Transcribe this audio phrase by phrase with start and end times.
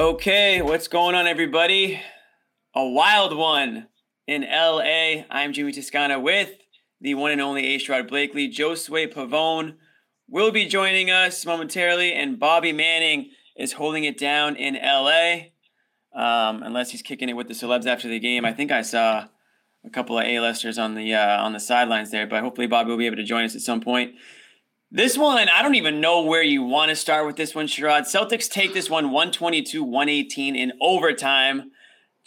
[0.00, 2.00] Okay, what's going on, everybody?
[2.74, 3.88] A wild one
[4.26, 5.24] in LA.
[5.28, 6.52] I'm Jimmy Toscano with
[7.02, 8.48] the one and only A Sherrod Blakely.
[8.48, 9.74] Josue Pavon
[10.26, 15.50] will be joining us momentarily, and Bobby Manning is holding it down in LA.
[16.14, 18.46] Um, unless he's kicking it with the celebs after the game.
[18.46, 19.26] I think I saw
[19.84, 22.96] a couple of A-listers on the uh, on the sidelines there, but hopefully Bobby will
[22.96, 24.14] be able to join us at some point.
[24.92, 28.02] This one, I don't even know where you want to start with this one, Sherrod.
[28.02, 31.70] Celtics take this one 122-118 in overtime.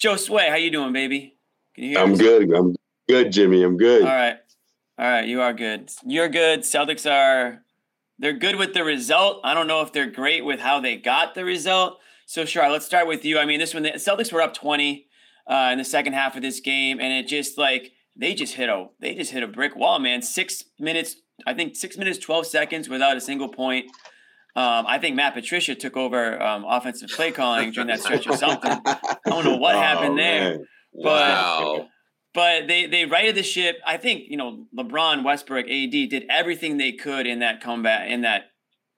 [0.02, 1.36] Josue, how you doing, baby?
[1.76, 2.20] Can you hear I'm us?
[2.20, 2.54] good.
[2.54, 2.74] I'm
[3.10, 3.64] good, Jimmy.
[3.64, 4.04] I'm good.
[4.04, 4.38] All right.
[4.98, 5.90] All right, you are good.
[6.06, 6.62] You're good.
[6.62, 7.64] Celtics are
[8.18, 9.42] they're good with the result.
[9.44, 12.00] I don't know if they're great with how they got the result.
[12.28, 13.40] So sure, let's start with you.
[13.40, 15.08] I mean, this one the Celtics were up 20
[15.48, 18.70] uh, in the second half of this game, and it just like they just hit
[18.70, 20.22] a they just hit a brick wall, man.
[20.22, 23.86] Six minutes I think six minutes, 12 seconds without a single point.
[24.56, 28.38] Um, I think Matt Patricia took over um, offensive play calling during that stretch or
[28.38, 28.72] something.
[28.86, 30.60] I don't know what oh, happened there.
[30.92, 31.74] Wow.
[31.76, 31.90] But,
[32.62, 33.78] but they, they righted the ship.
[33.86, 38.22] I think, you know, LeBron, Westbrook, AD did everything they could in that comeback, in
[38.22, 38.46] that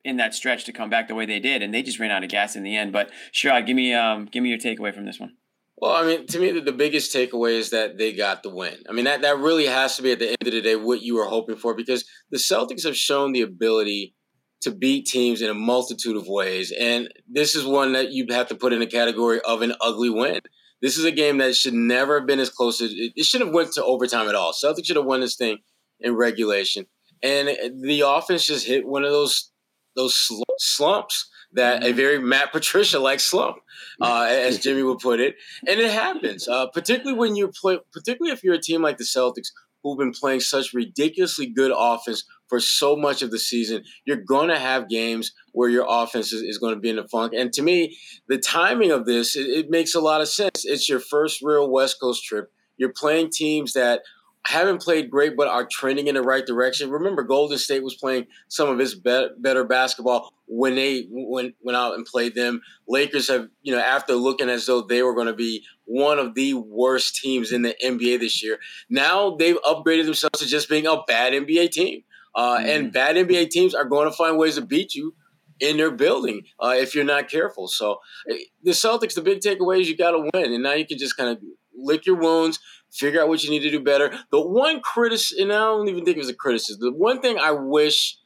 [0.03, 2.23] in that stretch to come back the way they did, and they just ran out
[2.23, 2.94] of gas in the end.
[2.94, 5.34] But sure, give me um, give me your takeaway from this one.
[5.78, 8.78] Well, I mean, to me, the, the, biggest takeaway is that they got the win.
[8.90, 11.02] I mean, that, that really has to be at the end of the day what
[11.02, 14.16] you were hoping for because the Celtics have shown the ability
[14.62, 16.72] to beat teams in a multitude of ways.
[16.72, 20.09] And this is one that you have to put in a category of an ugly
[20.09, 20.40] win.
[20.81, 23.41] This is a game that should never have been as close as it, it should
[23.41, 24.53] have went to overtime at all.
[24.53, 25.58] Celtics should have won this thing
[26.00, 26.85] in regulation.
[27.22, 27.50] And
[27.81, 29.52] the offense just hit one of those
[29.96, 30.16] those
[30.58, 31.97] slumps that a mm-hmm.
[31.97, 33.57] very Matt Patricia like slump,
[34.01, 35.35] uh, as Jimmy would put it,
[35.67, 36.47] and it happens.
[36.47, 39.49] Uh, particularly when you play, particularly if you're a team like the Celtics
[39.83, 44.49] who've been playing such ridiculously good offense for so much of the season, you're going
[44.49, 47.33] to have games where your offense is, is, going to be in the funk.
[47.38, 50.66] And to me, the timing of this it, it makes a lot of sense.
[50.66, 52.51] It's your first real West Coast trip.
[52.77, 54.01] You're playing teams that
[54.47, 56.89] haven't played great, but are trending in the right direction.
[56.89, 61.75] Remember, Golden State was playing some of its be- better basketball when they went went
[61.75, 62.61] out and played them.
[62.88, 66.35] Lakers have, you know, after looking as though they were going to be one of
[66.35, 70.88] the worst teams in the NBA this year, now they've upgraded themselves to just being
[70.88, 72.03] a bad NBA team.
[72.35, 72.66] Uh, mm.
[72.66, 75.16] And bad NBA teams are going to find ways to beat you
[75.59, 77.67] in their building uh, if you're not careful.
[77.67, 80.85] So eh, the Celtics, the big takeaway is you got to win, and now you
[80.85, 81.38] can just kind of
[81.78, 82.59] lick your wounds,
[82.95, 84.11] figure out what you need to do better.
[84.31, 86.81] The one criticism, and I don't even think it was a criticism.
[86.81, 88.17] The one thing I wish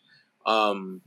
[0.46, 1.02] um,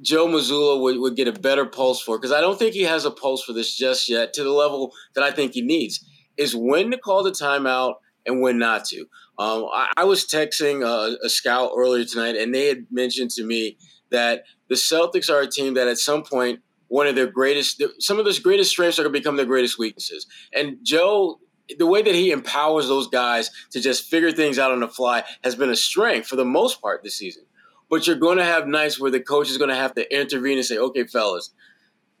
[0.00, 3.04] Joe Mazzulla would, would get a better pulse for, because I don't think he has
[3.04, 6.04] a pulse for this just yet to the level that I think he needs,
[6.36, 7.94] is when to call the timeout
[8.26, 9.00] and when not to.
[9.38, 13.44] Um, I, I, was texting a, a scout earlier tonight, and they had mentioned to
[13.44, 13.78] me
[14.10, 18.18] that the Celtics are a team that at some point one of their greatest, some
[18.18, 20.26] of those greatest strengths are going to become their greatest weaknesses.
[20.52, 21.38] And Joe
[21.76, 25.24] the way that he empowers those guys to just figure things out on the fly
[25.44, 27.44] has been a strength for the most part this season.
[27.90, 30.58] But you're going to have nights where the coach is going to have to intervene
[30.58, 31.50] and say, "Okay, fellas,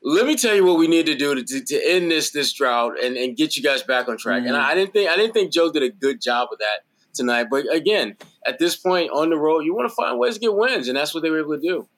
[0.02, 2.52] let me tell you what we need to do to, to, to end this this
[2.52, 4.48] drought and, and get you guys back on track." Mm-hmm.
[4.48, 6.80] And I, I didn't think I didn't think Joe did a good job of that
[7.12, 7.48] tonight.
[7.50, 8.16] But again,
[8.46, 10.96] at this point on the road, you want to find ways to get wins, and
[10.96, 11.88] that's what they were able to do.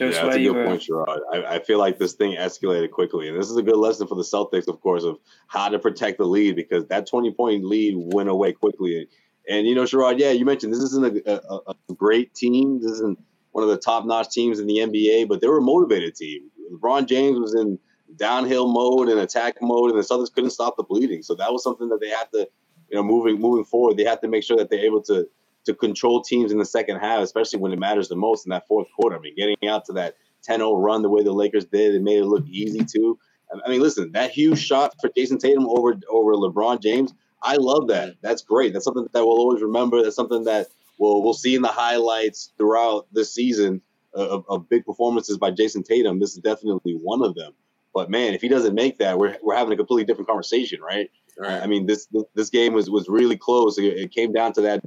[0.00, 1.20] Yeah, that's a good point, Sherrod.
[1.32, 4.14] I, I, feel like this thing escalated quickly, and this is a good lesson for
[4.14, 7.94] the Celtics, of course, of how to protect the lead because that twenty point lead
[7.96, 9.08] went away quickly.
[9.48, 12.80] And you know, Sherrod, yeah, you mentioned this isn't a, a, a great team.
[12.80, 13.18] This isn't
[13.52, 16.50] one of the top notch teams in the NBA, but they were a motivated team.
[16.72, 17.78] LeBron James was in
[18.16, 21.22] downhill mode and attack mode, and the Celtics couldn't stop the bleeding.
[21.22, 22.48] So that was something that they had to,
[22.88, 25.28] you know, moving moving forward, they had to make sure that they're able to
[25.66, 28.66] to control teams in the second half, especially when it matters the most in that
[28.66, 29.16] fourth quarter.
[29.16, 30.16] I mean, getting out to that
[30.48, 33.18] 10-0 run the way the Lakers did, it made it look easy too.
[33.64, 37.12] I mean, listen, that huge shot for Jayson Tatum over over LeBron James,
[37.42, 38.14] I love that.
[38.22, 38.72] That's great.
[38.72, 40.02] That's something that we'll always remember.
[40.02, 40.68] That's something that
[40.98, 43.82] we'll we'll see in the highlights throughout the season
[44.14, 46.20] of, of big performances by Jayson Tatum.
[46.20, 47.52] This is definitely one of them.
[47.92, 51.10] But man, if he doesn't make that, we're, we're having a completely different conversation, right?
[51.36, 51.60] right.
[51.60, 53.78] I mean, this this game was was really close.
[53.78, 54.84] It, it came down to that.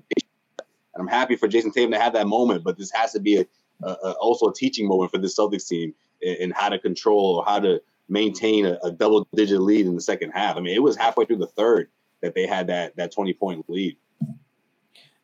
[0.93, 3.37] And I'm happy for Jayson Tatum to have that moment, but this has to be
[3.37, 3.45] a,
[3.83, 7.35] a, a also a teaching moment for the Celtics team in, in, how to control
[7.37, 10.55] or how to maintain a, a double digit lead in the second half.
[10.55, 11.89] I mean, it was halfway through the third
[12.21, 13.97] that they had that that 20 point lead.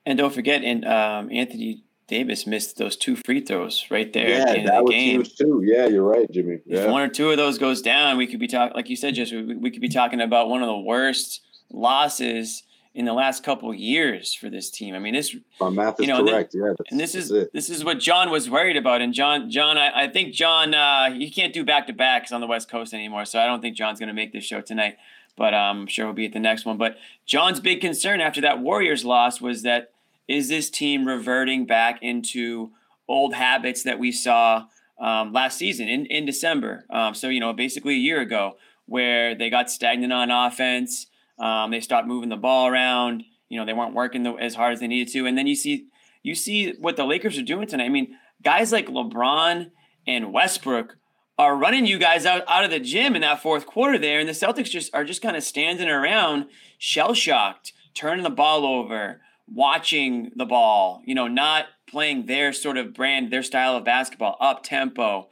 [0.06, 4.54] And don't forget, and um, Anthony Davis missed those two free throws right there yeah,
[4.54, 5.22] the that was game.
[5.22, 5.62] Huge too.
[5.63, 6.60] Yeah, you're right, Jimmy.
[6.65, 6.86] Yeah.
[6.86, 9.13] If one or two of those goes down, we could be talking, like you said,
[9.13, 11.42] just we, we, could be talking about one of the worst
[11.72, 12.63] losses
[12.95, 14.95] in the last couple years for this team.
[14.95, 16.56] I mean, this my math is you know, correct.
[16.56, 17.51] yeah, and this is it.
[17.53, 19.01] this is what John was worried about.
[19.01, 22.41] And John, John, I, I think John, uh, he can't do back to backs on
[22.41, 23.25] the West Coast anymore.
[23.25, 24.97] So I don't think John's going to make this show tonight.
[25.36, 26.77] But um, I'm sure he'll be at the next one.
[26.77, 29.91] But John's big concern after that Warriors loss was that
[30.27, 32.71] is this team reverting back into
[33.07, 34.65] old habits that we saw
[35.00, 36.86] um, last season in, in December.
[36.89, 41.07] Um, so, you know, basically a year ago, where they got stagnant on offense.
[41.39, 43.24] Um, they stopped moving the ball around.
[43.47, 45.25] You know, they weren't working the, as hard as they needed to.
[45.25, 45.88] And then you see,
[46.21, 47.86] you see what the Lakers are doing tonight.
[47.86, 49.71] I mean, guys like LeBron
[50.06, 50.97] and Westbrook
[51.38, 54.19] are running you guys out, out of the gym in that fourth quarter there.
[54.19, 56.47] And the Celtics just are just kind of standing around,
[56.77, 62.77] shell shocked, turning the ball over, watching the ball, you know, not playing their sort
[62.77, 65.30] of brand, their style of basketball, up tempo.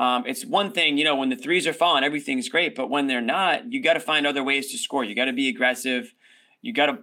[0.00, 2.74] Um, it's one thing, you know, when the threes are falling, everything's great.
[2.74, 5.04] But when they're not, you got to find other ways to score.
[5.04, 6.14] You got to be aggressive.
[6.62, 7.00] You got to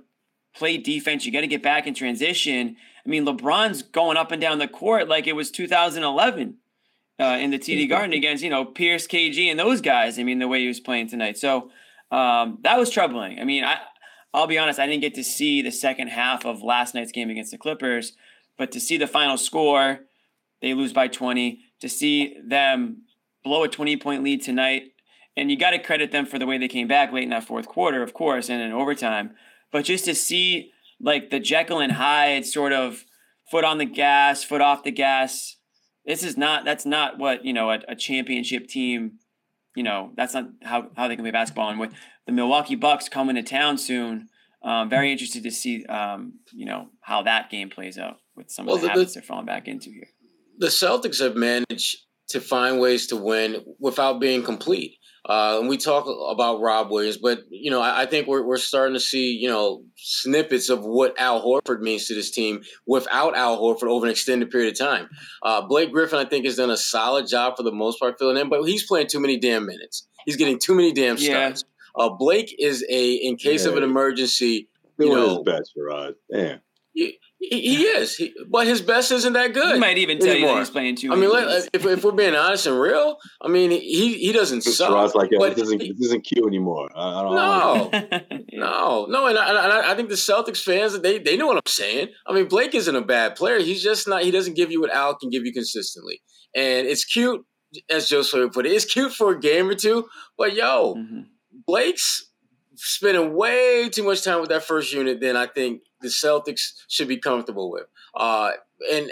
[0.56, 1.24] play defense.
[1.24, 2.76] You got to get back in transition.
[3.06, 6.56] I mean, LeBron's going up and down the court like it was 2011
[7.20, 10.18] uh, in the TD Garden against, you know, Pierce, KG, and those guys.
[10.18, 11.38] I mean, the way he was playing tonight.
[11.38, 11.70] So
[12.10, 13.40] um, that was troubling.
[13.40, 13.78] I mean, I,
[14.34, 17.30] I'll be honest, I didn't get to see the second half of last night's game
[17.30, 18.14] against the Clippers.
[18.58, 20.00] But to see the final score,
[20.64, 21.60] they lose by 20.
[21.82, 23.04] To see them
[23.44, 24.94] blow a 20 point lead tonight,
[25.36, 27.46] and you got to credit them for the way they came back late in that
[27.46, 29.36] fourth quarter, of course, and in overtime.
[29.72, 33.06] But just to see like the Jekyll and Hyde sort of
[33.50, 35.56] foot on the gas, foot off the gas.
[36.06, 39.20] This is not that's not what you know a, a championship team.
[39.76, 41.70] You know that's not how, how they can play basketball.
[41.70, 41.94] And with
[42.26, 44.30] the Milwaukee Bucks coming to town soon,
[44.64, 48.66] um, very interested to see um, you know how that game plays out with some
[48.66, 50.08] well, of the, the habits they're falling back into here.
[50.57, 51.98] The Celtics have managed
[52.30, 54.98] to find ways to win without being complete.
[55.27, 58.57] Uh, and we talk about Rob Williams, but you know, I, I, think we're we're
[58.57, 63.36] starting to see you know snippets of what Al Horford means to this team without
[63.36, 65.09] Al Horford over an extended period of time.
[65.44, 68.38] Uh, Blake Griffin, I think, has done a solid job for the most part filling
[68.38, 70.07] in, but he's playing too many damn minutes.
[70.25, 71.65] He's getting too many damn starts.
[71.98, 72.06] Yeah.
[72.06, 73.71] Uh, Blake is a in case yeah.
[73.71, 74.69] of an emergency.
[74.98, 76.13] You Doing know, his best, Rod.
[76.31, 76.62] Damn.
[77.39, 79.75] He, he is, he, but his best isn't that good.
[79.75, 80.50] He might even tell anymore.
[80.50, 81.13] you that he's playing too.
[81.13, 84.62] I mean, let, if, if we're being honest and real, I mean, he he doesn't
[84.62, 84.89] suck.
[84.89, 86.89] Ross like, yeah, this isn't this isn't cute anymore.
[86.95, 87.89] I, I don't no,
[88.54, 91.72] no, no, and I, and I think the Celtics fans they they know what I'm
[91.72, 92.07] saying.
[92.25, 93.60] I mean, Blake isn't a bad player.
[93.60, 94.24] He's just not.
[94.24, 96.24] He doesn't give you what Al can give you consistently,
[96.56, 97.45] and it's cute,
[97.88, 98.71] as Joe Sawyer put it.
[98.71, 100.07] It's cute for a game or two,
[100.40, 101.19] but yo, mm-hmm.
[101.68, 102.27] Blake's
[102.78, 107.07] spending way too much time with that first unit than I think the Celtics should
[107.07, 107.86] be comfortable with.
[108.16, 108.52] Uh,
[108.92, 109.12] and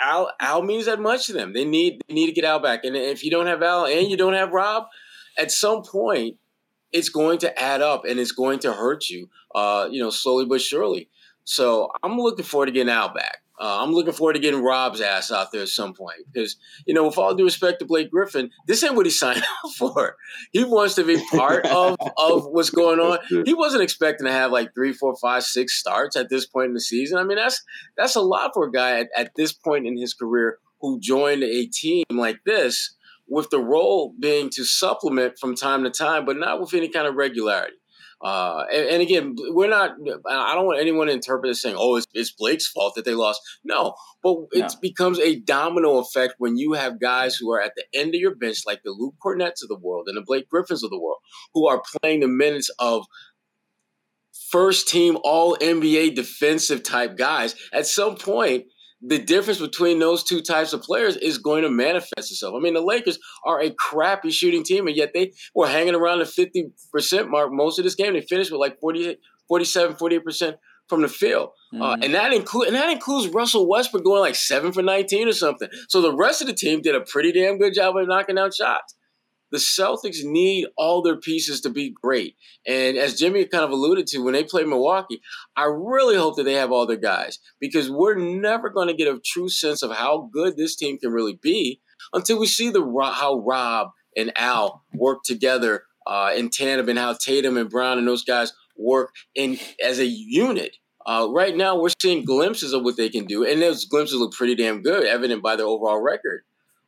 [0.00, 1.52] Al Al means that much to them.
[1.52, 2.84] They need they need to get Al back.
[2.84, 4.86] And if you don't have Al and you don't have Rob,
[5.38, 6.36] at some point
[6.92, 9.28] it's going to add up and it's going to hurt you.
[9.54, 11.08] Uh, you know, slowly but surely.
[11.44, 13.41] So I'm looking forward to getting Al back.
[13.62, 16.94] Uh, I'm looking forward to getting Rob's ass out there at some point because, you
[16.94, 20.16] know, with all due respect to Blake Griffin, this ain't what he signed up for.
[20.50, 23.20] He wants to be part of, of what's going on.
[23.46, 26.74] He wasn't expecting to have like three, four, five, six starts at this point in
[26.74, 27.18] the season.
[27.18, 27.62] I mean, that's
[27.96, 31.44] that's a lot for a guy at, at this point in his career who joined
[31.44, 32.96] a team like this
[33.28, 37.06] with the role being to supplement from time to time, but not with any kind
[37.06, 37.76] of regularity.
[38.22, 39.96] Uh, and, and, again, we're not.
[40.30, 43.14] I don't want anyone to interpret this saying, "Oh, it's, it's Blake's fault that they
[43.14, 44.68] lost." No, but it no.
[44.80, 48.36] becomes a domino effect when you have guys who are at the end of your
[48.36, 51.18] bench, like the Luke Kornets of the world and the Blake Griffins of the world,
[51.52, 53.06] who are playing the minutes of
[54.50, 57.56] first team All NBA defensive type guys.
[57.72, 58.66] At some point,
[59.04, 62.54] the difference between those two types of players is going to manifest itself.
[62.56, 66.20] I mean, the Lakers are a crappy shooting team, and yet they were hanging around
[66.20, 68.12] the 50% mark most of this game.
[68.12, 69.18] They finished with like 40,
[69.48, 70.54] 47, 48%
[70.88, 71.50] from the field.
[71.72, 71.82] Uh, mm-hmm.
[71.82, 75.32] Uh, and that include and that includes Russell Westbrook going like seven for nineteen or
[75.32, 75.68] something.
[75.88, 78.50] So the rest of the team did a pretty damn good job of knocking down
[78.52, 78.94] shots.
[79.52, 82.36] The Celtics need all their pieces to be great.
[82.66, 85.20] And as Jimmy kind of alluded to, when they play Milwaukee,
[85.56, 89.08] I really hope that they have all their guys because we're never going to get
[89.08, 91.80] a true sense of how good this team can really be
[92.12, 92.82] until we see the
[93.14, 98.08] how Rob and Al work together uh, in tandem and how Tatum and Brown and
[98.08, 100.78] those guys work in as a unit.
[101.04, 104.32] Uh, right now, we're seeing glimpses of what they can do, and those glimpses look
[104.32, 106.42] pretty damn good, evident by their overall record.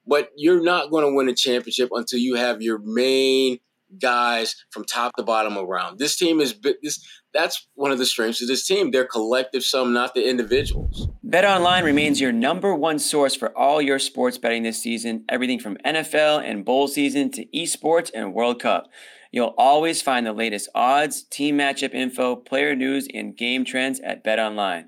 [0.06, 3.58] But you're not going to win a championship until you have your main
[4.00, 5.99] guys from top to bottom around.
[5.99, 7.04] This team is this.
[7.32, 8.90] That's one of the strengths of this team.
[8.90, 11.08] They're collective sum, not the individuals.
[11.23, 15.25] Bet Online remains your number one source for all your sports betting this season.
[15.28, 18.88] Everything from NFL and bowl season to esports and World Cup.
[19.32, 24.25] You'll always find the latest odds, team matchup info, player news, and game trends at
[24.25, 24.84] BetOnline.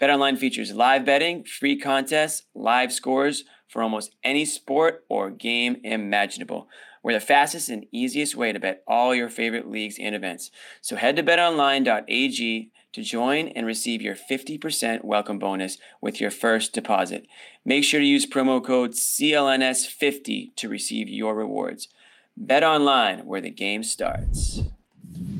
[0.00, 6.68] BetOnline features live betting, free contests, live scores for almost any sport or game imaginable.
[7.02, 10.50] We're the fastest and easiest way to bet all your favorite leagues and events.
[10.80, 16.72] So head to betonline.ag to join and receive your 50% welcome bonus with your first
[16.72, 17.26] deposit.
[17.64, 21.88] Make sure to use promo code CLNS50 to receive your rewards.
[22.36, 24.62] Bet online where the game starts.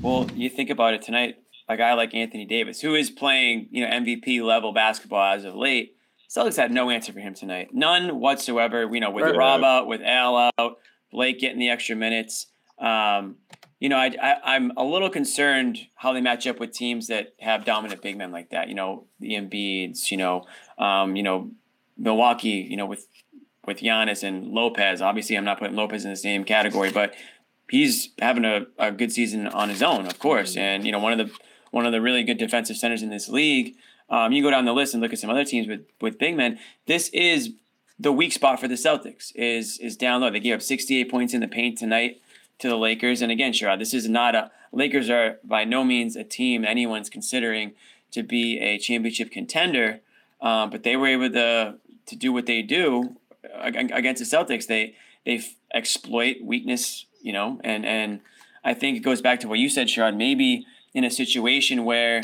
[0.00, 1.36] Well, you think about it tonight,
[1.68, 5.54] a guy like Anthony Davis, who is playing, you know, MVP level basketball as of
[5.54, 5.96] late,
[6.28, 7.70] Celtics had no answer for him tonight.
[7.72, 8.88] None whatsoever.
[8.92, 9.36] You know, with right.
[9.36, 10.78] Rob out, with Al out,
[11.10, 12.46] Blake getting the extra minutes.
[12.78, 13.36] Um,
[13.80, 17.34] you know, I, I, am a little concerned how they match up with teams that
[17.40, 18.68] have dominant big men like that.
[18.68, 20.10] You know, the Embiids.
[20.10, 20.44] You know,
[20.78, 21.50] um, you know,
[21.96, 22.66] Milwaukee.
[22.68, 23.06] You know, with
[23.64, 25.00] with Giannis and Lopez.
[25.00, 27.14] Obviously, I'm not putting Lopez in the same category, but
[27.70, 30.52] he's having a, a good season on his own, of course.
[30.52, 30.60] Mm-hmm.
[30.60, 31.34] And you know, one of the
[31.70, 33.76] one of the really good defensive centers in this league.
[34.10, 36.36] Um, you go down the list and look at some other teams with with big
[36.36, 36.58] men.
[36.86, 37.50] This is
[37.98, 39.32] the weak spot for the Celtics.
[39.34, 40.30] Is is down low.
[40.30, 42.20] They gave up 68 points in the paint tonight
[42.58, 43.22] to the Lakers.
[43.22, 47.10] And again, Sherrod, this is not a Lakers are by no means a team anyone's
[47.10, 47.72] considering
[48.10, 50.00] to be a championship contender.
[50.40, 51.74] Um, but they were able to
[52.06, 55.42] to do what they do against the Celtics, they they
[55.74, 58.20] exploit weakness, you know, and and
[58.64, 60.16] I think it goes back to what you said, Sherrod.
[60.16, 62.22] Maybe in a situation where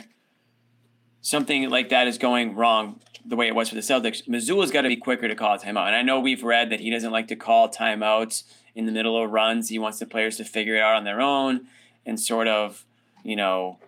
[1.24, 4.82] something like that is going wrong, the way it was for the Celtics, Mazzulla's got
[4.82, 5.86] to be quicker to call a timeout.
[5.86, 9.20] And I know we've read that he doesn't like to call timeouts in the middle
[9.20, 9.70] of runs.
[9.70, 11.66] He wants the players to figure it out on their own
[12.04, 12.84] and sort of,
[13.22, 13.78] you know,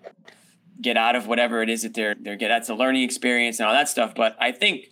[0.80, 2.48] get out of whatever it is that they're they're get.
[2.48, 4.14] That's a learning experience and all that stuff.
[4.14, 4.90] But I think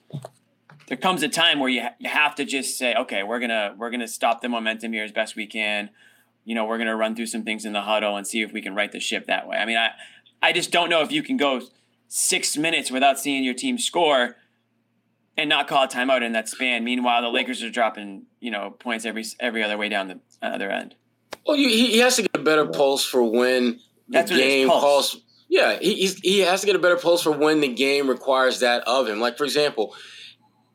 [0.89, 3.75] there comes a time where you, ha- you have to just say, okay, we're gonna
[3.79, 5.89] we're gonna stop the momentum here as best we can.
[6.45, 8.61] You know, we're gonna run through some things in the huddle and see if we
[8.61, 9.57] can right the ship that way.
[9.57, 9.93] I mean, I
[10.43, 11.63] I just don't know if you can go
[12.17, 14.37] six minutes without seeing your team score
[15.37, 16.85] and not call a timeout in that span.
[16.85, 20.71] Meanwhile, the Lakers are dropping you know points every every other way down the other
[20.71, 20.95] end.
[21.45, 25.21] Well, you, he, has to get a better pulse for when the That's game calls.
[25.49, 28.87] Yeah, he he has to get a better pulse for when the game requires that
[28.87, 29.19] of him.
[29.19, 29.97] Like for example,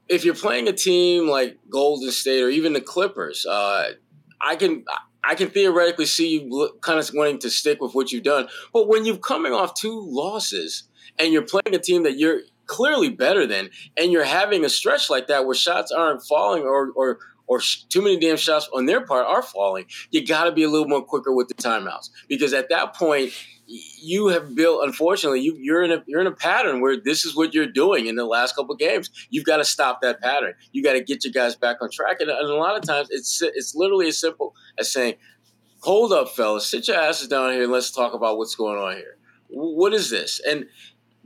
[0.09, 3.93] if you're playing a team like Golden State or even the Clippers, uh,
[4.41, 4.83] I can
[5.23, 8.49] I can theoretically see you kind of wanting to stick with what you've done.
[8.73, 10.83] But when you're coming off two losses
[11.19, 15.09] and you're playing a team that you're clearly better than, and you're having a stretch
[15.09, 17.59] like that where shots aren't falling or or or
[17.89, 20.87] too many damn shots on their part are falling, you got to be a little
[20.87, 22.11] more quicker with the timeouts.
[22.29, 23.33] Because at that point
[23.65, 27.35] you have built unfortunately you, you're in a you're in a pattern where this is
[27.35, 29.09] what you're doing in the last couple games.
[29.31, 30.53] You've got to stop that pattern.
[30.71, 32.17] You got to get your guys back on track.
[32.19, 35.15] And, and, a lot of times it's it's literally as simple as saying
[35.81, 36.67] hold up fellas.
[36.67, 39.17] Sit your asses down here and let's talk about what's going on here.
[39.49, 40.39] What is this?
[40.47, 40.65] And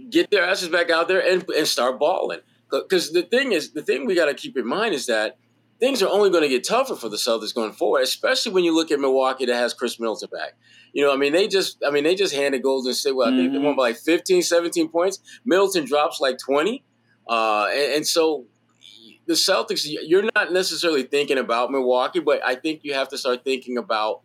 [0.10, 3.82] get their asses back out there and, and start balling because the thing is the
[3.82, 5.38] thing we got to keep in mind is that
[5.80, 8.74] things are only going to get tougher for the Celtics going forward, especially when you
[8.74, 10.56] look at Milwaukee that has Khris Middleton back.
[10.94, 13.36] You know, I mean, they just, I mean, they just handed Golden State, well, I
[13.36, 15.20] think they won by like 15, 17 points.
[15.44, 16.84] Middleton drops like 20.
[17.28, 18.46] Uh, and, and so
[19.26, 23.44] the Celtics, you're not necessarily thinking about Milwaukee, but I think you have to start
[23.44, 24.22] thinking about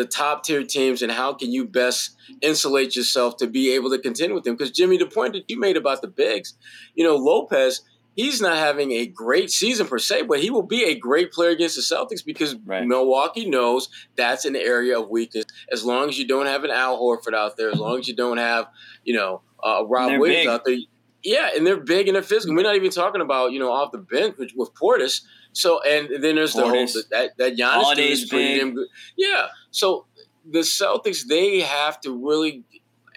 [0.00, 3.98] the top tier teams and how can you best insulate yourself to be able to
[3.98, 4.54] contend with them.
[4.54, 6.54] Because Jimmy, the point that you made about the bigs,
[6.94, 7.82] you know, Lopez–
[8.16, 11.50] he's not having a great season per se, but he will be a great player
[11.50, 12.86] against the Celtics because right.
[12.86, 15.44] Milwaukee knows that's an area of weakness.
[15.72, 18.14] As long as you don't have an Al Horford out there, as long as you
[18.14, 18.68] don't have,
[19.04, 20.48] you know, uh, Rob Williams big.
[20.48, 20.76] out there.
[21.22, 22.56] Yeah, and they're big and they're physical.
[22.56, 25.22] We're not even talking about, you know, off the bench with, with Portis.
[25.52, 26.54] So, and then there's Portis.
[26.54, 28.88] the whole, that, that Giannis is pretty damn good.
[29.16, 29.48] Yeah.
[29.70, 30.06] So
[30.48, 32.64] the Celtics, they have to really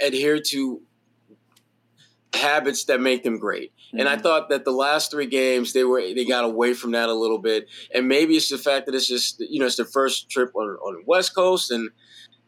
[0.02, 0.82] adhere to
[2.34, 3.72] habits that make them great.
[3.72, 4.00] Mm-hmm.
[4.00, 4.24] And I mm-hmm.
[4.24, 7.38] thought that the last three games they were they got away from that a little
[7.38, 7.68] bit.
[7.94, 10.68] And maybe it's the fact that it's just you know it's their first trip on
[10.68, 11.90] on the West Coast and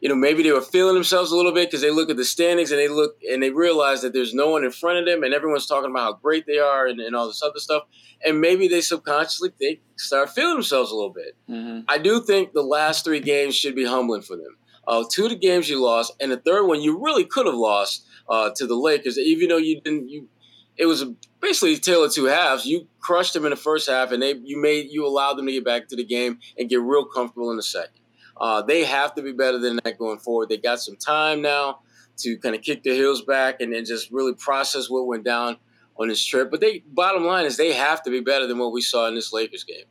[0.06, 2.24] you know maybe they were feeling themselves a little bit because they look at the
[2.24, 5.24] standings and they look and they realize that there's no one in front of them
[5.24, 7.82] and everyone's talking about how great they are and, and all this other stuff.
[8.24, 11.36] And maybe they subconsciously they start feeling themselves a little bit.
[11.50, 11.80] Mm-hmm.
[11.88, 14.56] I do think the last three games should be humbling for them.
[14.86, 17.56] Uh, two of the games you lost, and the third one you really could have
[17.56, 20.08] lost uh, to the Lakers, even though you didn't.
[20.08, 20.28] You
[20.76, 21.04] it was
[21.40, 22.64] basically a tale of two halves.
[22.64, 25.52] You crushed them in the first half, and they you made you allowed them to
[25.52, 27.98] get back to the game and get real comfortable in the second.
[28.38, 30.48] Uh, they have to be better than that going forward.
[30.48, 31.80] They got some time now
[32.18, 35.56] to kind of kick their heels back and then just really process what went down
[35.98, 36.50] on this trip.
[36.50, 39.14] But they bottom line is they have to be better than what we saw in
[39.14, 39.84] this Lakers game.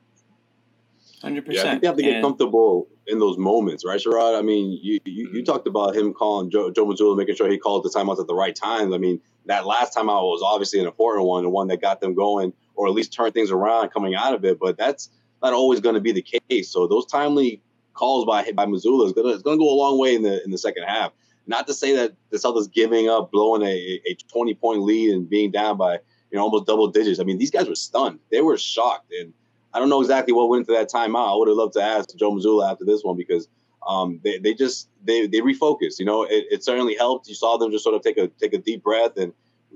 [1.22, 1.66] Hundred percent.
[1.66, 4.38] Yeah, I think they have to get and, comfortable in those moments, right, Sherrod?
[4.38, 7.58] I mean, you, you, you talked about him calling Joe, Joe Mazzulla, making sure he
[7.58, 8.94] called the timeouts at the right times.
[8.94, 12.14] I mean, that last timeout was obviously an important one, the one that got them
[12.14, 14.60] going, or at least turned things around coming out of it.
[14.60, 15.10] But that's
[15.42, 16.70] not always going to be the case.
[16.70, 17.62] So those timely
[17.96, 20.52] calls by by Mazzulla is gonna is gonna go a long way in the in
[20.52, 21.12] the second half.
[21.48, 25.14] Not to say that the South is giving up, blowing a, a 20 point lead
[25.14, 27.20] and being down by you know almost double digits.
[27.20, 28.20] I mean, these guys were stunned.
[28.32, 29.34] They were shocked and
[29.76, 31.34] I don't know exactly what went into that timeout.
[31.34, 33.50] I would have loved to ask Joe Mazzulla after this one because
[33.86, 36.00] um, they, they just they they refocused.
[36.00, 37.28] You know, it, it, certainly helped.
[37.28, 39.34] You saw them just sort of take a take a deep breath and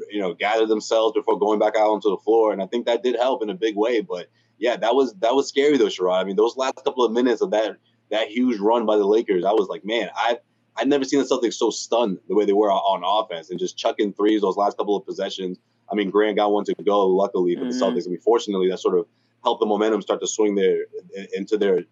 [0.10, 3.04] you know gather themselves before going back out onto the floor, and I think that
[3.04, 4.00] did help in a big way.
[4.00, 6.22] But yeah, that was that was scary though, Sherrod.
[6.22, 7.76] I mean, those last couple of minutes of that
[8.10, 10.40] that huge run by the Lakers, I was like, man, I.
[10.76, 13.78] I've never seen the Celtics so stunned the way they were on offense and just
[13.78, 15.58] chucking threes those last couple of possessions.
[15.92, 17.72] I mean, Grant got one to go, luckily for mm-hmm.
[17.72, 18.08] the Celtics.
[18.08, 19.06] I mean, fortunately, that sort of
[19.44, 20.86] helped the momentum start to swing their
[21.34, 21.84] into their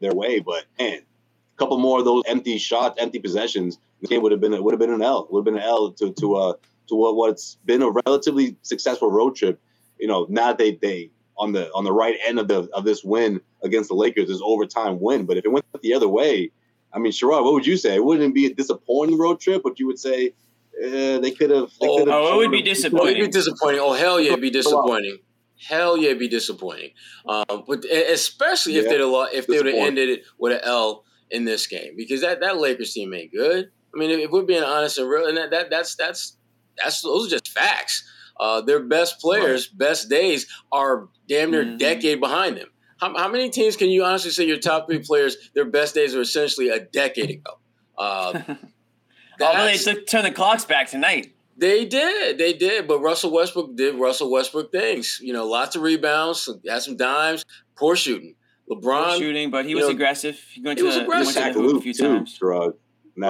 [0.00, 0.40] their way.
[0.40, 4.40] But man, a couple more of those empty shots, empty possessions, the game would have
[4.40, 5.26] been would have been an L.
[5.30, 6.52] Would have been an L to to uh
[6.88, 9.60] to what what's been a relatively successful road trip.
[9.98, 13.02] You know, now they they on the on the right end of the of this
[13.02, 15.26] win against the Lakers is overtime win.
[15.26, 16.50] But if it went the other way,
[16.92, 17.96] I mean, Sherrod, what would you say?
[17.96, 20.32] It wouldn't be a disappointing road trip, but you would say
[20.82, 21.70] uh, they could have.
[21.82, 23.16] Oh, oh, it would be disappointing.
[23.16, 23.80] It would be disappointing.
[23.82, 25.18] Oh hell yeah, it'd be disappointing
[25.58, 26.90] hell yeah, it'd be disappointing.
[27.26, 30.60] Um, but especially yeah, if they'd have, if they would have ended it with an
[30.64, 33.70] L in this game because that, that Lakers team ain't good.
[33.94, 36.36] I mean, if, if we're being honest and real, and that, that that's that's
[36.76, 38.08] that's those are just facts.
[38.38, 39.78] Uh, their best players, right.
[39.78, 41.78] best days are damn near mm-hmm.
[41.78, 42.68] decade behind them.
[42.98, 46.14] How, how, many teams can you honestly say your top three players, their best days
[46.14, 47.58] are essentially a decade ago?
[47.96, 48.42] Uh,
[49.40, 51.34] Although they took, turn the clocks back tonight.
[51.58, 52.86] They did, they did.
[52.86, 55.20] But Russell Westbrook did Russell Westbrook things.
[55.22, 57.44] You know, lots of rebounds, had some dimes,
[57.76, 58.34] poor shooting.
[58.70, 60.38] LeBron poor shooting, but he was know, aggressive.
[60.52, 61.34] He, went he to, was aggressive.
[61.34, 62.38] He went to the hoop a few too, times.
[62.38, 62.72] That,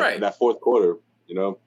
[0.00, 0.20] right.
[0.20, 1.59] that fourth quarter, you know.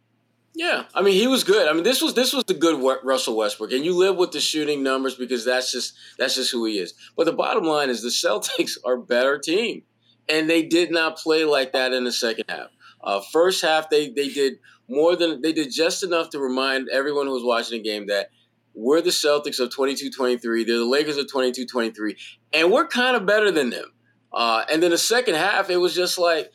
[0.59, 1.69] Yeah, I mean he was good.
[1.69, 4.41] I mean this was this was the good Russell Westbrook, and you live with the
[4.41, 6.93] shooting numbers because that's just that's just who he is.
[7.15, 9.83] But the bottom line is the Celtics are better team,
[10.27, 12.71] and they did not play like that in the second half.
[13.01, 17.27] Uh, first half they they did more than they did just enough to remind everyone
[17.27, 18.29] who was watching the game that
[18.73, 20.41] we're the Celtics of 22-23.
[20.67, 22.17] They're the Lakers of 22-23,
[22.51, 23.93] and we're kind of better than them.
[24.33, 26.51] Uh, and then the second half, it was just like,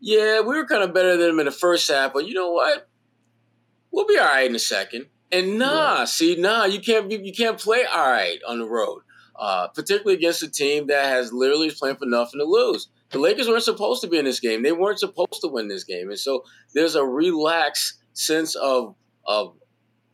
[0.00, 2.52] yeah, we were kind of better than them in the first half, but you know
[2.52, 2.88] what?
[3.92, 5.06] We'll be all right in a second.
[5.30, 6.04] And nah, yeah.
[6.04, 9.02] see, nah, you can't you can't play all right on the road,
[9.38, 12.88] uh, particularly against a team that has literally playing for nothing to lose.
[13.10, 14.62] The Lakers weren't supposed to be in this game.
[14.62, 16.08] They weren't supposed to win this game.
[16.08, 18.94] And so there's a relaxed sense of
[19.26, 19.54] of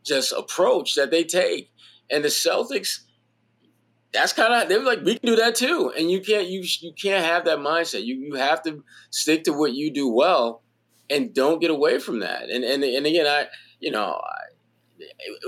[0.05, 1.71] just approach that they take.
[2.11, 3.01] And the Celtics,
[4.13, 5.93] that's kind of they were like, we can do that too.
[5.97, 8.05] And you can't you you can't have that mindset.
[8.05, 10.63] You you have to stick to what you do well
[11.09, 12.49] and don't get away from that.
[12.49, 13.47] And and and again, I
[13.79, 14.19] you know.
[14.23, 14.45] I,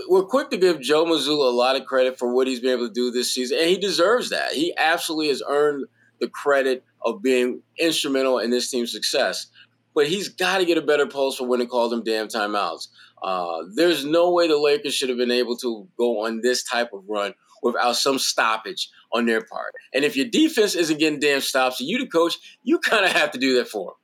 [0.08, 2.88] we're quick to give Joe Mazzulla a lot of credit for what he's been able
[2.88, 4.54] to do this season, and he deserves that.
[4.54, 5.88] He absolutely has earned
[6.22, 9.48] the credit of being instrumental in this team's success.
[9.94, 12.88] But he's got to get a better pulse for when to call them damn timeouts.
[13.22, 16.92] Uh, there's no way the Lakers should have been able to go on this type
[16.94, 19.74] of run without some stoppage on their part.
[19.94, 23.32] And if your defense isn't getting damn stops, you the coach, you kind of have
[23.32, 23.96] to do that for them.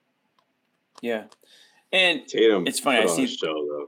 [1.01, 1.23] Yeah,
[1.91, 2.99] and Tatum it's funny.
[2.99, 3.87] I see show though,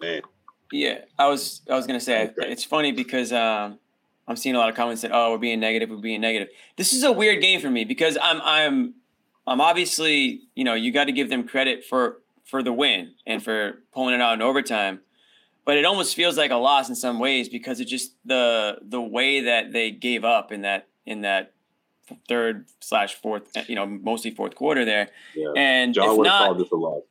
[0.00, 0.22] man.
[0.70, 3.78] Yeah, I was I was gonna say it's funny because um,
[4.26, 6.48] I'm seeing a lot of comments that oh we're being negative, we're being negative.
[6.76, 8.94] This is a weird game for me because I'm I'm
[9.46, 13.42] I'm obviously you know you got to give them credit for for the win and
[13.42, 15.00] for pulling it out in overtime,
[15.64, 19.00] but it almost feels like a loss in some ways because it's just the the
[19.00, 21.52] way that they gave up in that in that
[22.26, 25.08] third slash fourth you know mostly fourth quarter there.
[25.34, 25.52] Yeah.
[25.56, 27.02] And John would have called this a loss.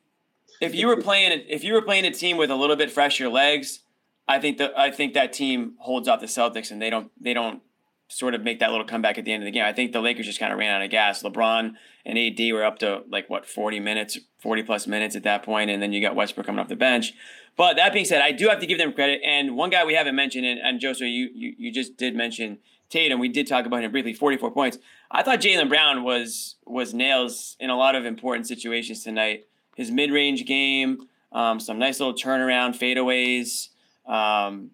[0.61, 3.29] If you were playing if you were playing a team with a little bit fresher
[3.29, 3.79] legs
[4.27, 7.33] I think that I think that team holds off the Celtics and they don't they
[7.33, 7.61] don't
[8.09, 9.65] sort of make that little comeback at the end of the game.
[9.65, 11.23] I think the Lakers just kind of ran out of gas.
[11.23, 11.73] LeBron
[12.05, 15.69] and AD were up to like what 40 minutes, 40 plus minutes at that point,
[15.69, 17.13] and then you got Westbrook coming off the bench.
[17.57, 19.21] But that being said, I do have to give them credit.
[19.25, 23.19] And one guy we haven't mentioned, and, and you, you you just did mention Tatum.
[23.19, 24.13] We did talk about him briefly.
[24.13, 24.77] 44 points.
[25.09, 29.47] I thought Jaylen Brown was was nails in a lot of important situations tonight.
[29.77, 33.69] His mid range game, um, some nice little turnaround fadeaways.
[34.11, 34.71] Um,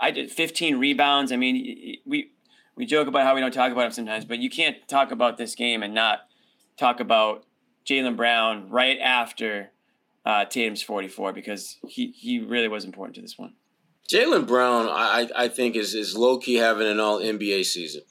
[0.00, 1.32] I did 15 rebounds.
[1.32, 2.30] I mean, we
[2.76, 5.36] we joke about how we don't talk about him sometimes, but you can't talk about
[5.36, 6.20] this game and not
[6.76, 7.44] talk about
[7.84, 9.72] Jaylen Brown right after
[10.24, 13.54] uh, Tatum's 44 because he, he really was important to this one.
[14.08, 18.02] Jaylen Brown, I, I think, is, is low key having an all NBA season.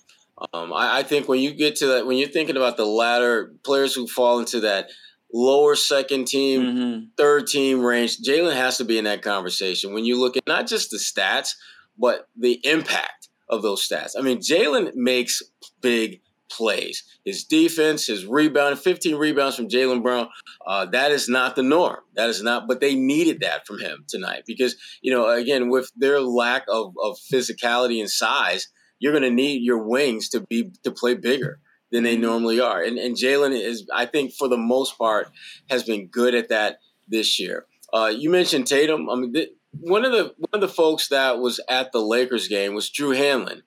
[0.54, 3.54] Um, I, I, think when you get to that, when you're thinking about the latter
[3.64, 4.90] players who fall into that
[5.34, 7.06] lower second team, mm-hmm.
[7.18, 9.94] third team range, Jaylen has to be in that conversation.
[9.94, 11.56] When you look at not just the stats,
[11.98, 14.12] but the impact of those stats.
[14.18, 15.42] I mean, Jaylen makes
[15.82, 17.04] big plays.
[17.26, 20.30] His defense, his rebound, 15 rebounds from Jaylen Brown,
[20.66, 21.98] uh, that is not the norm.
[22.16, 25.92] That is not, but they needed that from him tonight because, you know, again, with
[25.96, 28.68] their lack of, of physicality and size,
[29.00, 31.60] you're going to need your wings to be to play bigger
[31.92, 32.82] than they normally are.
[32.82, 35.32] And, and Jaylen is, I think, for the most part,
[35.70, 37.66] has been good at that this year.
[37.94, 39.10] Uh, you mentioned Tatum.
[39.10, 42.48] I mean, th- one of the one of the folks that was at the Lakers
[42.48, 43.62] game was Drew Hanlen,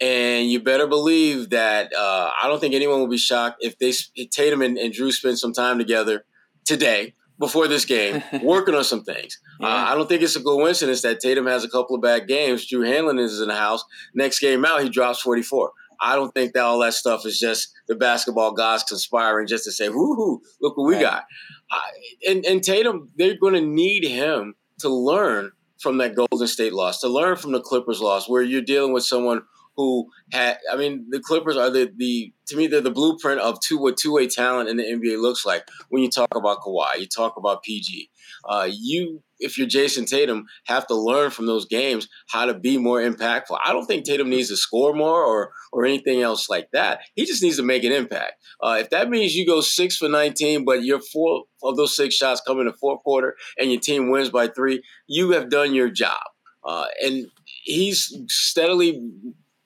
[0.00, 3.92] and you better believe that uh, I don't think anyone will be shocked if they
[4.14, 6.24] if Tatum and, and, Drew spend some time together
[6.64, 9.40] today before this game working on some things.
[9.60, 9.68] Yeah.
[9.68, 12.66] Uh, I don't think it's a coincidence that Tatum has a couple of bad games.
[12.66, 13.84] Drew Hanlen is in the house.
[14.14, 15.72] Next game out, he drops forty four.
[16.02, 19.72] I don't think that all that stuff is just the basketball gods conspiring just to
[19.72, 21.02] say, "Whoo, look what we right.
[21.02, 21.24] got."
[21.70, 26.72] Uh, and, and Tatum, they're going to need him to learn from that Golden State
[26.72, 29.42] loss, to learn from the Clippers loss, where you're dealing with someone
[29.76, 33.60] who had I mean the Clippers are the the to me they're the blueprint of
[33.60, 36.98] two what two way talent in the NBA looks like when you talk about Kawhi,
[36.98, 38.10] you talk about PG.
[38.48, 42.78] Uh, you if you're Jayson Tatum, have to learn from those games how to be
[42.78, 43.58] more impactful.
[43.64, 47.00] I don't think Tatum needs to score more or or anything else like that.
[47.14, 48.34] He just needs to make an impact.
[48.62, 52.14] Uh, if that means you go six for 19, but your four of those six
[52.14, 55.74] shots come in the fourth quarter and your team wins by three, you have done
[55.74, 56.20] your job.
[56.64, 57.26] Uh, and
[57.64, 59.02] he's steadily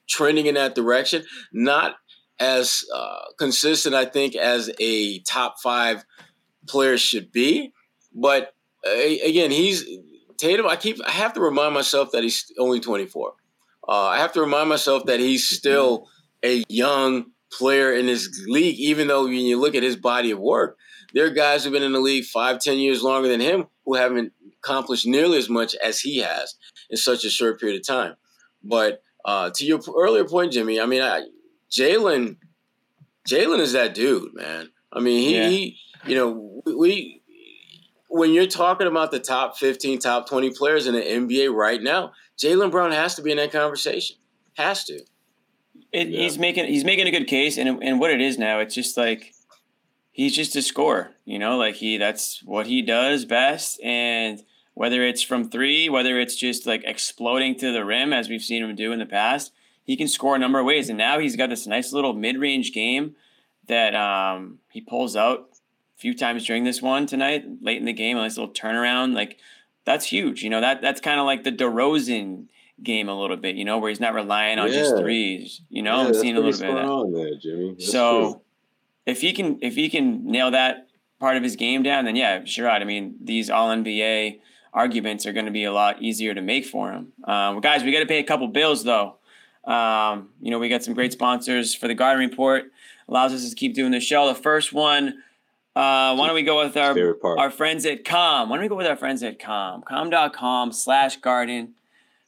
[0.08, 1.24] trending in that direction.
[1.52, 1.96] Not
[2.38, 6.04] as uh, consistent, I think, as a top five
[6.66, 7.72] player should be,
[8.12, 8.52] but
[8.84, 9.84] again, he's
[10.38, 10.66] Tatum.
[10.66, 13.32] I keep I have to remind myself that he's only 24.
[13.88, 16.08] Uh, I have to remind myself that he's still
[16.44, 20.38] a young player in this league, even though when you look at his body of
[20.38, 20.76] work,
[21.14, 23.94] there are guys who've been in the league five, ten years longer than him who
[23.94, 26.54] haven't accomplished nearly as much as he has
[26.90, 28.16] in such a short period of time.
[28.62, 31.02] But uh, to your earlier point, Jimmy, I mean,
[31.70, 32.36] Jalen,
[33.28, 34.70] Jaylen is that dude, man.
[34.92, 35.48] I mean, he, yeah.
[35.48, 37.22] he you know, we
[38.08, 42.12] when you're talking about the top 15, top 20 players in the NBA right now,
[42.38, 44.16] Jaylen Brown has to be in that conversation.
[44.54, 45.00] Has to.
[45.92, 46.22] It, yeah.
[46.22, 48.96] He's making he's making a good case, and and what it is now, it's just
[48.96, 49.34] like
[50.12, 51.10] he's just a scorer.
[51.24, 54.40] You know, like he that's what he does best, and
[54.76, 58.62] whether it's from three, whether it's just like exploding to the rim as we've seen
[58.62, 59.50] him do in the past,
[59.82, 60.90] he can score a number of ways.
[60.90, 63.16] And now he's got this nice little mid range game
[63.68, 65.48] that um, he pulls out
[65.96, 69.14] a few times during this one tonight, late in the game, a nice little turnaround.
[69.14, 69.38] Like
[69.86, 70.42] that's huge.
[70.42, 72.48] You know, that that's kind of like the DeRozan
[72.82, 74.74] game a little bit, you know, where he's not relying on yeah.
[74.74, 75.62] just threes.
[75.70, 77.18] You know, yeah, I'm seeing a little bit of that.
[77.18, 77.70] There, Jimmy.
[77.78, 78.42] That's so
[79.06, 82.44] if he can if he can nail that part of his game down, then yeah,
[82.44, 82.68] sure.
[82.68, 84.40] I mean, these all NBA
[84.76, 87.12] arguments are going to be a lot easier to make for him.
[87.24, 89.16] Um, guys, we got to pay a couple bills though.
[89.64, 92.66] Um, you know, we got some great sponsors for the Garden Report.
[93.08, 94.28] Allows us to keep doing the show.
[94.28, 95.22] The first one
[95.76, 96.96] uh, why don't we go with our
[97.38, 98.48] our friends at Calm?
[98.48, 99.82] Why don't we go with our friends at Calm?
[99.82, 101.74] Calm.com slash garden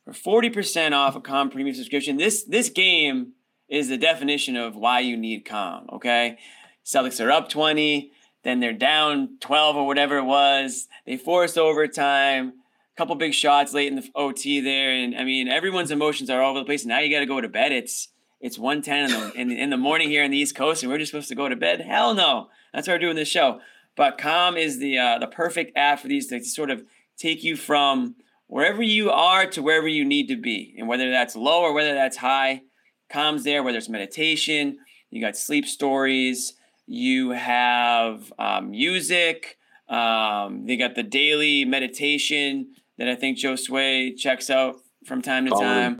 [0.04, 2.18] for 40% off a Calm premium subscription.
[2.18, 3.32] This this game
[3.66, 6.36] is the definition of why you need Calm, okay?
[6.84, 8.12] Celtics are up 20,
[8.44, 10.88] then they're down 12 or whatever it was.
[11.06, 14.92] They force overtime, a couple big shots late in the OT there.
[14.92, 16.84] And I mean, everyone's emotions are all over the place.
[16.84, 17.72] Now you got to go to bed.
[17.72, 18.08] It's
[18.40, 20.98] it's 110 in the, in, in the morning here in the East Coast, and we're
[20.98, 21.80] just supposed to go to bed.
[21.80, 22.50] Hell no.
[22.72, 23.60] That's why we're doing this show.
[23.96, 26.84] But Calm is the uh, the perfect app for these to sort of
[27.16, 28.14] take you from
[28.46, 31.94] wherever you are to wherever you need to be, and whether that's low or whether
[31.94, 32.62] that's high.
[33.10, 33.64] Calm's there.
[33.64, 34.78] Whether it's meditation,
[35.10, 36.52] you got sleep stories,
[36.88, 39.58] you have um, music.
[39.88, 45.50] Um, they got the daily meditation that I think Josue checks out from time to
[45.50, 45.96] time.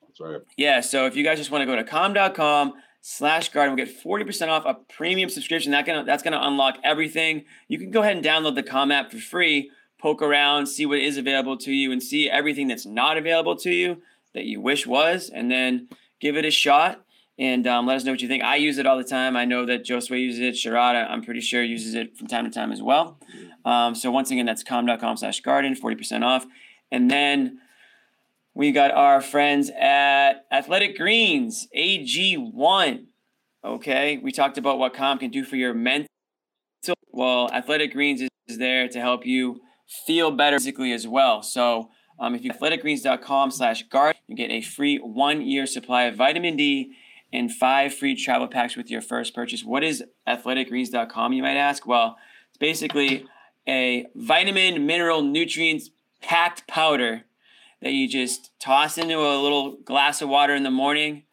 [0.00, 0.40] That's right.
[0.56, 0.80] Yeah.
[0.80, 4.48] So if you guys just want to go to calm.com slash garden, we'll get 40%
[4.48, 5.72] off a premium subscription.
[5.72, 7.44] That gonna, that's going to unlock everything.
[7.68, 10.98] You can go ahead and download the Calm app for free, poke around, see what
[10.98, 14.02] is available to you, and see everything that's not available to you
[14.34, 15.88] that you wish was, and then
[16.20, 17.04] give it a shot
[17.38, 18.42] and um, let us know what you think.
[18.42, 19.36] I use it all the time.
[19.36, 20.54] I know that Josue uses it.
[20.54, 23.18] Sherrod, I'm pretty sure, uses it from time to time as well.
[23.64, 26.46] Um, so once again, that's calm.com slash garden, 40% off.
[26.90, 27.60] And then
[28.54, 33.04] we got our friends at Athletic Greens, AG1.
[33.64, 36.08] Okay, we talked about what Calm can do for your mental.
[37.12, 39.60] Well, Athletic Greens is there to help you
[40.06, 41.42] feel better physically as well.
[41.42, 46.56] So um, if you athleticgreens.com slash garden, you get a free one-year supply of vitamin
[46.56, 46.94] D
[47.32, 49.64] and five free travel packs with your first purchase.
[49.64, 51.86] What is athleticgreens.com, you might ask?
[51.86, 52.16] Well,
[52.48, 53.26] it's basically
[53.68, 55.90] a vitamin, mineral, nutrients
[56.22, 57.24] packed powder
[57.82, 61.24] that you just toss into a little glass of water in the morning,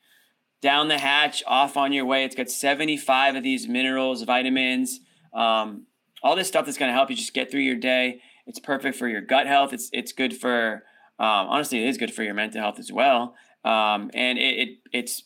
[0.61, 2.23] down the hatch, off on your way.
[2.23, 4.99] It's got 75 of these minerals, vitamins,
[5.33, 5.87] um,
[6.21, 8.21] all this stuff that's going to help you just get through your day.
[8.47, 9.73] It's perfect for your gut health.
[9.73, 10.83] It's it's good for
[11.17, 13.35] um, honestly, it is good for your mental health as well.
[13.63, 15.23] Um, and it, it it's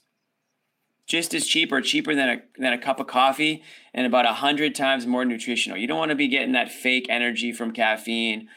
[1.10, 4.34] just as cheap or cheaper than a than a cup of coffee and about a
[4.34, 5.78] hundred times more nutritional.
[5.78, 8.48] You don't want to be getting that fake energy from caffeine.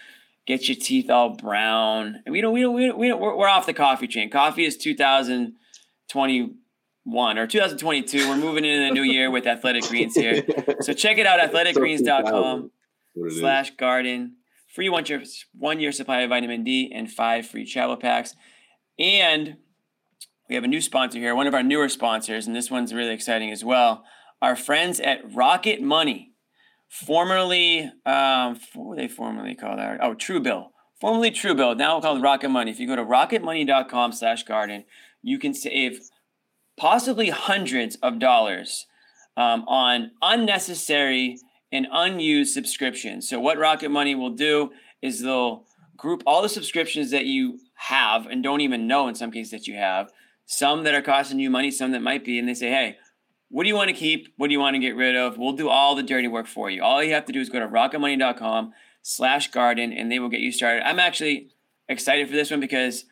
[0.46, 2.22] Get your teeth all brown.
[2.26, 4.30] And we don't we don't we don't, we don't we're, we're off the coffee train.
[4.30, 8.28] Coffee is 2021 or 2022.
[8.28, 10.44] We're moving into the new year with Athletic Greens here.
[10.80, 12.70] So check it out, athleticgreens.com
[13.30, 14.36] slash garden.
[14.68, 15.22] Free one year
[15.54, 18.34] one year supply of vitamin D and five free travel packs.
[18.98, 19.56] And
[20.52, 23.14] we have a new sponsor here, one of our newer sponsors, and this one's really
[23.14, 24.04] exciting as well.
[24.42, 26.34] Our friends at Rocket Money,
[26.90, 29.78] formerly, um, what were they formerly called?
[29.80, 30.66] Oh, Truebill.
[31.00, 32.70] Formerly Truebill, now called Rocket Money.
[32.70, 34.84] If you go to rocketmoney.com slash garden,
[35.22, 36.00] you can save
[36.76, 38.86] possibly hundreds of dollars
[39.38, 41.38] um, on unnecessary
[41.72, 43.26] and unused subscriptions.
[43.26, 45.64] So what Rocket Money will do is they'll
[45.96, 49.66] group all the subscriptions that you have and don't even know in some cases that
[49.66, 50.10] you have
[50.52, 52.98] some that are costing you money, some that might be, and they say, hey,
[53.48, 54.28] what do you want to keep?
[54.36, 55.38] What do you want to get rid of?
[55.38, 56.82] We'll do all the dirty work for you.
[56.82, 60.40] All you have to do is go to rocketmoney.com slash garden and they will get
[60.40, 60.86] you started.
[60.86, 61.50] I'm actually
[61.88, 63.06] excited for this one because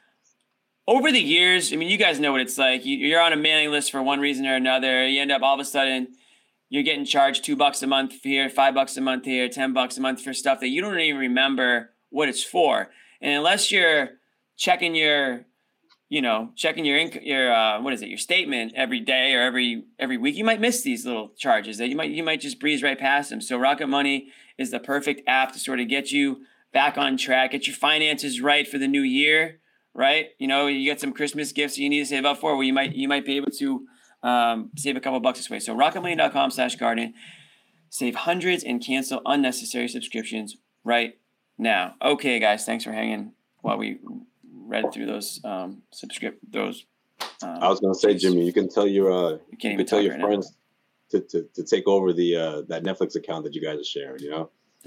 [0.86, 2.82] over the years, I mean, you guys know what it's like.
[2.84, 5.06] You're on a mailing list for one reason or another.
[5.06, 6.08] You end up all of a sudden
[6.68, 9.96] you're getting charged two bucks a month here, five bucks a month here, ten bucks
[9.96, 12.90] a month for stuff that you don't even remember what it's for.
[13.20, 14.10] And unless you're
[14.56, 15.46] checking your
[16.10, 19.40] you know, checking your inc- your uh, what is it, your statement every day or
[19.40, 22.58] every every week, you might miss these little charges that you might you might just
[22.58, 23.40] breeze right past them.
[23.40, 26.42] So Rocket Money is the perfect app to sort of get you
[26.72, 29.60] back on track, get your finances right for the new year,
[29.94, 30.30] right?
[30.38, 32.72] You know, you get some Christmas gifts you need to save up for, where you
[32.72, 33.86] might you might be able to
[34.24, 35.60] um, save a couple bucks this way.
[35.60, 37.14] So rocketmoney.com/garden,
[37.88, 41.18] save hundreds and cancel unnecessary subscriptions right
[41.56, 41.94] now.
[42.02, 44.00] Okay, guys, thanks for hanging while we
[44.70, 46.86] read through those um, subscript those.
[47.42, 50.00] Um, I was gonna say, Jimmy, you can tell your uh, you, you can tell
[50.00, 50.52] your right friends
[51.10, 54.22] to, to, to take over the uh, that Netflix account that you guys are sharing.
[54.22, 54.50] You know.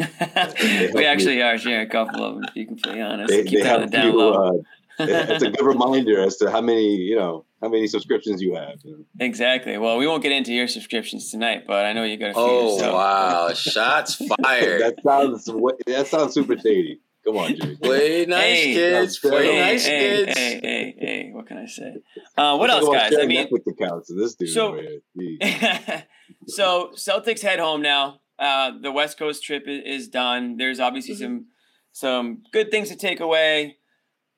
[0.96, 1.43] we actually you.
[1.43, 2.43] are sharing a couple of them.
[2.43, 4.48] if To be completely honest, they, keep they that down you, low.
[4.48, 4.62] Uh,
[5.00, 8.80] it's a good reminder as to how many you know how many subscriptions you have.
[8.84, 9.26] You know?
[9.26, 9.78] Exactly.
[9.78, 12.41] Well, we won't get into your subscriptions tonight, but I know you got a few.
[12.41, 12.93] Oh yourself.
[12.93, 13.54] wow!
[13.54, 14.82] Shots fired.
[14.82, 15.46] that sounds
[15.88, 17.00] that sounds super shady.
[17.25, 17.75] Come on, Jimmy.
[17.77, 19.19] Play nice, hey, kids.
[19.19, 20.38] Play hey, nice, hey, kids.
[20.38, 21.95] Hey, hey, hey, What can I say?
[22.38, 23.13] Uh, what else, guys?
[23.17, 24.49] I mean, with the counts of this dude.
[24.49, 24.77] So,
[26.47, 28.19] so Celtics head home now.
[28.38, 30.57] Uh, the West Coast trip is, is done.
[30.57, 31.23] There's obviously mm-hmm.
[31.23, 31.45] some
[31.93, 33.77] some good things to take away,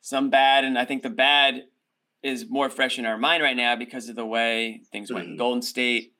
[0.02, 1.64] some bad, and I think the bad
[2.22, 5.28] is more fresh in our mind right now because of the way things went.
[5.30, 5.38] Mm-hmm.
[5.38, 6.14] Golden State,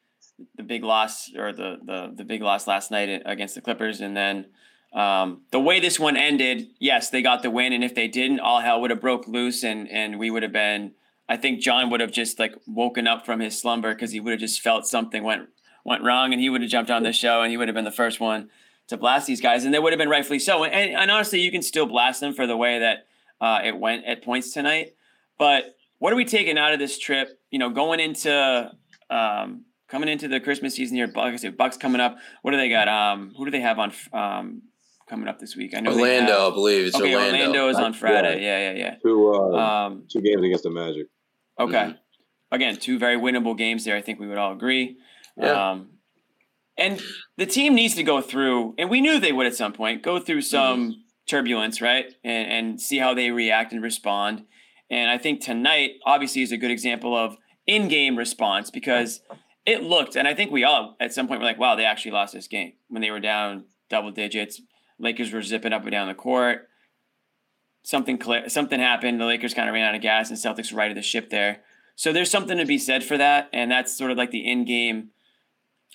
[0.56, 4.16] the big loss or the the the big loss last night against the Clippers, and
[4.16, 4.48] then
[4.94, 8.40] um, the way this one ended, yes, they got the win, and if they didn't,
[8.40, 10.94] all hell would have broke loose, and and we would have been.
[11.28, 14.32] I think John would have just like woken up from his slumber because he would
[14.32, 15.50] have just felt something went
[15.84, 17.86] went wrong, and he would have jumped on the show, and he would have been
[17.86, 18.50] the first one
[18.88, 20.64] to blast these guys, and they would have been rightfully so.
[20.64, 23.08] And, and honestly, you can still blast them for the way that
[23.42, 24.96] uh, it went at points tonight.
[25.38, 27.40] But what are we taking out of this trip?
[27.52, 28.72] You know, going into
[29.10, 32.18] um, coming into the Christmas season here, Bucks, Bucks coming up.
[32.42, 32.88] What do they got?
[32.88, 33.94] Um, who do they have on?
[34.14, 34.62] Um,
[35.08, 35.74] coming up this week.
[35.76, 37.38] I know Orlando, have, I believe it's okay, Orlando.
[37.38, 38.44] Orlando is on Friday.
[38.44, 38.96] Yeah, yeah, yeah.
[39.04, 41.08] Two, uh, um, two games against the Magic.
[41.60, 41.74] Okay.
[41.74, 41.92] Mm-hmm.
[42.52, 43.96] Again, two very winnable games there.
[43.96, 44.98] I think we would all agree.
[45.38, 45.72] Yeah.
[45.72, 45.90] Um,
[46.78, 47.02] and
[47.38, 50.20] the team needs to go through, and we knew they would at some point go
[50.20, 51.00] through some mm-hmm.
[51.28, 52.14] turbulence, right?
[52.24, 54.46] And and see how they react and respond.
[54.90, 59.22] And I think tonight obviously is a good example of in-game response because
[59.66, 62.12] it looked, and I think we all at some point were like, wow, they actually
[62.12, 64.62] lost this game when they were down double digits.
[65.00, 66.70] Lakers were zipping up and down the court.
[67.84, 69.22] Something clear, something happened.
[69.22, 71.62] The Lakers kind of ran out of gas, and Celtics righted the ship there.
[71.96, 75.10] So there's something to be said for that, and that's sort of like the in-game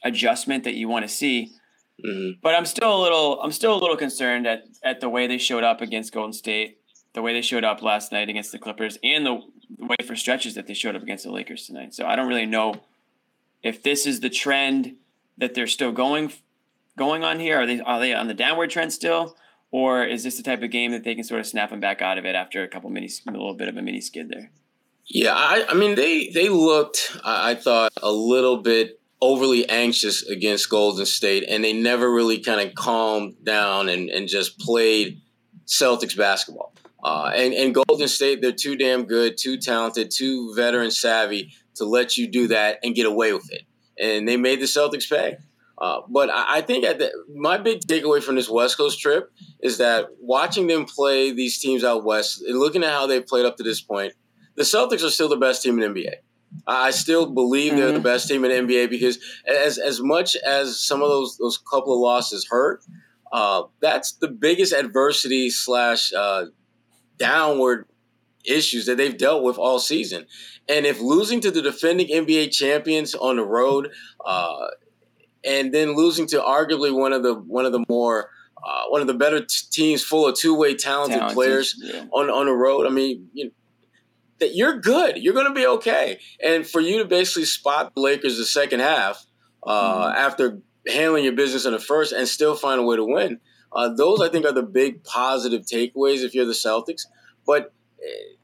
[0.04, 1.52] adjustment that you want to see.
[2.04, 2.38] Mm-hmm.
[2.42, 5.36] But I'm still a little, I'm still a little concerned at at the way they
[5.36, 6.78] showed up against Golden State,
[7.12, 9.40] the way they showed up last night against the Clippers, and the,
[9.78, 11.92] the way for stretches that they showed up against the Lakers tonight.
[11.92, 12.76] So I don't really know
[13.62, 14.96] if this is the trend
[15.36, 16.32] that they're still going
[16.96, 17.60] going on here?
[17.60, 19.36] Are they are they on the downward trend still,
[19.70, 22.02] or is this the type of game that they can sort of snap them back
[22.02, 24.50] out of it after a couple mini, a little bit of a mini skid there?
[25.06, 30.70] Yeah, I, I mean they they looked, I thought, a little bit overly anxious against
[30.70, 35.20] Golden State, and they never really kind of calmed down and, and just played
[35.66, 36.72] Celtics basketball.
[37.02, 41.84] Uh, and, and Golden State, they're too damn good, too talented, too veteran savvy to
[41.84, 43.62] let you do that and get away with it.
[43.98, 45.36] And they made the Celtics pay.
[45.80, 49.78] Uh, but I think at the, my big takeaway from this West Coast trip is
[49.78, 53.56] that watching them play these teams out west and looking at how they've played up
[53.56, 54.12] to this point,
[54.56, 56.16] the Celtics are still the best team in NBA.
[56.66, 57.94] I still believe they're mm-hmm.
[57.94, 61.94] the best team in NBA because as as much as some of those those couple
[61.94, 62.82] of losses hurt,
[63.32, 66.46] uh, that's the biggest adversity slash uh,
[67.16, 67.86] downward
[68.44, 70.26] issues that they've dealt with all season.
[70.68, 73.90] And if losing to the defending NBA champions on the road
[74.24, 74.68] uh,
[75.44, 78.30] and then losing to arguably one of the one of the more
[78.62, 82.06] uh, one of the better t- teams full of two way talented, talented, players yeah.
[82.12, 82.86] on on the road.
[82.86, 83.50] I mean, you know,
[84.40, 85.18] that you're good.
[85.18, 86.18] You're going to be okay.
[86.42, 89.24] And for you to basically spot the Lakers the second half
[89.62, 90.18] uh, mm-hmm.
[90.18, 93.38] after handling your business in the first and still find a way to win,
[93.72, 97.02] uh, those I think are the big positive takeaways if you're the Celtics.
[97.46, 97.72] But
[98.02, 98.34] eh,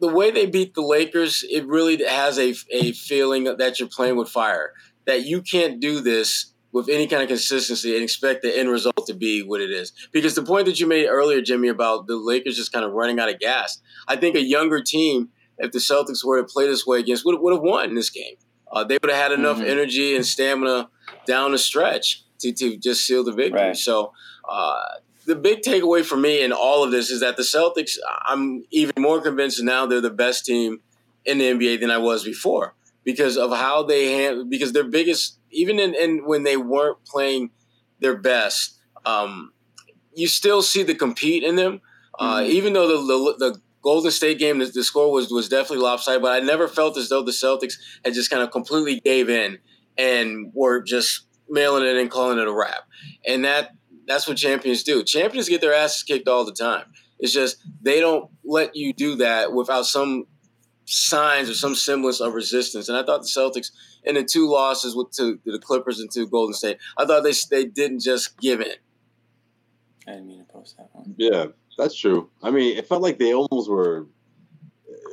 [0.00, 4.16] the way they beat the Lakers, it really has a, a feeling that you're playing
[4.16, 4.72] with fire
[5.08, 9.06] that you can't do this with any kind of consistency and expect the end result
[9.06, 9.90] to be what it is.
[10.12, 13.18] Because the point that you made earlier, Jimmy, about the Lakers just kind of running
[13.18, 16.86] out of gas, I think a younger team, if the Celtics were to play this
[16.86, 18.34] way against, would, would have won this game.
[18.70, 19.70] Uh, they would have had enough mm-hmm.
[19.70, 20.90] energy and stamina
[21.26, 23.68] down the stretch to, to just seal the victory.
[23.68, 23.76] Right.
[23.76, 24.12] So
[24.46, 24.82] uh,
[25.24, 28.92] the big takeaway for me in all of this is that the Celtics, I'm even
[28.98, 30.80] more convinced now they're the best team
[31.24, 32.74] in the NBA than I was before
[33.08, 37.50] because of how they handle because their biggest even in, in when they weren't playing
[38.00, 39.50] their best um,
[40.14, 41.80] you still see the compete in them
[42.18, 42.50] uh, mm-hmm.
[42.50, 46.20] even though the, the, the Golden State game, the, the, score was was definitely lopsided,
[46.20, 49.58] but I never felt as though the Celtics had just kind of completely gave in
[49.96, 52.82] and were just mailing it and calling it a wrap.
[53.26, 53.70] And that
[54.06, 55.04] that's what champions do.
[55.04, 56.86] Champions get their asses kicked all the time.
[57.18, 60.26] It's just they don't let you do that without some
[60.88, 62.88] signs or some semblance of resistance.
[62.88, 63.70] And I thought the Celtics,
[64.04, 67.32] in the two losses with to, the Clippers and to Golden State, I thought they
[67.50, 68.72] they didn't just give in.
[70.06, 71.14] I didn't mean to post that one.
[71.18, 71.46] Yeah,
[71.76, 72.30] that's true.
[72.42, 74.06] I mean, it felt like they almost were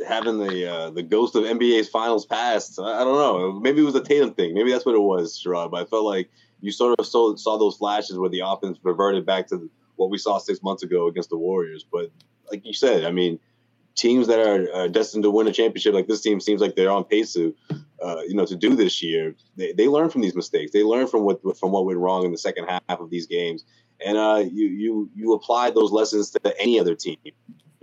[0.08, 2.80] having the uh, the ghost of NBA's finals past.
[2.80, 3.60] I, I, don't know.
[3.60, 4.54] Maybe it was a Tatum thing.
[4.54, 5.72] Maybe that's what it was, Sherrod.
[5.72, 6.30] But I felt like
[6.62, 10.18] you sort of saw, saw those flashes where the offense reverted back to what we
[10.18, 11.86] saw six months ago against the Warriors.
[11.90, 12.12] But
[12.50, 13.40] like you said, I mean–
[13.96, 16.92] teams that are uh, destined to win a championship like this team seems like they're
[16.92, 17.56] on pace to
[18.04, 19.36] uh, you know to do this year.
[19.56, 20.72] They, they learn from these mistakes.
[20.72, 23.64] They learn from what from what went wrong in the second half of these games.
[24.06, 27.18] And uh, you you you apply those lessons to any other team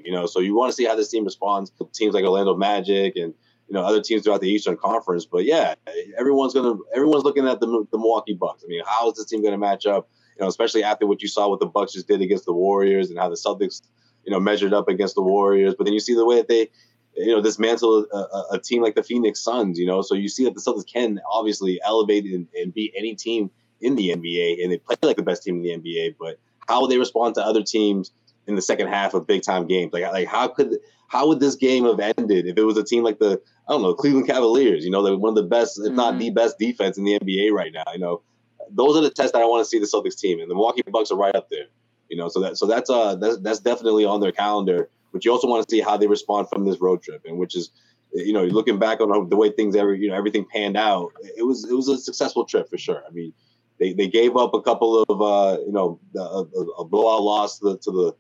[0.05, 0.27] you know?
[0.27, 3.35] So you want to see how this team responds to teams like Orlando Magic and
[3.69, 5.25] you know other teams throughout the Eastern Conference.
[5.25, 5.75] But yeah
[6.19, 8.65] everyone's gonna everyone's looking at the, the Milwaukee Bucks.
[8.65, 10.09] I mean how is this team gonna match up?
[10.37, 13.11] You know especially after what you saw what the Bucks just did against the Warriors
[13.11, 13.83] and how the Celtics
[14.25, 15.75] you know, measured up against the Warriors.
[15.77, 16.69] But then you see the way that they,
[17.15, 19.79] you know, dismantle a, a, team like the Phoenix Suns.
[19.79, 23.15] You know, so you see that the Celtics can obviously elevate and, and beat any
[23.15, 26.17] team in the NBA, and they play like the best team in the NBA.
[26.19, 28.13] But how would they respond to other teams
[28.47, 29.93] in the second half of big time games?
[29.93, 30.79] Like, like how could
[31.09, 33.83] how would this game have ended if it was a team like the I don't
[33.83, 34.85] know Cleveland Cavaliers?
[34.85, 36.21] You know, they're one of the best, if not mm-hmm.
[36.21, 37.85] the best defense in the NBA right now.
[37.93, 38.23] You know,
[38.71, 40.83] those are the tests that I want to see the Celtics team, and the Milwaukee
[40.91, 41.67] Bucks are right up there.
[42.13, 44.91] You know, so that so that's uh that's that's definitely on their calendar.
[45.15, 47.57] But you also want to see how they respond from this road trip, and which
[47.57, 47.71] is,
[48.13, 51.15] you know, looking back on the way things ever, you know, everything panned out.
[51.39, 53.03] It was it was a successful trip for sure.
[53.09, 53.33] I mean,
[53.79, 56.45] they, they gave up a couple of uh you know a,
[56.81, 58.15] a blowout loss to the, to the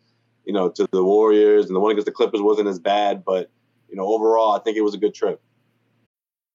[0.47, 3.51] you know to the Warriors, and the one against the Clippers wasn't as bad, but
[3.90, 5.38] you know overall I think it was a good trip.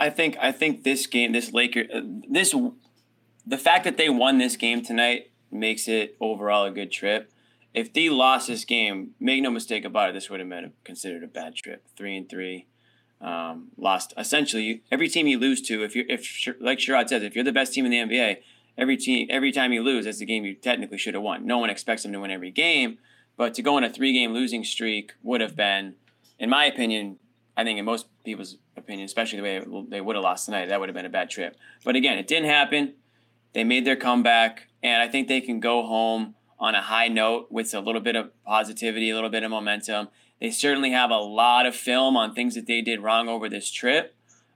[0.00, 2.54] I think I think this game, this Laker, uh, this
[3.46, 7.30] the fact that they won this game tonight makes it overall a good trip.
[7.74, 11.22] If they lost this game, make no mistake about it, this would have been considered
[11.22, 11.84] a bad trip.
[11.96, 12.66] Three and three,
[13.20, 15.82] um, lost essentially every team you lose to.
[15.82, 18.38] If you if like Sherrod says, if you're the best team in the NBA,
[18.76, 21.46] every team every time you lose, that's the game you technically should have won.
[21.46, 22.98] No one expects them to win every game,
[23.36, 25.94] but to go on a three game losing streak would have been,
[26.38, 27.18] in my opinion,
[27.56, 30.80] I think in most people's opinion, especially the way they would have lost tonight, that
[30.80, 31.56] would have been a bad trip.
[31.84, 32.94] But again, it didn't happen.
[33.52, 37.48] They made their comeback, and I think they can go home on a high note
[37.50, 40.08] with a little bit of positivity, a little bit of momentum.
[40.40, 43.70] They certainly have a lot of film on things that they did wrong over this
[43.70, 44.14] trip,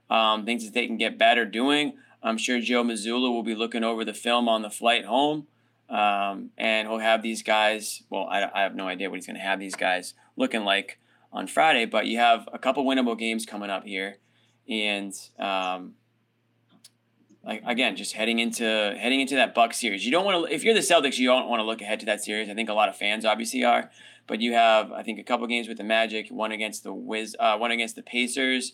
[0.09, 1.93] um, things that they can get better doing.
[2.23, 5.47] I'm sure Joe Mazzulla will be looking over the film on the flight home,
[5.89, 8.03] um, and he'll have these guys.
[8.09, 10.99] Well, I, I have no idea what he's going to have these guys looking like
[11.31, 14.17] on Friday, but you have a couple winnable games coming up here,
[14.67, 15.93] and um,
[17.43, 20.05] like again, just heading into heading into that Buck series.
[20.05, 22.05] You don't want to if you're the Celtics, you don't want to look ahead to
[22.07, 22.49] that series.
[22.49, 23.89] I think a lot of fans obviously are,
[24.27, 27.35] but you have I think a couple games with the Magic, one against the Wiz,
[27.39, 28.73] uh, one against the Pacers,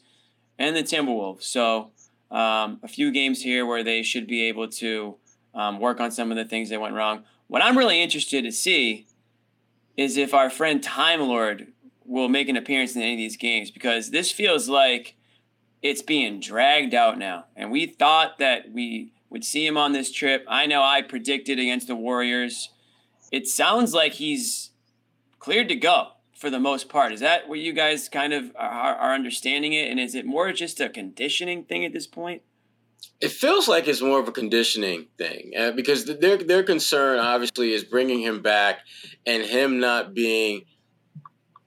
[0.57, 1.43] and the Timberwolves.
[1.43, 1.91] So
[2.31, 5.17] um, a few games here where they should be able to
[5.53, 7.23] um, work on some of the things that went wrong.
[7.47, 9.05] What I'm really interested to see
[9.95, 11.67] is if our friend Time Lord
[12.05, 15.15] will make an appearance in any of these games because this feels like
[15.81, 17.45] it's being dragged out now.
[17.55, 20.45] And we thought that we would see him on this trip.
[20.47, 22.69] I know I predicted against the Warriors.
[23.31, 24.71] It sounds like he's
[25.39, 27.11] cleared to go for the most part.
[27.11, 29.89] Is that what you guys kind of are, are understanding it?
[29.89, 32.41] And is it more just a conditioning thing at this point?
[33.19, 37.73] It feels like it's more of a conditioning thing uh, because their their concern obviously
[37.73, 38.79] is bringing him back
[39.25, 40.63] and him not being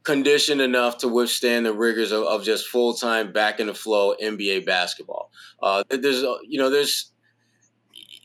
[0.07, 4.15] conditioned enough to withstand the rigors of, of just full time back in the flow
[4.23, 5.31] NBA basketball.
[5.61, 7.13] Uh, there's uh, you know there's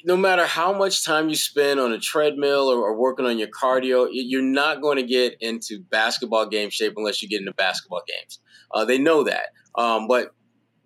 [0.06, 3.50] no matter how much time you spend on a treadmill or, or, working on your
[3.50, 8.02] cardio, you're not going to get into basketball game shape unless you get into basketball
[8.08, 8.40] games.
[8.74, 10.34] Uh, they know that, um, but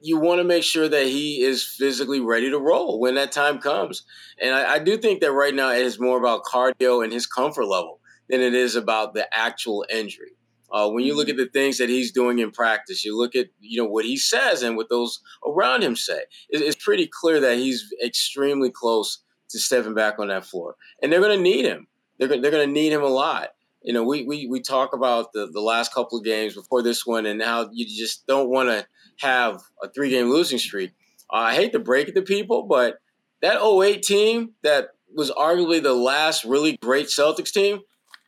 [0.01, 3.59] you want to make sure that he is physically ready to roll when that time
[3.59, 4.03] comes.
[4.41, 7.25] And I, I do think that right now it is more about cardio and his
[7.25, 10.35] comfort level than it is about the actual injury.
[10.71, 11.39] Uh, when you look mm-hmm.
[11.39, 14.17] at the things that he's doing in practice, you look at you know what he
[14.17, 16.21] says and what those around him say.
[16.49, 21.11] It, it's pretty clear that he's extremely close to stepping back on that floor, and
[21.11, 21.87] they're going to need him.
[22.17, 23.49] They're they're going to need him a lot.
[23.81, 27.05] You know, we we, we talk about the, the last couple of games before this
[27.05, 28.85] one and how you just don't want to
[29.19, 30.91] have a three game losing streak.
[31.31, 32.97] Uh, I hate to break it to people, but
[33.41, 37.81] that 08 team that was arguably the last really great Celtics team,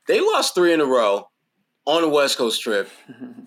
[0.07, 1.27] they lost three in a row
[1.87, 2.89] on a West Coast trip.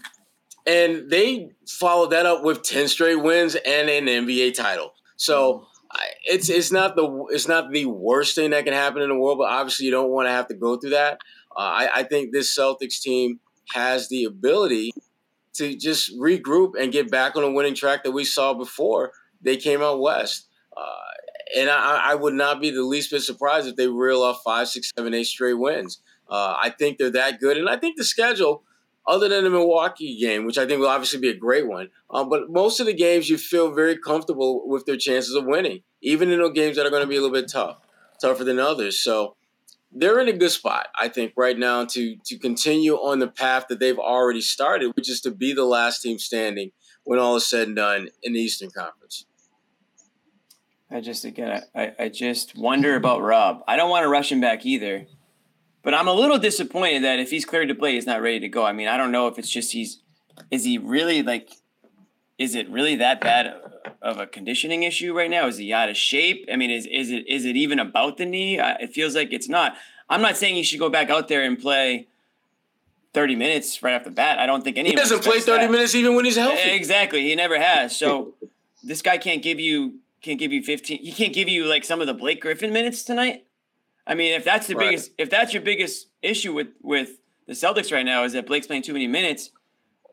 [0.66, 4.95] and they followed that up with 10 straight wins and an NBA title.
[5.16, 5.66] So
[6.24, 9.38] it's it's not the it's not the worst thing that can happen in the world,
[9.38, 11.20] but obviously you don't want to have to go through that.
[11.57, 13.41] Uh, I, I think this Celtics team
[13.74, 14.93] has the ability
[15.55, 19.12] to just regroup and get back on a winning track that we saw before
[19.43, 20.47] they came out west.
[20.76, 24.43] Uh, and I, I, would not be the least bit surprised if they reel off
[24.45, 26.01] five, six, seven, eight straight wins.
[26.31, 28.62] Uh, I think they're that good, and I think the schedule,
[29.07, 32.24] other than the Milwaukee game, which I think will obviously be a great one, uh,
[32.24, 36.31] but most of the games you feel very comfortable with their chances of winning, even
[36.31, 37.78] in those games that are going to be a little bit tough,
[38.20, 39.03] tougher than others.
[39.03, 39.37] So
[39.93, 43.66] they're in a good spot, I think, right now to to continue on the path
[43.68, 46.70] that they've already started, which is to be the last team standing
[47.05, 49.26] when all is said and done in the Eastern Conference.
[50.91, 53.62] I just again, I, I just wonder about Rob.
[53.66, 55.07] I don't want to rush him back either.
[55.83, 58.49] But I'm a little disappointed that if he's cleared to play, he's not ready to
[58.49, 58.64] go.
[58.64, 60.01] I mean, I don't know if it's just he's
[60.51, 61.51] is he really like
[62.39, 63.55] is it really that bad
[64.01, 65.47] of a conditioning issue right now?
[65.47, 66.49] Is he out of shape?
[66.53, 68.59] I mean, is is it is it even about the knee?
[68.59, 69.74] It feels like it's not.
[70.09, 72.09] I'm not saying he should go back out there and play
[73.12, 74.39] 30 minutes right off the bat.
[74.39, 74.91] I don't think any.
[74.91, 75.70] He doesn't play 30 that.
[75.70, 76.70] minutes even when he's healthy.
[76.70, 77.97] Exactly, he never has.
[77.97, 78.35] So
[78.83, 80.99] this guy can't give you can't give you 15.
[80.99, 83.45] He can't give you like some of the Blake Griffin minutes tonight.
[84.07, 84.90] I mean, if that's the right.
[84.90, 87.11] biggest, if that's your biggest issue with with
[87.46, 89.51] the Celtics right now is that Blake's playing too many minutes,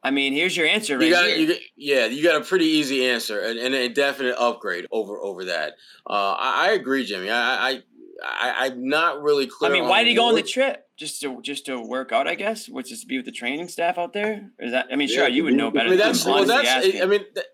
[0.03, 1.37] I mean, here's your answer right you got.
[1.37, 5.45] You, yeah, you got a pretty easy answer and, and a definite upgrade over over
[5.45, 5.73] that.
[6.09, 7.29] Uh, I, I, agree, Jimmy.
[7.29, 7.83] I, I,
[8.23, 9.71] I am not really clear.
[9.71, 10.87] I mean, why did he go on the trip?
[10.95, 13.67] Just to just to work out, I guess, which is to be with the training
[13.67, 14.49] staff out there.
[14.59, 14.87] Is that?
[14.91, 15.87] I mean, sure, yeah, you would know better.
[15.87, 17.01] I mean, that's well, that's.
[17.01, 17.45] I mean, that,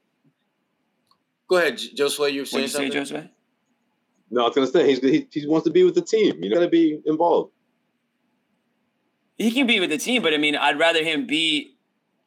[1.48, 2.32] go ahead, Josue.
[2.32, 2.92] You were saying something.
[2.92, 3.30] Say, Josue?
[4.30, 6.44] No, I was gonna say he's, he he wants to be with the team.
[6.44, 7.52] You got to be involved.
[9.38, 11.74] He can be with the team, but I mean, I'd rather him be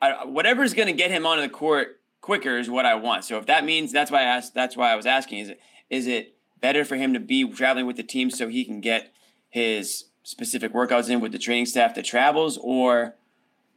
[0.01, 3.25] I, whatever's going to get him onto the court quicker is what I want.
[3.25, 5.61] So if that means that's why I asked, that's why I was asking: is it
[5.91, 9.13] is it better for him to be traveling with the team so he can get
[9.49, 13.15] his specific workouts in with the training staff that travels, or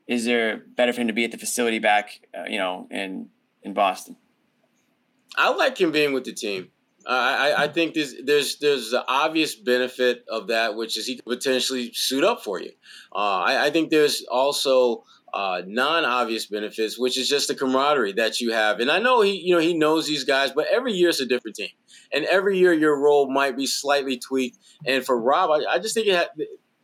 [0.08, 3.30] is there better for him to be at the facility back, uh, you know, in
[3.64, 4.18] in Boston?
[5.38, 6.70] I like him being with the team.
[7.06, 11.26] I, I think there's there's there's the obvious benefit of that, which is he could
[11.26, 12.72] potentially suit up for you.
[13.14, 18.42] Uh, I, I, think there's also uh, non-obvious benefits, which is just the camaraderie that
[18.42, 18.80] you have.
[18.80, 21.26] And I know he, you know, he knows these guys, but every year it's a
[21.26, 21.70] different team,
[22.14, 24.58] and every year your role might be slightly tweaked.
[24.86, 26.10] And for Rob, I, I just think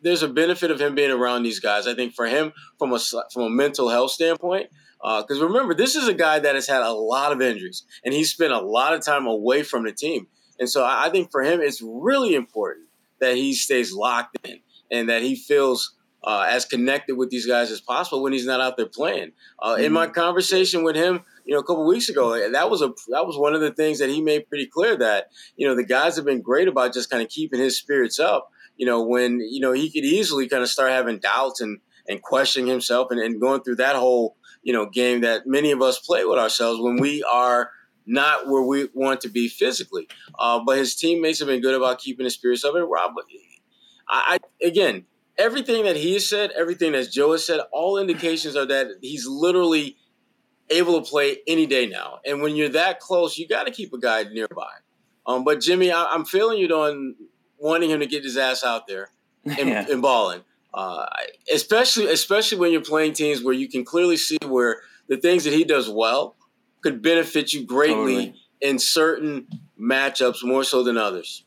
[0.01, 1.88] there's a benefit of him being around these guys.
[1.88, 2.99] I think for him, from a
[3.34, 4.70] from a mental health standpoint,
[5.01, 8.13] because uh, remember, this is a guy that has had a lot of injuries, and
[8.13, 10.27] he's spent a lot of time away from the team.
[10.59, 12.87] And so I, I think for him, it's really important
[13.19, 14.59] that he stays locked in
[14.91, 18.59] and that he feels uh, as connected with these guys as possible when he's not
[18.59, 19.31] out there playing.
[19.59, 19.83] Uh, mm-hmm.
[19.83, 20.13] In my mm-hmm.
[20.13, 23.53] conversation with him, you know, a couple weeks ago, that was a that was one
[23.53, 26.41] of the things that he made pretty clear that you know the guys have been
[26.41, 28.49] great about just kind of keeping his spirits up.
[28.75, 32.21] You know, when you know he could easily kind of start having doubts and and
[32.21, 34.35] questioning himself and, and going through that whole
[34.66, 37.72] you know game that many of us play with ourselves when we are
[38.05, 40.07] not where we want to be physically.
[40.38, 42.76] Uh, but his teammates have been good about keeping his spirits up.
[42.76, 43.13] And Rob,
[44.09, 45.05] I, I again,
[45.38, 49.26] everything that he has said, everything that Joe has said, all indications are that he's
[49.26, 49.97] literally
[50.70, 52.20] able to play any day now.
[52.26, 54.72] And when you're that close, you got to keep a guy nearby.
[55.28, 57.16] Um, but Jimmy, I, am feeling you on
[57.57, 59.09] wanting him to get his ass out there
[59.45, 59.86] and, yeah.
[59.89, 60.41] and balling.
[60.76, 61.05] Uh,
[61.53, 65.53] especially, especially when you're playing teams where you can clearly see where the things that
[65.53, 66.36] he does well
[66.82, 68.36] could benefit you greatly totally.
[68.59, 69.47] in certain
[69.80, 71.45] matchups more so than others.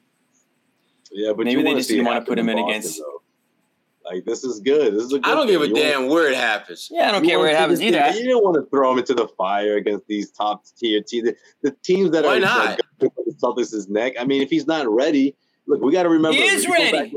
[1.12, 2.98] Yeah, but maybe they just didn't want to put him in Boston, against.
[2.98, 3.22] Though.
[4.10, 4.94] Like this is good.
[4.94, 5.58] This is a good I don't thing.
[5.58, 6.88] give a you damn want, where it happens.
[6.90, 7.98] Yeah, I don't care where it happens either.
[7.98, 11.28] You didn't want to throw him into the fire against these top tier teams.
[11.28, 11.36] The,
[11.70, 12.80] the teams that are Why are not?
[13.00, 13.12] Like,
[13.42, 14.14] Celtics' neck.
[14.18, 16.38] I mean, if he's not ready, look, we got to remember.
[16.38, 17.14] He is ready.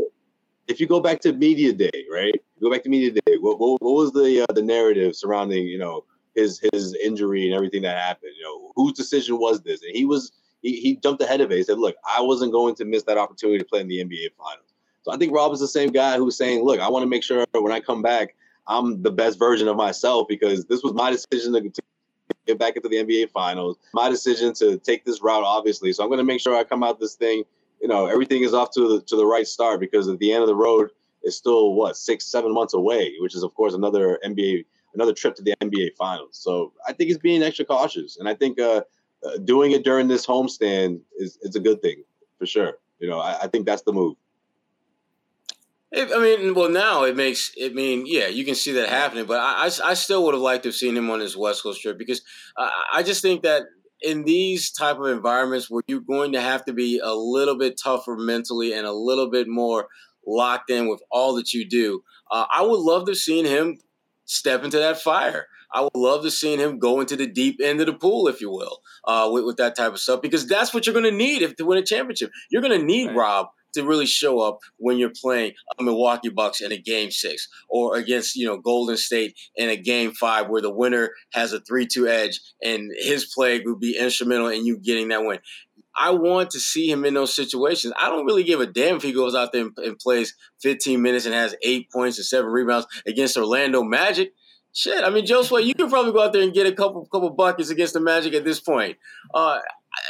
[0.72, 2.34] If you go back to media day, right?
[2.62, 3.38] go back to media day.
[3.40, 6.06] What, what, what was the uh, the narrative surrounding you know
[6.36, 8.34] his his injury and everything that happened?
[8.38, 9.82] You know, whose decision was this?
[9.84, 11.58] And he was he, he jumped ahead of it.
[11.58, 14.30] He said, "Look, I wasn't going to miss that opportunity to play in the NBA
[14.38, 14.72] Finals."
[15.04, 17.24] So I think Rob is the same guy who's saying, look, I want to make
[17.24, 18.36] sure when I come back,
[18.68, 21.82] I'm the best version of myself because this was my decision to
[22.46, 25.92] get back into the NBA finals, my decision to take this route, obviously.
[25.92, 27.44] So I'm going to make sure I come out this thing,
[27.82, 30.42] you know, everything is off to the, to the right start because at the end
[30.44, 30.92] of the road
[31.24, 35.36] is still what, six, seven months away, which is of course another NBA, another trip
[35.36, 36.38] to the NBA finals.
[36.38, 38.18] So I think he's being extra cautious.
[38.18, 38.82] And I think, uh,
[39.26, 42.04] uh, doing it during this homestand is, is a good thing
[42.40, 42.78] for sure.
[43.00, 44.16] You know, I, I think that's the move.
[45.94, 49.26] I mean, well, now it makes it mean, yeah, you can see that happening.
[49.26, 51.64] But I, I, I still would have liked to have seen him on his West
[51.64, 52.22] Coast trip because
[52.58, 53.64] I, I just think that
[54.02, 57.80] in these type of environments where you're going to have to be a little bit
[57.82, 59.88] tougher mentally and a little bit more
[60.26, 63.80] locked in with all that you do, uh, I would love to have seen him
[64.26, 65.48] step into that fire.
[65.74, 68.42] I would love to see him go into the deep end of the pool, if
[68.42, 71.12] you will, uh, with, with, that type of stuff, because that's what you're going to
[71.12, 72.32] need if to win a championship.
[72.50, 73.16] You're going to need right.
[73.16, 77.48] Rob to really show up when you're playing a Milwaukee Bucks in a game six
[77.70, 81.60] or against, you know, Golden State in a game five where the winner has a
[81.62, 85.40] 3 2 edge and his play would be instrumental in you getting that win.
[85.98, 87.94] I want to see him in those situations.
[88.00, 91.02] I don't really give a damn if he goes out there and, and plays 15
[91.02, 94.34] minutes and has eight points and seven rebounds against Orlando Magic.
[94.74, 97.30] Shit, I mean, Josue, you can probably go out there and get a couple couple
[97.32, 98.98] buckets against the Magic at this point.
[99.34, 99.60] Uh,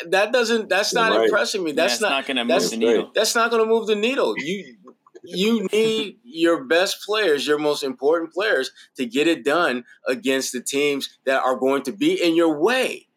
[0.10, 0.70] that doesn't.
[0.70, 1.26] That's not right.
[1.26, 1.72] impressing me.
[1.72, 3.12] That's yeah, not, not going to move the needle.
[3.14, 4.36] That's not going to move the needle.
[4.38, 4.76] You
[5.24, 10.62] you need your best players, your most important players, to get it done against the
[10.62, 13.08] teams that are going to be in your way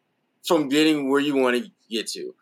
[0.45, 2.35] from getting where you want to get to.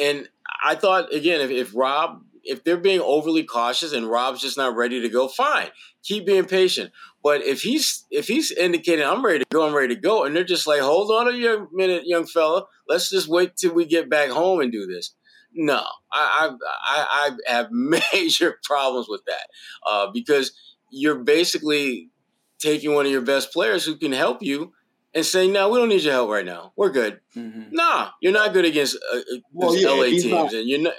[0.00, 0.28] And
[0.64, 4.76] I thought again, if, if Rob, if they're being overly cautious and Rob's just not
[4.76, 5.68] ready to go, fine,
[6.02, 6.92] keep being patient.
[7.22, 10.36] But if he's if he's indicating I'm ready to go, I'm ready to go, and
[10.36, 13.86] they're just like, hold on a young minute, young fella, let's just wait till we
[13.86, 15.14] get back home and do this.
[15.54, 15.82] No,
[16.12, 16.50] I
[16.88, 19.48] I, I have major problems with that
[19.88, 20.52] uh, because
[20.90, 22.10] you're basically
[22.58, 24.72] taking one of your best players who can help you
[25.14, 26.72] and saying, "No, we don't need your help right now.
[26.76, 27.74] We're good." Mm-hmm.
[27.74, 30.94] Nah, you're not good against uh, uh well, yeah, LA teams, not, and you're not.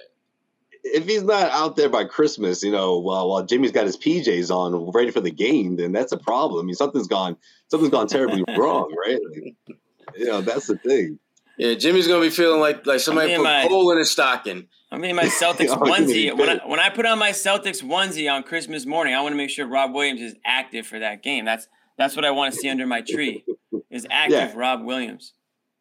[0.88, 4.52] If he's not out there by Christmas, you know, while while Jimmy's got his PJs
[4.52, 6.64] on, ready for the game, then that's a problem.
[6.64, 7.38] I mean, something's gone,
[7.70, 9.20] something's gone terribly wrong, right?
[9.32, 9.78] Like,
[10.16, 11.20] you know, that's the thing.
[11.58, 14.68] Yeah, Jimmy's gonna be feeling like like somebody put my, coal in his stocking.
[14.92, 16.38] I mean, my Celtics oh, onesie.
[16.38, 19.38] When I, when I put on my Celtics onesie on Christmas morning, I want to
[19.38, 21.46] make sure Rob Williams is active for that game.
[21.46, 21.68] That's
[21.98, 23.44] that's what I want to see under my tree.
[23.90, 24.54] Is active yeah.
[24.56, 25.34] Rob Williams.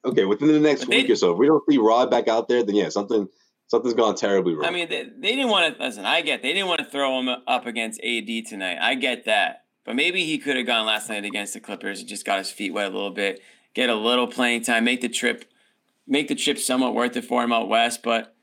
[0.05, 2.63] Okay, within the next week or so, if we don't see Rob back out there,
[2.63, 3.27] then yeah, something
[3.75, 4.67] something's gone terribly wrong.
[4.67, 6.05] I mean, they, they didn't want to listen.
[6.05, 8.79] I get they didn't want to throw him up against AD tonight.
[8.81, 12.09] I get that, but maybe he could have gone last night against the Clippers and
[12.09, 13.41] just got his feet wet a little bit,
[13.75, 15.45] get a little playing time, make the trip
[16.07, 18.03] make the trip somewhat worth it for him out west.
[18.03, 18.35] But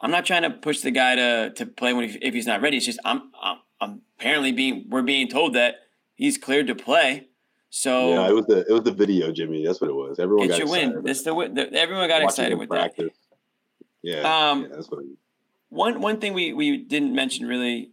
[0.00, 2.60] I'm not trying to push the guy to to play when he, if he's not
[2.60, 2.76] ready.
[2.76, 5.76] It's just I'm, I'm, I'm apparently being we're being told that
[6.14, 7.28] he's cleared to play.
[7.70, 9.64] So yeah, it was the it was the video, Jimmy.
[9.64, 10.18] That's what it was.
[10.18, 10.94] Everyone got excited.
[10.94, 11.04] win.
[11.04, 13.06] This the, the everyone got excited with practice.
[13.06, 13.25] that.
[14.06, 15.00] Yeah, um, yeah, that's what.
[15.68, 17.90] One one thing we we didn't mention really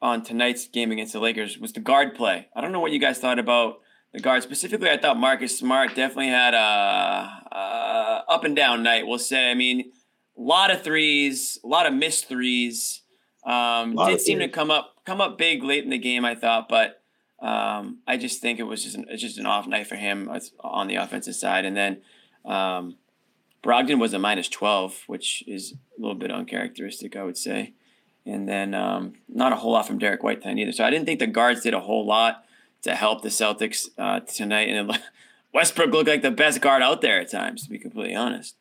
[0.00, 2.48] on tonight's game against the Lakers was the guard play.
[2.56, 3.80] I don't know what you guys thought about
[4.14, 4.88] the guard specifically.
[4.88, 6.58] I thought Marcus Smart definitely had a,
[7.52, 9.06] a up and down night.
[9.06, 9.50] We'll say.
[9.50, 9.92] I mean,
[10.38, 13.02] a lot of threes, a lot of missed threes.
[13.44, 16.24] Um, did seem to come up come up big late in the game.
[16.24, 17.02] I thought, but
[17.40, 20.30] um, I just think it was just an, just an off night for him
[20.60, 21.66] on the offensive side.
[21.66, 22.00] And then
[22.46, 22.96] um,
[23.62, 27.74] Brogdon was a minus twelve, which is a little bit uncharacteristic, I would say.
[28.24, 30.72] And then um, not a whole lot from Derrick White tonight either.
[30.72, 32.44] So I didn't think the guards did a whole lot
[32.82, 34.68] to help the Celtics uh, tonight.
[34.68, 34.98] And
[35.54, 38.56] Westbrook looked like the best guard out there at times, to be completely honest.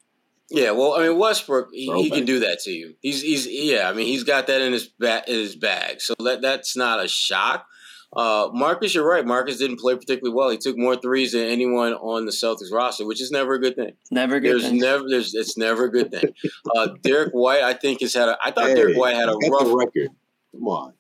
[0.50, 2.96] Yeah, well, I mean Westbrook, he, he can do that to you.
[3.02, 6.14] He's he's yeah, I mean he's got that in his ba- in his bag, so
[6.26, 7.68] that that's not a shock.
[8.16, 9.26] Uh, Marcus, you're right.
[9.26, 10.50] Marcus didn't play particularly well.
[10.50, 13.76] He took more threes than anyone on the Celtics roster, which is never a good
[13.76, 13.94] thing.
[14.12, 14.80] Never a good there's thing.
[14.80, 16.34] never there's it's never a good thing.
[16.76, 18.38] Uh, Derrick White, I think, has had a.
[18.44, 20.10] I thought hey, Derrick White had a rough record.
[20.52, 20.94] Come on.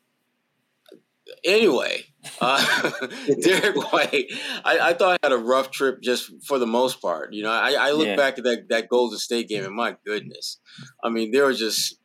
[1.44, 2.04] Anyway,
[2.40, 2.92] uh,
[3.42, 4.26] Derrick White,
[4.64, 7.34] I, I, thought I had a rough trip just for the most part.
[7.34, 8.16] You know, I, I look yeah.
[8.16, 10.60] back at that, that Golden State game and my goodness,
[11.04, 11.98] I mean, there was just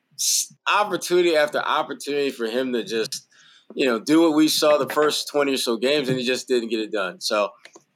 [0.73, 3.26] opportunity after opportunity for him to just,
[3.75, 6.49] you know, do what we saw the first 20 or so games and he just
[6.49, 7.21] didn't get it done.
[7.21, 7.51] So,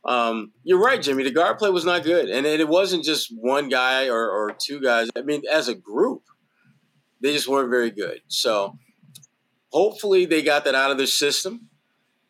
[0.05, 1.25] um, you're right, Jimmy.
[1.25, 2.29] The guard play was not good.
[2.29, 5.09] And it wasn't just one guy or, or two guys.
[5.17, 6.23] I mean, as a group,
[7.23, 8.21] they just weren't very good.
[8.29, 8.79] So,
[9.73, 11.69] hopefully they got that out of their system.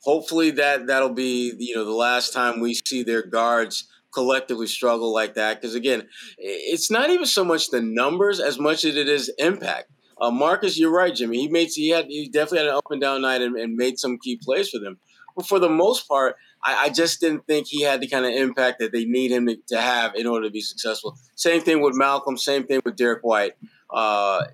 [0.02, 5.12] Hopefully that that'll be you know the last time we see their guards collectively struggle
[5.12, 5.60] like that.
[5.60, 9.90] Because again, it's not even so much the numbers as much as it is impact.
[10.20, 11.38] Uh, Marcus, you're right, Jimmy.
[11.38, 13.98] He made he had he definitely had an up and down night and, and made
[13.98, 14.98] some key plays for them.
[15.36, 18.32] But for the most part, I, I, just didn't think he had the kind of
[18.32, 21.16] impact that they need him to, to, have in order to be successful.
[21.36, 22.36] Same thing with Malcolm.
[22.36, 23.52] Same thing with Derrick White.
[23.88, 24.44] Uh,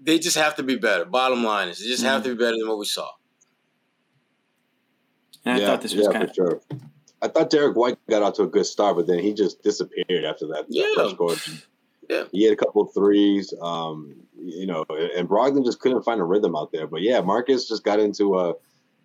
[0.00, 1.04] they just have to be better.
[1.04, 2.12] Bottom line is, they just mm-hmm.
[2.12, 3.10] have to be better than what we saw.
[5.44, 6.60] And yeah, I thought this was yeah, kind of sure.
[7.20, 10.24] I thought Derrick White got out to a good start, but then he just disappeared
[10.24, 10.86] after that, yeah.
[10.94, 11.40] first quarter.
[12.14, 12.24] Yeah.
[12.32, 14.84] He had a couple of threes, um, you know,
[15.16, 16.86] and Brogdon just couldn't find a rhythm out there.
[16.86, 18.54] But yeah, Marcus just got into a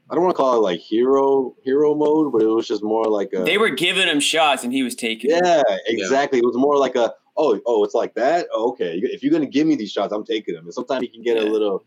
[0.10, 3.06] I don't want to call it like hero hero mode, but it was just more
[3.06, 5.30] like a, they were giving him shots and he was taking.
[5.30, 5.64] Yeah, them.
[5.86, 6.40] exactly.
[6.40, 8.48] It was more like a oh, oh, it's like that.
[8.54, 10.66] Oh, okay, if you're gonna give me these shots, I'm taking them.
[10.66, 11.44] And sometimes you can get yeah.
[11.44, 11.86] a little,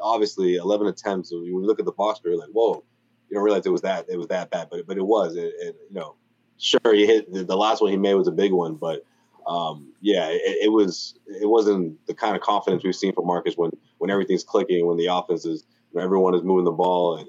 [0.00, 1.32] obviously, 11 attempts.
[1.32, 2.84] When you look at the box score, you're like, whoa,
[3.28, 5.34] you don't realize it was that it was that bad, but but it was.
[5.34, 6.14] And, it you know,
[6.58, 9.02] sure, he hit the last one he made was a big one, but
[9.46, 13.54] um, yeah, it, it, was it wasn't the kind of confidence we've seen from Marcus
[13.56, 17.28] when when everything's clicking, when the offense is, when everyone is moving the ball and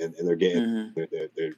[0.00, 0.88] and, and, they're getting mm-hmm.
[0.94, 1.52] they're, they're, they're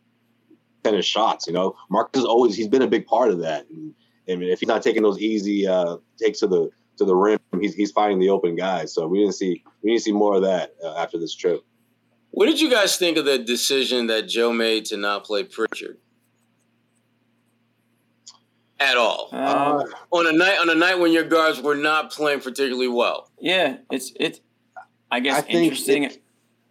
[0.83, 1.47] tennis shots.
[1.47, 3.69] You know, Marcus is always he's been a big part of that.
[3.69, 3.95] And,
[4.29, 7.39] I mean, if he's not taking those easy uh, takes to the to the rim,
[7.61, 8.95] he's he's finding the open guys.
[8.95, 11.65] So we didn't see we didn't see more of that uh, after this trip.
[12.31, 15.99] What did you guys think of the decision that Joe made to not play Pritchard?
[18.79, 22.41] At all uh, on a night on a night when your guards were not playing
[22.41, 23.31] particularly well.
[23.41, 24.41] Yeah, it's it's.
[25.11, 26.05] I guess I interesting.
[26.05, 26.19] If,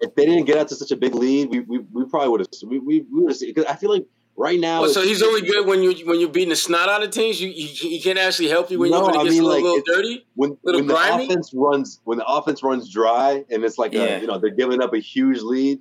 [0.01, 2.41] if they didn't get out to such a big lead, we we, we probably would
[2.41, 4.05] have we we, we would have because I feel like
[4.37, 7.01] Right now, well, so he's only good when you when you're beating the snot out
[7.01, 7.39] of teams.
[7.39, 9.45] You he, he can't actually help you when, no, you, when it gets mean, a
[9.45, 11.27] little, like, little dirty, when, little when grimy?
[11.27, 14.01] the offense runs when the offense runs dry and it's like yeah.
[14.01, 15.79] a, you know they're giving up a huge lead,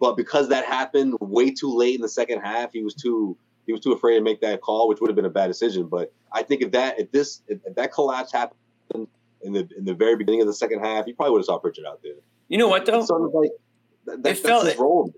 [0.00, 3.36] but because that happened way too late in the second half, he was too
[3.66, 5.86] he was too afraid to make that call, which would have been a bad decision.
[5.88, 8.58] But I think if that if this if, if that collapse happened
[9.42, 11.58] in the in the very beginning of the second half, he probably would have saw
[11.58, 12.12] Pritchard out there.
[12.48, 12.98] You know what though?
[12.98, 13.50] It's sort of like
[14.06, 15.12] that, it felt his role.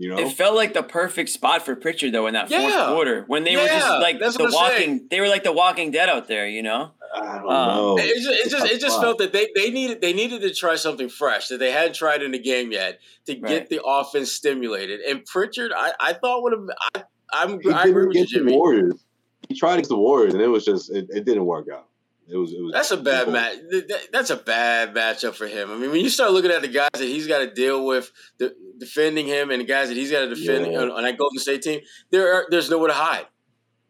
[0.00, 2.86] You know, it felt like the perfect spot for Pritchard though in that fourth Yeah.
[2.86, 4.52] quarter when they Yeah, were just like the what saying.
[4.52, 5.08] walking.
[5.10, 6.92] They were like the Walking Dead out there, you know.
[7.14, 7.96] I don't Um, know.
[7.98, 10.76] It just, it just, it just felt that they, they needed they needed to try
[10.76, 13.48] something fresh that they hadn't tried in the game yet to Right.
[13.48, 15.00] get the offense stimulated.
[15.00, 16.66] And Pritchard, I, I thought would have.
[16.94, 17.02] I,
[17.32, 19.04] I'm, He I agree it with you, Warriors.
[19.48, 21.86] He tried against the Warriors, and it was just it, it didn't work out.
[22.30, 22.72] It was it was.
[22.74, 23.56] That's a bad match.
[23.70, 25.70] th- th- That's a bad matchup for him.
[25.70, 28.10] I mean, when you start looking at the guys that he's got to deal with,
[28.38, 30.80] the, defending him, and the guys that he's got to defend Yeah.
[30.80, 33.26] on, on that Golden State team, there are, there's nowhere to hide.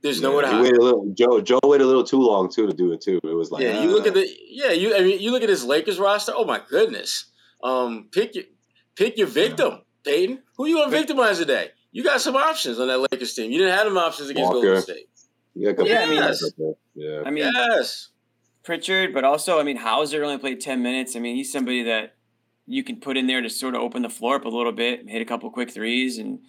[0.03, 0.73] There's nowhere to hide.
[0.79, 1.11] little.
[1.15, 3.19] Joe Joe waited a little too long too to do it too.
[3.25, 5.49] It was like yeah, you look at the yeah, you I mean, you look at
[5.49, 6.33] his Lakers roster.
[6.37, 7.25] Oh my goodness.
[7.65, 8.45] Um, pick your
[8.95, 10.45] pick your victim, Payton.
[10.57, 11.71] Who you gonna victimize today?
[11.93, 13.51] You got some options on that Lakers team.
[13.51, 14.67] You didn't have them options against Walker.
[14.67, 15.09] Golden State.
[15.55, 16.75] yeah, a couple Yeah, I mean- guys up there.
[16.95, 17.23] yeah.
[17.25, 18.09] I mean, Yes.
[18.63, 21.17] Pritchard, but also I mean Hauser only played ten minutes.
[21.17, 22.15] I mean he's somebody that
[22.67, 25.09] you can put in there to sort of open the floor up a little bit,
[25.09, 26.41] hit a couple quick threes, and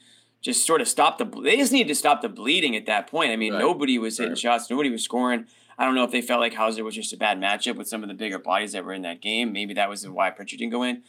[0.41, 1.23] just sort of stop the.
[1.25, 3.31] They just need to stop the bleeding at that point.
[3.31, 3.59] I mean Right.
[3.59, 4.37] nobody was hitting Right.
[4.37, 5.45] shots, nobody was scoring.
[5.77, 8.03] I don't know if they felt like Hauser was just a bad matchup with some
[8.03, 9.53] of the bigger bodies that were in that game.
[9.53, 11.03] Maybe that was why Pritchard didn't go in.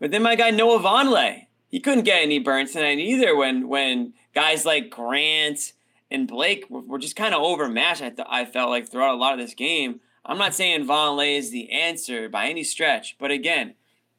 [0.00, 3.36] But then my guy Noah Vonleh, he couldn't get any burns tonight either.
[3.36, 5.72] When when guys like Grant
[6.10, 8.02] and Blake were, were just kind of overmatched.
[8.02, 10.00] I, th- I felt like throughout a lot of this game.
[10.24, 13.74] I'm not saying Vonleh is the answer by any stretch, but again,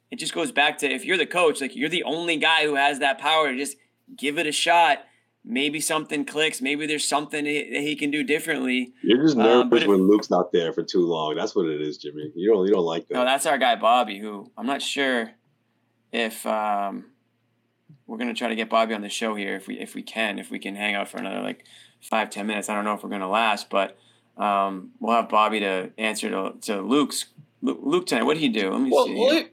[0.09, 2.75] it just goes back to if you're the coach, like you're the only guy who
[2.75, 3.75] has that power to just
[4.15, 4.99] give it a shot.
[5.49, 6.61] Maybe something clicks.
[6.61, 8.93] Maybe there's something that he can do differently.
[9.01, 11.35] You're just Uh, nervous if- when Luke's not there for too long.
[11.35, 12.31] That's what it is, Jimmy.
[12.35, 13.13] You don't you don't like that.
[13.13, 15.31] No, that's our guy Bobby, who I'm not sure
[16.11, 17.05] if um,
[18.07, 20.39] we're gonna try to get Bobby on the show here if we if we can
[20.39, 21.63] if we can hang out for another like
[22.01, 22.69] five ten minutes.
[22.69, 23.97] I don't know if we're gonna last, but
[24.37, 27.25] um, we'll have Bobby to answer to, to Luke's
[27.61, 28.23] Luke, Luke tonight.
[28.23, 28.71] What did he do?
[28.71, 29.15] Let me Well, see.
[29.15, 29.43] well,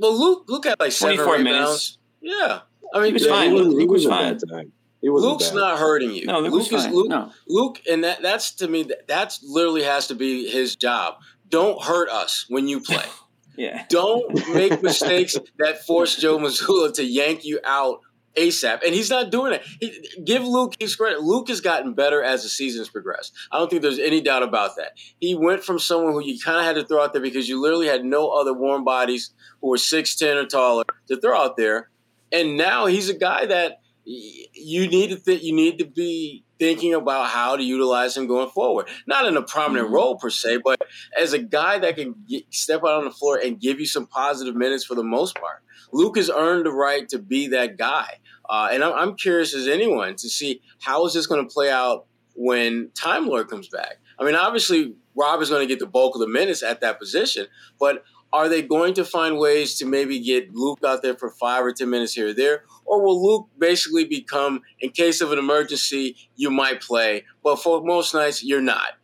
[0.00, 1.48] well, Luke, Luke had like seven 24 rebounds.
[1.54, 1.98] minutes.
[2.20, 2.60] Yeah,
[2.92, 3.48] I mean, He was Yeah, fine.
[3.48, 4.38] He wasn't, he Luke was wasn't fine.
[4.48, 4.68] tonight.
[5.00, 5.54] He Luke's bad.
[5.56, 6.24] not hurting you.
[6.26, 6.94] no, Luke, was is fine.
[6.94, 7.08] Luke.
[7.08, 11.16] No, Luke, and that that's to me that that's literally has to be his job.
[11.48, 13.04] Don't hurt us when you play.
[13.56, 18.00] yeah, Don't make mistakes that force Joe Mazzulla to yank you out
[18.36, 18.82] ASAP.
[18.84, 19.62] And he's not doing it.
[19.80, 21.20] He, give Luke his credit.
[21.20, 23.32] Luke has gotten better as the season's progressed.
[23.52, 24.92] I don't think there's any doubt about that.
[25.20, 27.60] He went from someone who you kind of had to throw out there because you
[27.60, 31.90] literally had no other warm bodies who were 6'10 or taller to throw out there.
[32.32, 36.94] And now he's a guy that you need to think you need to be thinking
[36.94, 38.88] about how to utilize him going forward.
[39.06, 39.92] Not in a prominent Mhm.
[39.92, 40.80] role per se, but
[41.18, 44.06] as a guy that can get, step out on the floor and give you some
[44.06, 45.62] positive minutes for the most part.
[45.92, 48.18] Luke has earned the right to be that guy.
[48.48, 51.70] Uh, and I'm, I'm curious as anyone to see how is this going to play
[51.70, 53.96] out when Time Lord comes back.
[54.18, 56.98] I mean, obviously, Rob is going to get the bulk of the minutes at that
[56.98, 57.46] position,
[57.78, 61.64] but are they going to find ways to maybe get Luke out there for five
[61.64, 62.64] or 10 minutes here or there?
[62.84, 67.82] Or will Luke basically become, in case of an emergency, you might play, but for
[67.82, 68.98] most nights, you're not?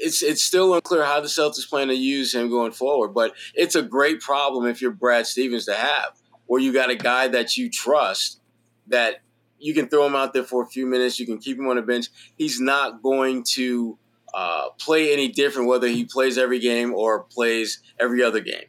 [0.00, 3.74] It's, it's still unclear how the Celtics plan to use him going forward, but it's
[3.74, 6.12] a great problem if you're Brad Stevens to have,
[6.46, 8.40] where you got a guy that you trust
[8.86, 9.16] that
[9.58, 11.76] you can throw him out there for a few minutes, you can keep him on
[11.76, 12.06] the bench.
[12.36, 13.98] He's not going to
[14.32, 18.66] uh, play any different whether he plays every game or plays every other game.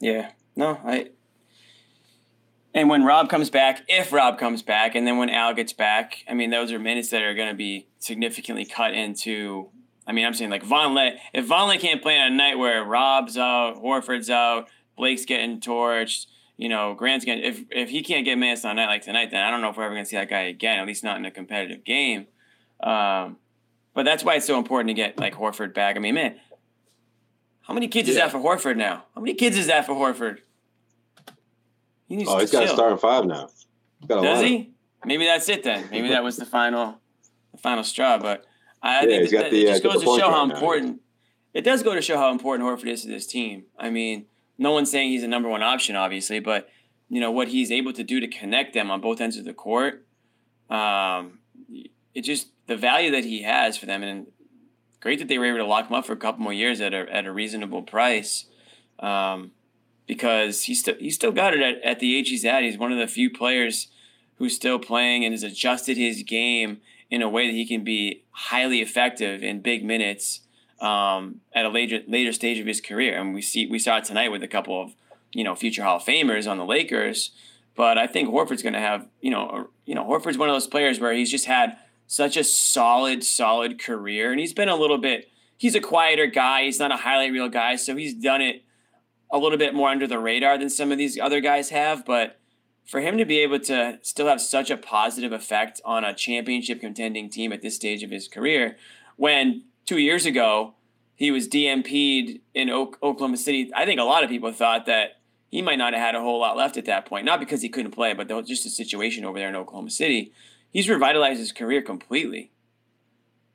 [0.00, 0.32] yeah.
[0.54, 1.10] No, I.
[2.76, 6.18] And when Rob comes back, if Rob comes back, and then when Al gets back,
[6.28, 9.70] I mean, those are minutes that are going to be significantly cut into.
[10.06, 11.16] I mean, I'm saying like Vonleh.
[11.32, 16.26] If Vonleh can't play on a night where Rob's out, Horford's out, Blake's getting torched,
[16.58, 17.44] you know, Grant's getting.
[17.44, 19.70] If if he can't get minutes on a night like tonight, then I don't know
[19.70, 20.78] if we're ever going to see that guy again.
[20.78, 22.26] At least not in a competitive game.
[22.80, 23.38] Um,
[23.94, 25.96] but that's why it's so important to get like Horford back.
[25.96, 26.38] I mean, man,
[27.62, 29.06] how many kids is that for Horford now?
[29.14, 30.40] How many kids is that for Horford?
[32.08, 33.48] He needs Oh, to he's got a starting five now.
[34.06, 34.72] Got a Does he?
[35.04, 35.88] Maybe that's it then.
[35.90, 37.00] Maybe that was the final,
[37.52, 38.18] the final straw.
[38.18, 38.44] But
[38.82, 40.30] I, I Yeah, think he's that, got the, it uh, just got goes to show
[40.30, 41.00] how guard now, important.
[41.54, 43.64] It does go to show how important Horford is to this team.
[43.78, 44.26] I mean,
[44.58, 46.68] no one's saying he's a number one option, obviously, but
[47.08, 49.54] you know what he's able to do to connect them on both ends of the
[49.54, 50.06] court.
[50.68, 51.38] Um,
[52.14, 54.26] it just the value that he has for them, and
[55.00, 56.92] great that they were able to lock him up for a couple more years at
[56.92, 58.46] a at a reasonable price.
[58.98, 59.52] Um,
[60.06, 62.62] because he's still he's still got it at, at the age he's at.
[62.62, 63.88] He's one of the few players
[64.38, 66.80] who's still playing and has adjusted his game
[67.10, 70.40] in a way that he can be highly effective in big minutes
[70.80, 73.18] um, at a later later stage of his career.
[73.18, 74.94] And we see we saw it tonight with a couple of
[75.32, 77.30] you know future Hall of Famers on the Lakers.
[77.74, 80.66] But I think Horford's going to have you know you know Horford's one of those
[80.66, 81.76] players where he's just had
[82.06, 85.28] such a solid solid career, and he's been a little bit.
[85.58, 86.64] He's a quieter guy.
[86.64, 88.62] He's not a highlight reel guy, so he's done it
[89.30, 92.04] a little bit more under the radar than some of these other guys have.
[92.04, 92.38] But
[92.84, 96.80] for him to be able to still have such a positive effect on a championship
[96.80, 98.76] contending team at this stage of his career,
[99.16, 100.74] when two years ago
[101.16, 105.62] he was DNP'd in Oklahoma City, I think a lot of people thought that he
[105.62, 107.24] might not have had a whole lot left at that point.
[107.24, 110.32] Not because he couldn't play, but just the situation over there in Oklahoma City.
[110.70, 112.50] He's revitalized his career completely.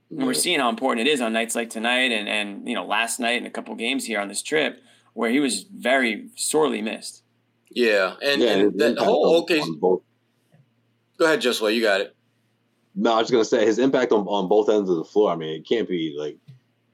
[0.10, 2.86] And we're seeing how important it is on nights like tonight and, and you know
[2.86, 4.82] last night and a couple games here on this trip
[5.14, 7.24] where he was very sorely missed.
[7.70, 9.62] Yeah, and, yeah, and that whole okay.
[9.80, 10.02] Go
[11.22, 11.74] ahead, Josue.
[11.74, 12.16] You got it.
[12.96, 15.32] No, I was just gonna say his impact on, on both ends of the floor.
[15.32, 16.38] I mean, it can't be like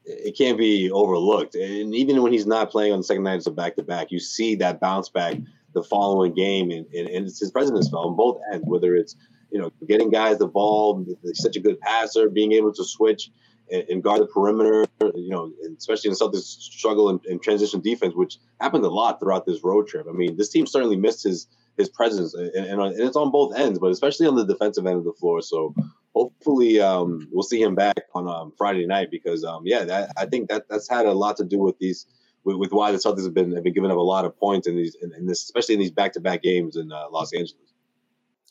[0.06, 1.56] it can't be overlooked.
[1.56, 4.12] And even when he's not playing on the second night, it's a back to back.
[4.12, 5.36] You see that bounce back
[5.74, 8.66] the following game, and, and, and it's his presence on both ends.
[8.68, 9.16] Whether it's
[9.52, 13.32] you know getting guys the ball, such a good passer, being able to switch
[13.72, 14.86] and, and guard the perimeter.
[15.02, 19.46] You know, especially in Celtics struggle in, in transition defense, which happened a lot throughout
[19.46, 20.08] this road trip.
[20.10, 21.48] I mean, this team certainly missed his
[21.78, 24.98] his presence, and, and, and it's on both ends, but especially on the defensive end
[24.98, 25.42] of the floor.
[25.42, 25.76] So
[26.16, 30.26] hopefully um, we'll see him back on um, Friday night because um, yeah, that, I
[30.26, 32.08] think that that's had a lot to do with these
[32.44, 34.68] with, with, why the Celtics have been have been giving up a lot of points
[34.68, 37.34] in these in, in this especially in these back to back games in uh, Los
[37.34, 37.54] Angeles.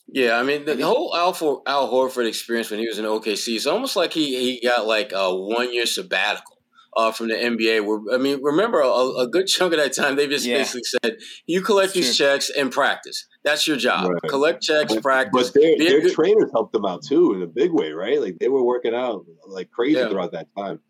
[0.08, 3.04] Yeah, I mean the, the whole Al, For, Al Horford experience when he was in
[3.04, 6.56] OKC, it's almost like he he got like a one year sabbatical
[6.96, 7.84] uh, from the NBA.
[7.84, 10.58] Where, I mean, remember a, a, good chunk of that time they just yeah.
[10.58, 13.26] basically said, "You collect these checks and practice.
[13.44, 14.10] That's your job.
[14.10, 14.22] Right.
[14.30, 17.46] Collect checks, but, practice." But their, their good- trainers helped them out too in a
[17.46, 18.20] big way, right?
[18.20, 20.08] Like they were working out like crazy yeah.
[20.08, 20.80] throughout that time.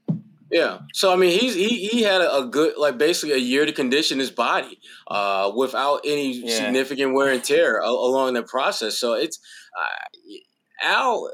[0.51, 0.79] Yeah.
[0.93, 3.73] So I mean, he's he he had a, a, good like basically a year to
[3.73, 4.79] condition his body
[5.09, 6.57] uh, without any yeah.
[6.57, 8.99] significant wear and tear along the process.
[8.99, 9.41] So it's
[9.77, 11.31] uh, Al.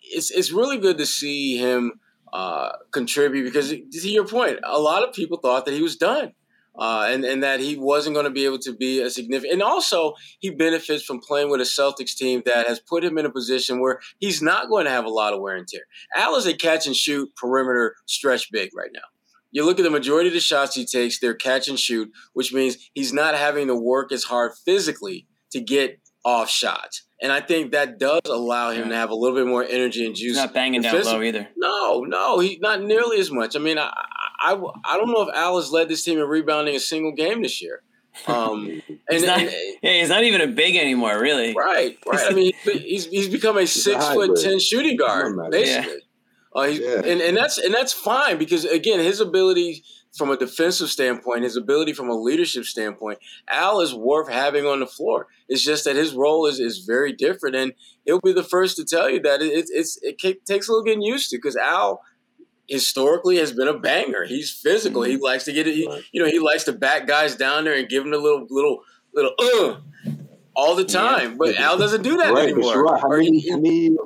[0.00, 2.00] It's it's really good to see him
[2.32, 6.32] uh, contribute because to your point, a lot of people thought that he was done.
[6.78, 9.54] Uh, and, and that he wasn't going to be able to be a significant.
[9.54, 13.26] And also, he benefits from playing with a Celtics team that has put him in
[13.26, 15.82] a position where he's not going to have a lot of wear and tear.
[16.14, 19.00] Al is a catch and shoot perimeter stretch big right now.
[19.50, 22.52] You look at the majority of the shots he takes, they're catch and shoot, which
[22.52, 27.04] means he's not having to work as hard physically to get off shots.
[27.20, 28.88] And I think that does allow him yeah.
[28.90, 30.28] to have a little bit more energy and juice.
[30.28, 31.48] He's not banging down low either.
[31.56, 33.56] No, no, he's not nearly as much.
[33.56, 33.90] I mean, I,
[34.40, 34.52] I,
[34.84, 37.60] I don't know if Al has led this team in rebounding a single game this
[37.60, 37.82] year.
[38.26, 39.50] Um, and, he's not, and,
[39.82, 41.54] yeah, he's not even a big anymore, really.
[41.54, 42.30] Right, right.
[42.30, 45.92] I mean, he's he's become a six foot ten shooting guard, basically.
[45.92, 45.98] Yeah.
[46.60, 47.02] Uh, yeah.
[47.04, 49.84] and, and that's and that's fine because again, his ability
[50.16, 53.18] from a defensive standpoint, his ability from a leadership standpoint,
[53.48, 55.26] Al is worth having on the floor.
[55.48, 57.72] It's just that his role is, is very different, and
[58.04, 61.02] he'll be the first to tell you that it, it's it takes a little getting
[61.02, 62.00] used to because Al
[62.68, 64.24] historically has been a banger.
[64.24, 65.02] He's physical.
[65.02, 65.10] Mm-hmm.
[65.12, 65.74] He likes to get it.
[65.74, 68.46] He, you know, he likes to back guys down there and give them a little
[68.48, 68.82] little
[69.14, 69.80] little uh
[70.54, 71.30] all the time.
[71.30, 71.36] Yeah.
[71.38, 72.84] But Al doesn't do that right, anymore.
[72.84, 73.00] Right.
[73.00, 73.96] How, many, how many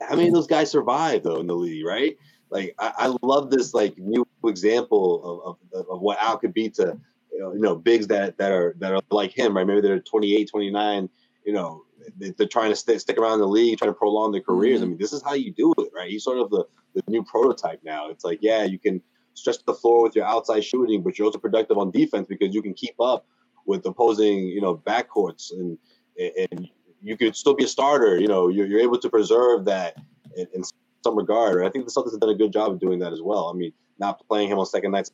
[0.00, 2.16] how many of those guys survive though in the league, right?
[2.50, 6.68] Like I, I love this like new example of, of, of what Al could be
[6.70, 6.98] to
[7.32, 9.66] you know bigs that that are that are like him, right?
[9.66, 11.08] Maybe they're 28, 29,
[11.44, 11.84] you know,
[12.16, 14.80] they're trying to st- stick around the league, trying to prolong their careers.
[14.80, 14.84] Mm-hmm.
[14.84, 16.10] I mean, this is how you do it, right?
[16.10, 18.10] He's sort of the, the new prototype now.
[18.10, 19.00] It's like, yeah, you can
[19.34, 22.62] stretch the floor with your outside shooting, but you're also productive on defense because you
[22.62, 23.26] can keep up
[23.66, 25.78] with opposing, you know, backcourts and
[26.18, 26.68] and
[27.00, 28.18] you could still be a starter.
[28.18, 29.96] You know, you're, you're able to preserve that
[30.36, 30.62] in, in
[31.02, 31.56] some regard.
[31.56, 31.66] Right?
[31.66, 33.48] I think the Celtics have done a good job of doing that as well.
[33.48, 35.10] I mean, not playing him on second nights,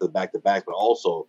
[0.00, 1.26] the back to back, but also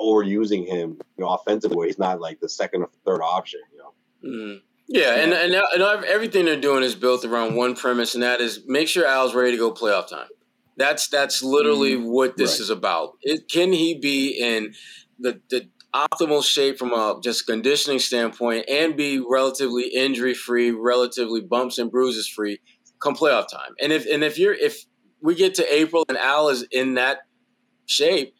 [0.00, 3.60] overusing him, you know, offensively where he's not like the second or third option.
[3.72, 3.93] You know.
[4.24, 4.58] Mm-hmm.
[4.86, 8.64] Yeah, and, and and everything they're doing is built around one premise, and that is
[8.66, 10.28] make sure Al's ready to go playoff time.
[10.76, 12.60] That's that's literally mm, what this right.
[12.60, 13.12] is about.
[13.22, 14.74] It, can he be in
[15.18, 21.40] the the optimal shape from a just conditioning standpoint and be relatively injury free, relatively
[21.40, 22.60] bumps and bruises free
[23.00, 23.74] come playoff time.
[23.80, 24.84] And if and if you're if
[25.22, 27.20] we get to April and Al is in that
[27.86, 28.34] shape,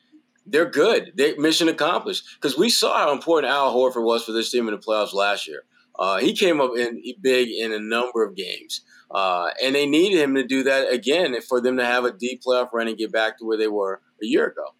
[0.47, 1.12] they're good.
[1.14, 4.74] They mission accomplished because we saw how important Al Horford was for this team in
[4.74, 5.62] the playoffs last year.
[5.97, 8.80] Uh, he came up in big in a number of games,
[9.11, 12.42] uh, and they needed him to do that again for them to have a deep
[12.42, 14.74] playoff run and get back to where they were a year ago.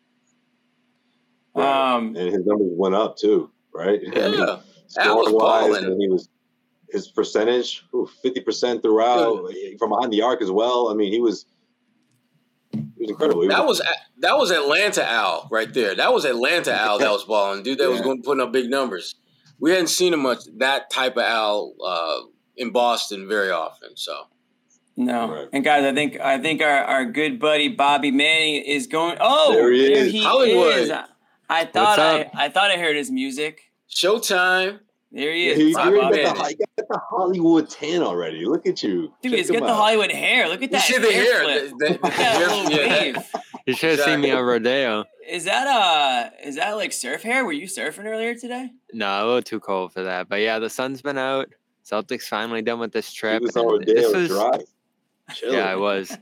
[1.55, 4.01] Um, and his numbers went up too, right?
[4.03, 4.59] Yeah, I mean,
[4.99, 6.29] Al was wise, and he was
[6.91, 7.85] his percentage,
[8.23, 9.79] fifty percent throughout Good.
[9.79, 10.89] from behind the arc as well.
[10.89, 11.47] I mean, he was
[12.73, 13.47] he was incredible.
[13.49, 13.81] that was
[14.19, 15.95] that was Atlanta Al right there.
[15.95, 17.79] That was Atlanta Al that was balling, dude.
[17.79, 17.91] That yeah.
[17.91, 19.15] was going putting up big numbers.
[19.65, 22.19] We hadn't seen him much that type of Al uh,
[22.55, 23.97] in Boston very often.
[23.97, 24.25] So.
[24.95, 25.49] No, right.
[25.55, 29.17] and guys, I think I think our, our good buddy Bobby Manning is going.
[29.19, 30.13] Oh, there he is.
[30.13, 30.77] He Hollywood.
[30.77, 30.91] Is.
[30.91, 31.07] I,
[31.49, 33.73] I thought I I thought I heard his music.
[33.89, 34.81] Showtime.
[35.11, 35.57] There he is.
[35.57, 36.23] He, got the,
[36.77, 38.45] got the Hollywood tan already.
[38.45, 39.15] Look at you.
[39.23, 39.69] Dude, Check he's got out.
[39.69, 40.47] the Hollywood hair.
[40.47, 40.87] Look at that.
[40.91, 41.45] You see the hair.
[41.47, 43.17] The, the, Look at that little wave.
[43.67, 44.13] You should have exactly.
[44.13, 45.05] seen me on Rodeo.
[45.35, 47.45] Is that uh is that like surf hair?
[47.45, 48.71] Were you surfing earlier today?
[48.93, 50.29] No, a little too cold for that.
[50.29, 51.49] But yeah, the sun's been out.
[51.85, 53.43] Celtics finally done with this trip.
[53.43, 53.55] Was
[53.85, 54.61] this was dry.
[55.43, 56.17] Yeah, I was.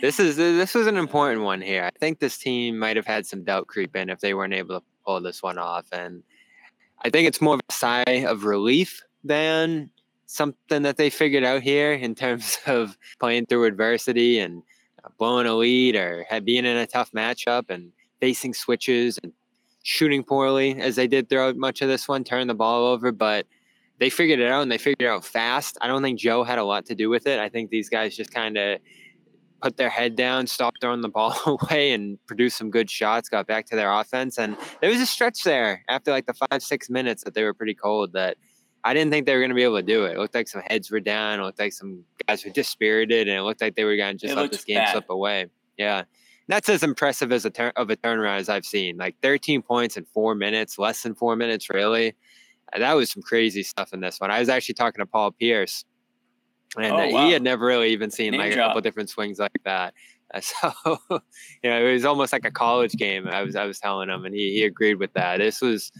[0.00, 1.84] this is this was an important one here.
[1.84, 4.80] I think this team might have had some doubt creep in if they weren't able
[4.80, 6.22] to pull this one off, and
[7.02, 9.90] I think it's more of a sigh of relief than
[10.24, 14.62] something that they figured out here in terms of playing through adversity and
[15.18, 19.32] blowing a lead or being in a tough matchup and facing switches and
[19.82, 23.46] shooting poorly as they did throughout much of this one, turn the ball over, but
[23.98, 25.76] they figured it out and they figured it out fast.
[25.80, 27.38] I don't think Joe had a lot to do with it.
[27.38, 28.78] I think these guys just kind of
[29.60, 33.28] put their head down, stopped throwing the ball away, and produced some good shots.
[33.28, 36.62] Got back to their offense, and there was a stretch there after like the five
[36.62, 38.12] six minutes that they were pretty cold.
[38.12, 38.36] That
[38.82, 40.12] I didn't think they were going to be able to do it.
[40.12, 41.40] It looked like some heads were down.
[41.40, 44.26] It looked like some guys were dispirited, and it looked like they were going to
[44.26, 44.92] just it let this game bad.
[44.92, 45.46] slip away.
[45.76, 46.04] Yeah.
[46.48, 48.96] That's as impressive as a tur- of a turnaround as I've seen.
[48.96, 52.16] Like 13 points in four minutes, less than four minutes, really.
[52.76, 54.30] That was some crazy stuff in this one.
[54.30, 55.84] I was actually talking to Paul Pierce,
[56.76, 57.26] and oh, uh, wow.
[57.26, 59.94] he had never really even seen Name like a couple different swings like that.
[60.40, 60.72] so,
[61.10, 63.26] you know, it was almost like a college game.
[63.26, 65.38] I was I was telling him, and he he agreed with that.
[65.38, 65.90] This was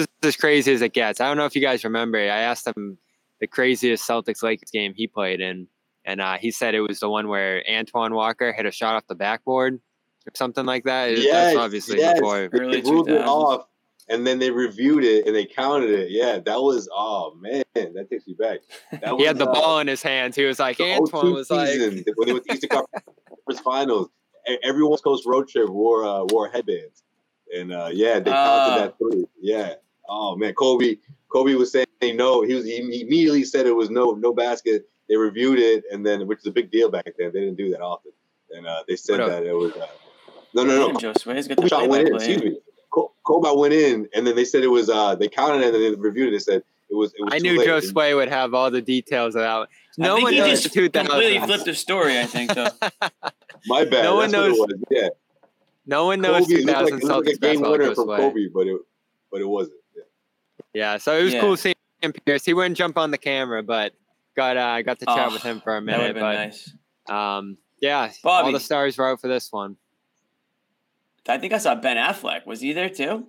[0.00, 1.20] this is as crazy as it gets.
[1.20, 2.18] I don't know if you guys remember.
[2.18, 2.98] I asked him
[3.40, 5.68] the craziest Celtics Lakers game he played in,
[6.04, 9.06] and uh, he said it was the one where Antoine Walker hit a shot off
[9.08, 9.80] the backboard
[10.26, 11.18] or something like that.
[11.18, 12.18] Yes, That's obviously yes.
[12.18, 13.66] before early they ruled it off
[14.08, 16.10] and then they reviewed it and they counted it.
[16.10, 18.60] Yeah, that was oh man, that takes you back.
[18.90, 20.36] That he was, had the uh, ball in his hands.
[20.36, 24.08] He was like Antoine was season, like when they went to Eastern Conference Finals.
[24.62, 27.02] Every West Coast road trip wore uh, wore headbands,
[27.54, 29.28] and uh, yeah, they counted uh, that through.
[29.40, 29.74] Yeah.
[30.08, 30.96] Oh man, Kobe.
[31.28, 32.42] Kobe was saying no.
[32.42, 34.88] He was he immediately said it was no no basket.
[35.08, 37.30] They reviewed it, and then which is a big deal back then.
[37.32, 38.12] They didn't do that often,
[38.50, 39.72] and uh, they said that it was.
[39.72, 39.86] Uh,
[40.54, 40.98] no, no, no.
[40.98, 42.14] Josue's got the play by play.
[42.14, 42.58] Excuse me.
[43.24, 44.88] Kobe went in, and then they said it was.
[44.88, 46.32] Uh, they counted it, and they reviewed it.
[46.32, 47.12] They said it was.
[47.14, 47.68] It was I knew late.
[47.68, 49.68] Josue would have all the details about.
[49.98, 50.92] No one knows the 2000s.
[50.92, 52.18] Completely flipped the story.
[52.18, 52.68] I think though.
[53.66, 54.04] My bad.
[54.04, 54.58] No one knows.
[54.90, 55.08] Yeah.
[55.86, 58.80] No one knows Kobe 2000 like, like a game winner from Kobe, but it,
[59.30, 59.76] but it wasn't.
[60.74, 60.92] Yeah.
[60.92, 60.96] Yeah.
[60.98, 61.40] So it was yeah.
[61.40, 62.44] cool seeing him Pierce.
[62.44, 63.92] He wouldn't jump on the camera, but
[64.36, 66.14] got uh, got to chat oh, with him for a minute.
[66.14, 66.72] but nice.
[67.08, 68.46] um, yeah, Bobby.
[68.46, 69.76] all the stars were out for this one.
[71.28, 72.46] I think I saw Ben Affleck.
[72.46, 73.26] Was he there too?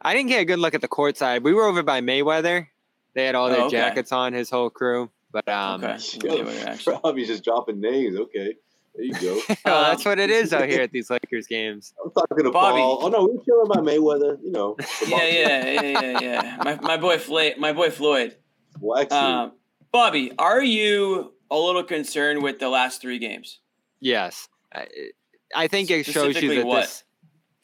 [0.00, 1.44] I didn't get a good look at the court side.
[1.44, 2.66] We were over by Mayweather.
[3.14, 3.76] They had all their oh, okay.
[3.76, 5.10] jackets on, his whole crew.
[5.32, 6.76] But um, okay.
[6.84, 8.16] probably just dropping names.
[8.16, 8.54] Okay,
[8.94, 9.40] there you go.
[9.48, 11.94] oh, that's what it is out here at these Lakers games.
[12.04, 12.80] I'm talking to Bobby.
[12.80, 13.00] Paul.
[13.02, 14.38] Oh no, we're chilling by Mayweather.
[14.42, 14.76] You know.
[15.06, 16.56] yeah, yeah, yeah, yeah, yeah.
[16.64, 17.54] My my boy Floyd.
[17.58, 18.36] My boy Floyd.
[19.10, 19.52] Um,
[19.92, 23.60] Bobby, are you a little concerned with the last three games?
[24.00, 24.86] Yes, I,
[25.54, 26.82] I think it shows you that what?
[26.82, 27.04] this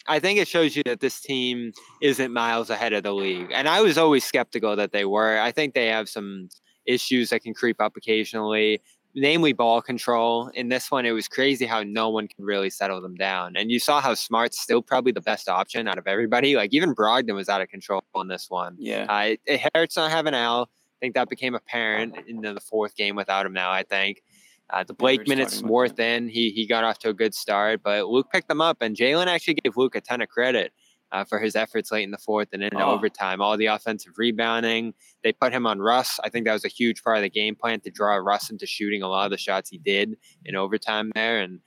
[0.09, 3.51] I think it shows you that this team isn't miles ahead of the league.
[3.53, 5.39] And I was always skeptical that they were.
[5.39, 6.49] I think they have some
[6.87, 8.81] issues that can creep up occasionally,
[9.17, 10.49] namely ball control.
[10.55, 13.57] In this one, it was crazy how no one could really settle them down.
[13.57, 16.55] And you saw how Smart's still probably the best option out of everybody.
[16.55, 18.77] Like even Brogdon was out of control on this one.
[18.79, 19.07] Yeah.
[19.09, 20.63] Uh, it, it hurts not having Al.
[20.63, 24.23] I think that became apparent in the fourth game without him now, I think.
[24.69, 26.29] Uh, the Blake minutes worth in.
[26.29, 29.29] He he got off to a good start, but Luke picked them up, and Jaylen
[29.29, 30.73] actually gave Luke a ton of credit
[31.17, 32.91] uh, for his efforts late in the fourth and into oh.
[32.91, 33.41] overtime.
[33.41, 34.93] All the offensive rebounding.
[35.25, 36.21] They put him on Russ.
[36.23, 38.67] I think that was a huge part of the game plan to draw Russ into
[38.67, 41.61] shooting a lot of the shots he did in overtime there, and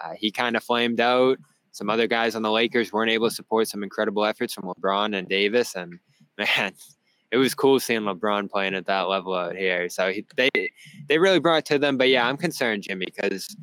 [0.00, 1.38] uh, he kind of flamed out.
[1.72, 5.16] Some other guys on the Lakers weren't able to support some incredible efforts from LeBron
[5.16, 5.98] and Davis, and
[6.38, 6.74] man,
[7.32, 9.88] it was cool seeing LeBron playing at that level out here.
[9.88, 10.50] So he, they
[11.08, 11.98] they really brought it to them.
[11.98, 13.56] But yeah, I'm concerned, Jimmy, because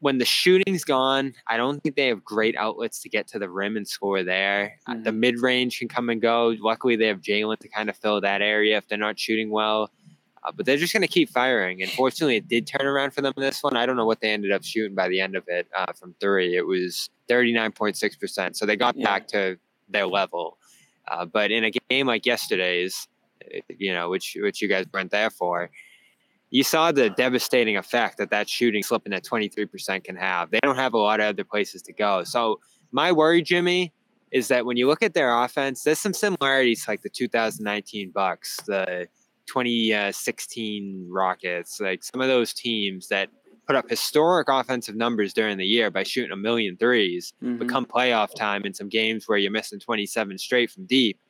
[0.00, 3.50] when the shooting's gone, I don't think they have great outlets to get to the
[3.50, 4.78] rim and score there.
[4.86, 5.02] Uh, mm-hmm.
[5.02, 6.54] the mid range can come and go.
[6.60, 9.90] Luckily, they have Jaylen to kind of fill that area if they're not shooting well.
[10.44, 11.82] Uh, but they're just going to keep firing.
[11.82, 13.76] And fortunately, it did turn around for them in this one.
[13.76, 16.14] I don't know what they ended up shooting by the end of it uh, from
[16.20, 16.56] three.
[16.56, 18.54] It was 39.6%.
[18.54, 19.04] So they got yeah.
[19.04, 20.58] back to their level.
[21.08, 23.08] Uh, but in a game like yesterday's,
[23.50, 25.70] eh, you know, which which you guys weren't there for,
[26.50, 30.50] you saw the devastating effect that that shooting slipping at 23% can have.
[30.50, 32.24] They don't have a lot of other places to go.
[32.24, 33.92] So my worry, Jimmy,
[34.30, 38.58] is that when you look at their offense, there's some similarities like the 2019 Bucks,
[38.66, 39.08] the
[39.46, 43.28] 2016 Rockets, like some of those teams that
[43.66, 47.58] put up historic offensive numbers during the year by shooting a million threes, mm-hmm.
[47.58, 51.20] but come playoff time in some games where you're missing 27 straight from deep,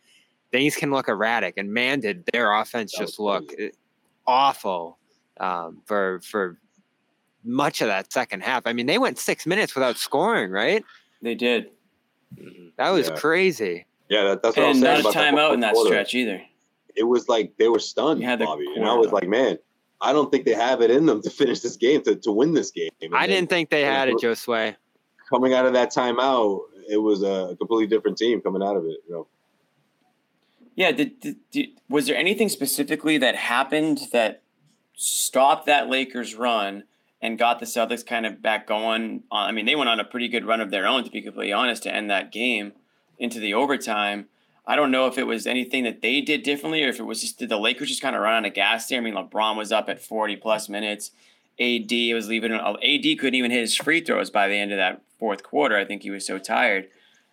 [0.52, 1.54] things can look erratic.
[1.56, 3.52] And man, did their offense just look
[4.26, 4.97] awful
[5.41, 6.59] um, for for
[7.45, 8.66] much of that second half.
[8.66, 10.84] I mean, they went six minutes without scoring, right?
[11.22, 11.70] They did.
[12.76, 13.16] That was yeah.
[13.16, 13.86] crazy.
[14.09, 14.97] Yeah, that, that's what and I was saying.
[14.97, 15.89] And not a timeout in that quarter.
[15.89, 16.43] stretch either.
[16.95, 18.66] It was like they were stunned, Bobby.
[18.76, 19.59] And I was like, man,
[20.01, 22.55] I don't think they have it in them to finish this game to, to win
[22.55, 22.91] this game.
[23.01, 24.76] And I didn't think they had it, Josue.
[25.28, 28.99] Coming out of that timeout, it was a completely different team coming out of it.
[29.07, 29.26] You know.
[30.74, 30.93] Yeah.
[30.93, 34.43] Did, did, did, was there anything specifically that happened that
[35.01, 36.82] stopped that Lakers run
[37.22, 39.22] and got the Celtics kind of back going?
[39.30, 41.53] I mean, they went on a pretty good run of their own, to be completely
[41.53, 42.72] honest, to end that game
[43.16, 44.26] into the overtime.
[44.66, 47.20] I don't know if it was anything that they did differently or if it was
[47.20, 48.99] just did the Lakers just kind of run on a gas there.
[48.99, 51.12] I mean, LeBron was up at 40 plus minutes.
[51.61, 52.53] AD was leaving.
[52.53, 55.76] AD couldn't even hit his free throws by the end of that fourth quarter.
[55.76, 56.88] I think he was so tired.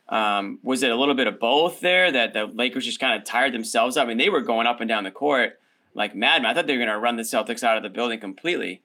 [0.08, 3.26] Um, was it a little bit of both there that the Lakers just kind of
[3.26, 4.06] tired themselves up?
[4.06, 5.60] I mean, they were going up and down the court
[5.96, 6.52] like madmen.
[6.52, 8.84] I thought they were going to run the Celtics out of the building completely.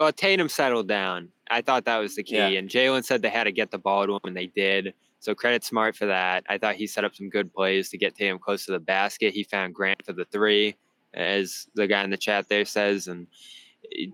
[0.00, 1.28] Well, Tatum settled down.
[1.50, 2.36] I thought that was the key.
[2.36, 2.48] Yeah.
[2.48, 4.94] And Jaylen said they had to get the ball to him, and they did.
[5.20, 6.44] So credit Smart for that.
[6.48, 9.34] I thought he set up some good plays to get Tatum close to the basket.
[9.34, 10.76] He found Grant for the three,
[11.14, 13.26] as the guy in the chat there says, and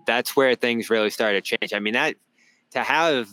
[0.07, 1.73] that's where things really started to change.
[1.75, 2.17] I mean, that
[2.71, 3.29] to have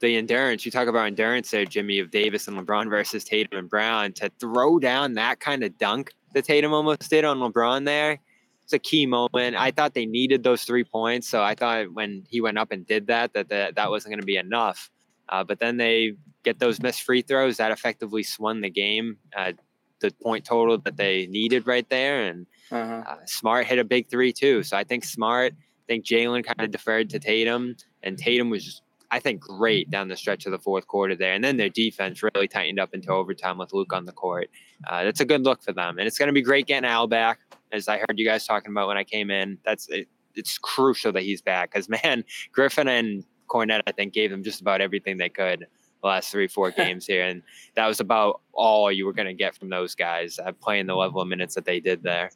[0.00, 3.70] the endurance you talk about endurance there, Jimmy, of Davis and LeBron versus Tatum and
[3.70, 8.20] Brown to throw down that kind of dunk that Tatum almost did on LeBron there.
[8.64, 9.56] It's a key moment.
[9.56, 12.86] I thought they needed those three points, so I thought when he went up and
[12.86, 14.90] did that, that that, that wasn't going to be enough.
[15.28, 16.14] Uh, but then they
[16.44, 19.52] get those missed free throws that effectively swung the game, uh,
[20.00, 22.24] the point total that they needed right there.
[22.24, 23.02] And uh-huh.
[23.06, 24.62] uh, Smart hit a big three too.
[24.62, 28.82] So I think Smart, I think Jaylen kind of deferred to Tatum, and Tatum was.
[29.14, 32.20] I think great down the stretch of the fourth quarter there, and then their defense
[32.20, 34.50] really tightened up into overtime with Luke on the court.
[34.88, 37.06] Uh, that's a good look for them, and it's going to be great getting Al
[37.06, 37.38] back,
[37.70, 39.56] as I heard you guys talking about when I came in.
[39.64, 44.32] That's it, it's crucial that he's back because man, Griffin and Kornet I think gave
[44.32, 47.22] them just about everything they could the last three, four games here.
[47.22, 47.40] And
[47.76, 50.96] that was about all you were going to get from those guys uh, playing the
[50.96, 52.32] level of minutes that they did there.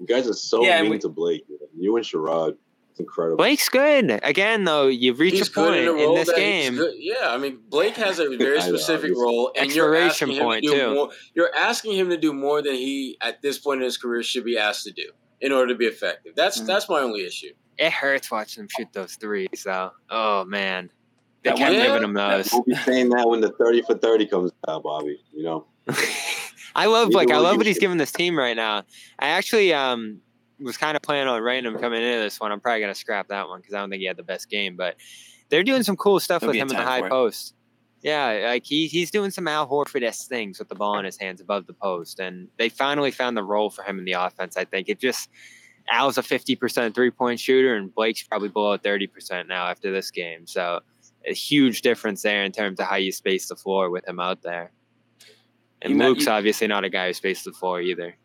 [0.00, 1.44] You guys are so yeah, mean we, to Blake.
[1.78, 2.56] You and Sherrod.
[2.92, 3.38] It's incredible.
[3.38, 4.20] Blake's good.
[4.22, 6.78] Again, though, you've reached he's a point in, a in this game.
[6.98, 10.76] Yeah, I mean, Blake has a very specific role, and you're asking point, him to
[10.76, 11.08] do more.
[11.34, 14.44] You're asking him to do more than he, at this point in his career, should
[14.44, 16.34] be asked to do in order to be effective.
[16.36, 16.66] That's mm-hmm.
[16.66, 17.54] that's my only issue.
[17.78, 19.48] It hurts watching him shoot those threes.
[19.54, 20.90] So, oh man,
[21.44, 22.52] they that kept giving him those.
[22.52, 25.18] We'll be saying that when the thirty for thirty comes out, Bobby.
[25.32, 25.66] You know.
[26.76, 28.84] I love like I love what he's giving this team right now.
[29.18, 30.20] I actually um
[30.62, 32.52] was kind of planning on random coming into this one.
[32.52, 34.76] I'm probably gonna scrap that one because I don't think he had the best game,
[34.76, 34.96] but
[35.48, 37.54] they're doing some cool stuff There'll with him in the high post.
[38.02, 41.16] Yeah, like he, he's doing some Al Horford s things with the ball in his
[41.16, 44.56] hands above the post, and they finally found the role for him in the offense.
[44.56, 45.28] I think it just
[45.88, 50.46] Al's a 50% three point shooter, and Blake's probably below 30% now after this game.
[50.46, 50.80] So
[51.26, 54.42] a huge difference there in terms of how you space the floor with him out
[54.42, 54.72] there.
[55.82, 58.16] And you Luke's you, obviously not a guy who spaces the floor either.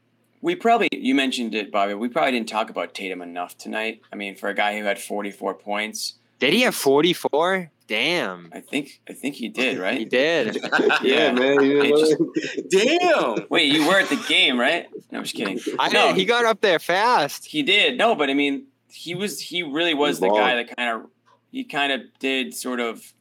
[0.42, 1.94] We probably, you mentioned it, Bobby.
[1.94, 4.02] We probably didn't talk about Tatum enough tonight.
[4.12, 6.14] I mean, for a guy who had 44 points.
[6.40, 7.72] Did he have 44?
[7.88, 8.50] Damn.
[8.54, 9.98] I think I think he did, right?
[9.98, 10.56] he did.
[11.02, 11.58] yeah, man.
[11.88, 12.18] Just,
[12.70, 13.48] damn.
[13.50, 14.88] Wait, you were at the game, right?
[15.12, 15.60] No, I'm just kidding.
[15.80, 17.46] I know he got up there fast.
[17.46, 17.98] He did.
[17.98, 21.10] No, but I mean, he was he really was the guy that kind of
[21.52, 23.14] he kind of did sort of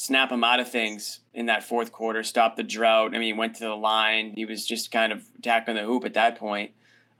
[0.00, 3.14] snap him out of things in that fourth quarter, stop the drought.
[3.14, 4.32] I mean, he went to the line.
[4.34, 6.70] He was just kind of attacking the hoop at that point.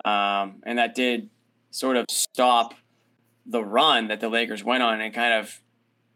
[0.02, 1.28] Um, and that did
[1.70, 2.73] sort of stop
[3.44, 5.61] the run that the Lakers went on and kind of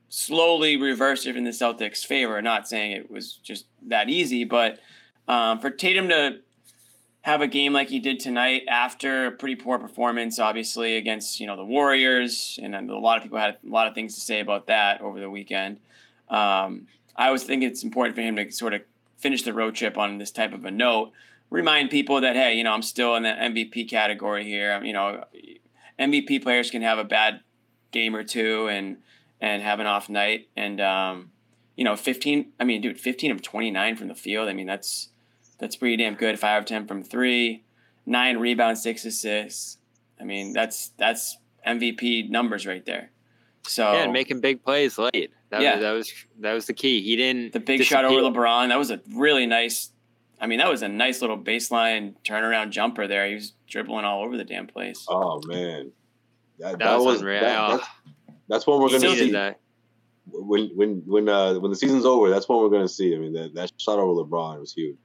[0.08, 2.40] slowly reversed it in the Celtics' favor.
[2.40, 4.78] Not saying it was just that easy, but
[5.28, 6.38] um, for Tatum to
[7.20, 11.46] have a game like he did tonight after a pretty poor performance, obviously against you
[11.46, 14.40] know the Warriors, and a lot of people had a lot of things to say
[14.40, 15.78] about that over the weekend.
[16.28, 16.86] Um,
[17.16, 18.82] I always think it's important for him to sort of
[19.18, 21.12] finish the road trip on this type of a note.
[21.50, 24.82] Remind people that hey, you know, I'm still in the MVP category here.
[24.82, 25.24] You know,
[25.98, 27.40] MVP players can have a bad
[27.90, 28.98] game or two and
[29.40, 31.30] and have an off night, and um,
[31.76, 32.52] you know, 15.
[32.58, 34.48] I mean, dude, 15 of 29 from the field.
[34.48, 35.10] I mean, that's
[35.58, 36.38] that's pretty damn good.
[36.38, 37.64] Five of ten from three,
[38.06, 39.78] nine rebounds, six assists.
[40.20, 43.10] I mean, that's that's MVP numbers right there.
[43.66, 45.32] So yeah, making big plays late.
[45.54, 45.74] That yeah.
[45.74, 47.00] was, that was that was the key.
[47.00, 48.02] He didn't the big disappear.
[48.02, 48.68] shot over LeBron.
[48.68, 49.92] That was a really nice.
[50.40, 53.28] I mean, that was a nice little baseline turnaround jumper there.
[53.28, 55.06] He was dribbling all over the damn place.
[55.08, 55.92] Oh man,
[56.58, 57.40] that, that, that was, was unreal.
[57.40, 57.88] That, that's,
[58.48, 59.30] that's what we're going to see.
[59.30, 59.60] That.
[60.26, 63.14] When when when uh when the season's over, that's what we're going to see.
[63.14, 64.96] I mean, that that shot over LeBron was huge.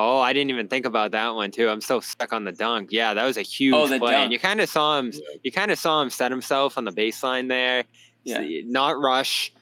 [0.00, 1.68] Oh, I didn't even think about that one too.
[1.68, 2.90] I'm so stuck on the dunk.
[2.92, 3.98] Yeah, that was a huge oh, play.
[3.98, 4.14] Dunk.
[4.14, 5.12] And you kind of saw him.
[5.42, 7.82] You kind of saw him set himself on the baseline there.
[8.28, 8.62] Yeah.
[8.64, 9.52] Not rush,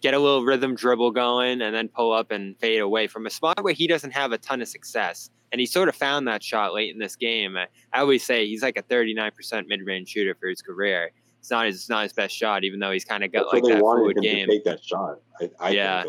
[0.00, 3.30] get a little rhythm dribble going, and then pull up and fade away from a
[3.30, 5.30] spot where he doesn't have a ton of success.
[5.52, 7.56] And he sort of found that shot late in this game.
[7.56, 11.12] I always say he's like a 39% mid-range shooter for his career
[11.46, 13.74] it's not his not his best shot, even though he's kind of got That's like
[13.74, 14.48] that fluid game.
[14.48, 15.20] take that shot.
[15.40, 16.02] I, I yeah.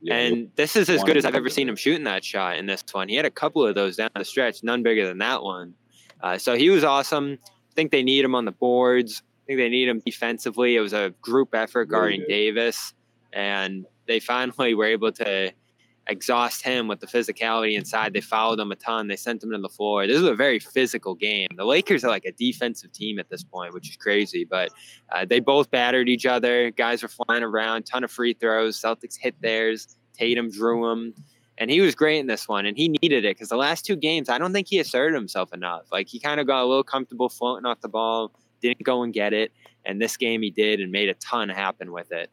[0.00, 0.14] yeah.
[0.14, 2.84] And this is as good as I've ever seen him shooting that shot in this
[2.92, 3.08] one.
[3.08, 5.74] He had a couple of those down the stretch, none bigger than that one.
[6.22, 7.36] Uh, so he was awesome.
[7.44, 9.24] I think they need him on the boards.
[9.46, 10.74] I think they need him defensively.
[10.74, 12.94] It was a group effort guarding really Davis,
[13.32, 15.52] and they finally were able to
[16.08, 18.12] exhaust him with the physicality inside.
[18.12, 19.06] They followed him a ton.
[19.06, 20.04] They sent him to the floor.
[20.06, 21.48] This is a very physical game.
[21.56, 24.44] The Lakers are like a defensive team at this point, which is crazy.
[24.44, 24.70] But
[25.12, 26.72] uh, they both battered each other.
[26.72, 28.80] Guys were flying around, ton of free throws.
[28.80, 29.96] Celtics hit theirs.
[30.12, 31.14] Tatum drew them.
[31.58, 33.96] And he was great in this one, and he needed it because the last two
[33.96, 35.84] games, I don't think he asserted himself enough.
[35.90, 38.30] Like he kind of got a little comfortable floating off the ball,
[38.68, 39.52] didn't go and get it.
[39.84, 42.30] And this game, he did and made a ton happen with it.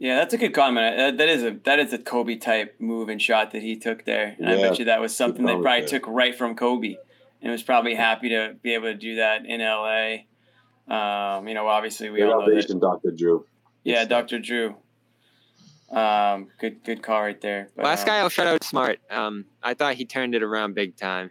[0.00, 0.96] Yeah, that's a good comment.
[0.96, 4.06] That, that is a that is a Kobe type move and shot that he took
[4.06, 6.96] there, and yeah, I bet you that was something they probably took right from Kobe,
[7.42, 10.24] and was probably happy to be able to do that in LA.
[10.88, 12.80] Um, you know, obviously we all know that.
[12.80, 13.10] Dr.
[13.10, 13.44] Drew.
[13.84, 14.38] Yeah, Dr.
[14.38, 14.74] Drew.
[15.90, 17.68] Um, good good call right there.
[17.76, 19.00] But, Last um, guy I'll shout out Smart.
[19.10, 21.28] Um, I thought he turned it around big time.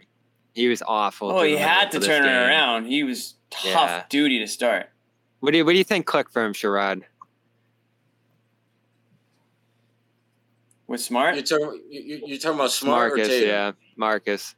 [0.54, 1.32] He was awful.
[1.32, 2.86] Oh, he had to turn it around.
[2.86, 4.04] He was tough yeah.
[4.08, 4.90] duty to start.
[5.40, 7.02] What do you What do you think clicked for him, Sherrod?
[10.86, 11.36] With Smart?
[11.36, 14.56] You're talking, you're talking about Smart Marcus, yeah, Marcus.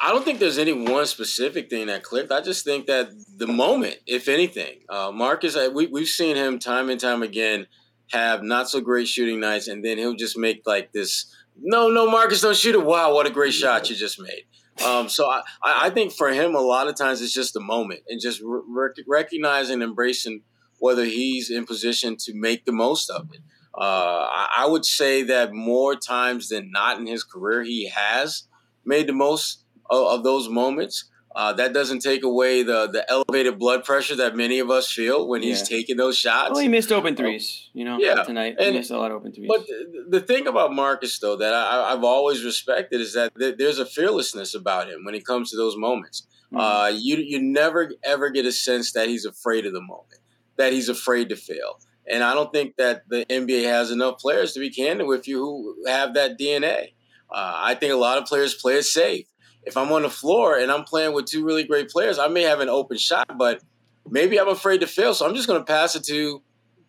[0.00, 2.32] I don't think there's any one specific thing that clicked.
[2.32, 6.88] I just think that the moment, if anything, uh, Marcus, we, we've seen him time
[6.88, 7.66] and time again
[8.10, 11.34] have not so great shooting nights, and then he'll just make like this.
[11.60, 12.84] No, no, Marcus, don't shoot it.
[12.84, 14.44] Wow, what a great shot you just made.
[14.84, 18.00] Um, so I, I think for him, a lot of times it's just the moment
[18.08, 20.42] and just re- recognizing, embracing
[20.78, 23.40] whether he's in position to make the most of it.
[23.74, 28.48] Uh, I would say that more times than not in his career, he has
[28.84, 31.08] made the most of, of those moments.
[31.34, 35.26] Uh, that doesn't take away the the elevated blood pressure that many of us feel
[35.26, 36.50] when he's taking those shots.
[36.50, 37.98] Well, he missed open threes, you know.
[37.98, 39.48] Yeah, tonight and, he missed a lot of open threes.
[39.48, 43.56] But the, the thing about Marcus, though, that I, have always respected is that th-
[43.56, 46.26] there's a fearlessness about him when it comes to those moments.
[46.52, 46.58] Mm-hmm.
[46.58, 50.20] Uh, you you never ever get a sense that he's afraid of the moment,
[50.56, 51.80] that he's afraid to fail.
[52.06, 55.38] And I don't think that the NBA has enough players to be candid with you
[55.38, 56.92] who have that DNA.
[57.30, 59.26] Uh, I think a lot of players play it safe.
[59.64, 62.42] If I'm on the floor and I'm playing with two really great players, I may
[62.42, 63.62] have an open shot, but
[64.08, 65.14] maybe I'm afraid to fail.
[65.14, 66.42] So I'm just going to pass it to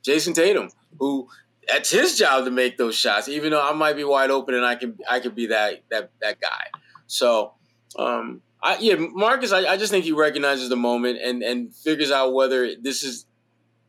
[0.04, 0.70] Jayson Tatum,
[1.00, 1.28] who
[1.68, 4.66] that's his job to make those shots, even though I might be wide open and
[4.66, 6.80] I can I could be that that that guy.
[7.08, 7.54] So
[7.98, 12.12] um, I, yeah, Marcus, I, I just think he recognizes the moment and and figures
[12.12, 13.26] out whether this is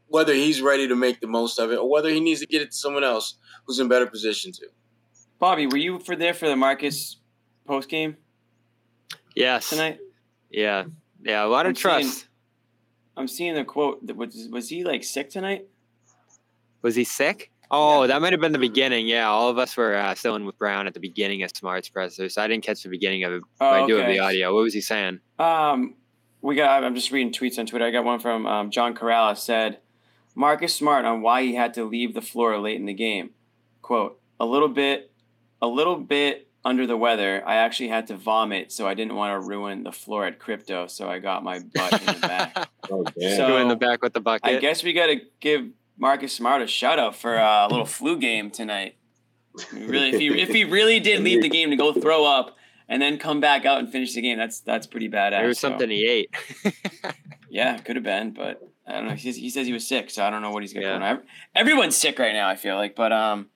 [0.09, 2.63] whether he's ready to make the most of it or whether he needs to get
[2.63, 3.37] it to someone else
[3.67, 4.67] who's in better position to.
[5.39, 7.17] Bobby, were you for there for the Marcus
[7.67, 8.17] post game?
[9.35, 9.71] Yes.
[9.71, 9.99] Tonight.
[10.51, 10.85] Yeah.
[11.23, 11.45] Yeah.
[11.45, 12.13] A lot I'm of trust.
[12.13, 12.29] Seeing,
[13.17, 14.03] I'm seeing the quote.
[14.15, 15.67] Was was he like sick tonight?
[16.83, 17.51] Was he sick?
[17.71, 18.09] Oh, yeah.
[18.09, 19.07] that might have been the beginning.
[19.09, 21.89] Yeah, all of us were uh, still in with Brown at the beginning of Smart's
[21.89, 23.43] presser, so I didn't catch the beginning of it.
[23.61, 24.55] Oh, I do have the audio.
[24.55, 25.21] What was he saying?
[25.39, 25.95] Um,
[26.43, 26.85] we got.
[26.85, 27.87] I'm just reading tweets on Twitter.
[27.87, 29.79] I got one from um, John Corrales said
[30.35, 33.31] Marcus Smart on why he had to leave the floor late in the game.
[33.83, 35.11] Quote, a little bit,
[35.63, 37.43] a little bit under the weather.
[37.47, 40.87] I actually had to vomit, so I didn't want to ruin the floor at crypto,
[40.87, 42.69] so I got my butt in the back.
[42.91, 44.47] oh, So in the back with the bucket.
[44.47, 45.67] I guess we got to give
[45.99, 48.97] Marcus Smart a shout out for a little flu game tonight.
[49.73, 52.57] Really, if he if he really did leave the game to go throw up
[52.89, 55.31] and then come back out and finish the game, that's that's pretty badass.
[55.31, 55.93] There was something so.
[55.93, 56.35] he ate.
[57.49, 59.15] yeah, could have been, but I don't know.
[59.15, 60.99] He says, he says he was sick, so I don't know what he's got yeah.
[60.99, 61.23] going on.
[61.55, 62.49] Everyone's sick right now.
[62.49, 63.49] I feel like, but um,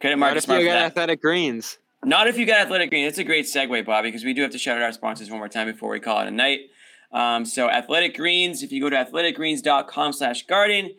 [0.00, 0.58] credit Marcus Smart.
[0.58, 1.78] Not if you got athletic greens.
[2.06, 3.08] Not if you got athletic greens.
[3.08, 5.40] It's a great segue, Bobby, because we do have to shout out our sponsors one
[5.40, 6.60] more time before we call it a night.
[7.10, 8.62] Um, so athletic greens.
[8.62, 10.92] If you go to athleticgreens.com slash garden,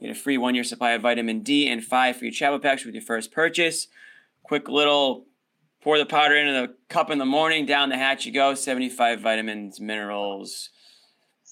[0.00, 3.02] get a free one-year supply of vitamin D and five free travel packs with your
[3.02, 3.88] first purchase.
[4.44, 5.26] Quick little
[5.82, 7.66] pour the powder into the cup in the morning.
[7.66, 8.54] Down the hatch you go.
[8.54, 10.70] Seventy-five vitamins, minerals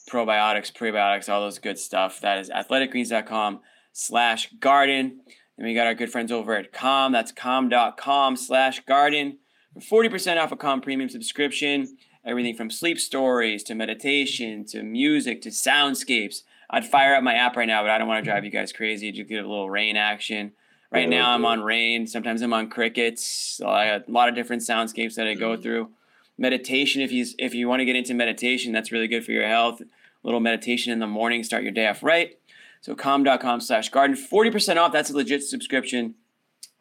[0.09, 2.20] probiotics, prebiotics, all those good stuff.
[2.20, 3.61] That is athleticgreens.com
[3.93, 5.20] slash garden.
[5.61, 7.12] And we got our good friends over at Calm.
[7.12, 9.37] That's calm.com slash garden.
[9.78, 11.99] 40% off a Calm premium subscription.
[12.24, 16.45] Everything from sleep stories to meditation to music to soundscapes.
[16.70, 18.73] I'd fire up my app right now, but I don't want to drive you guys
[18.73, 19.12] crazy.
[19.12, 20.53] Just get a little rain action.
[20.91, 22.07] Right now, I'm on rain.
[22.07, 23.61] Sometimes I'm on crickets.
[23.62, 25.62] a lot of different soundscapes that I go mm-hmm.
[25.62, 25.91] through.
[26.39, 29.47] Meditation, if you if you want to get into meditation, that's really good for your
[29.47, 29.82] health.
[29.82, 29.87] A
[30.24, 32.39] little meditation in the morning, start your day off right.
[32.81, 34.93] So calm.com slash garden, 40% off.
[34.93, 36.15] That's a legit subscription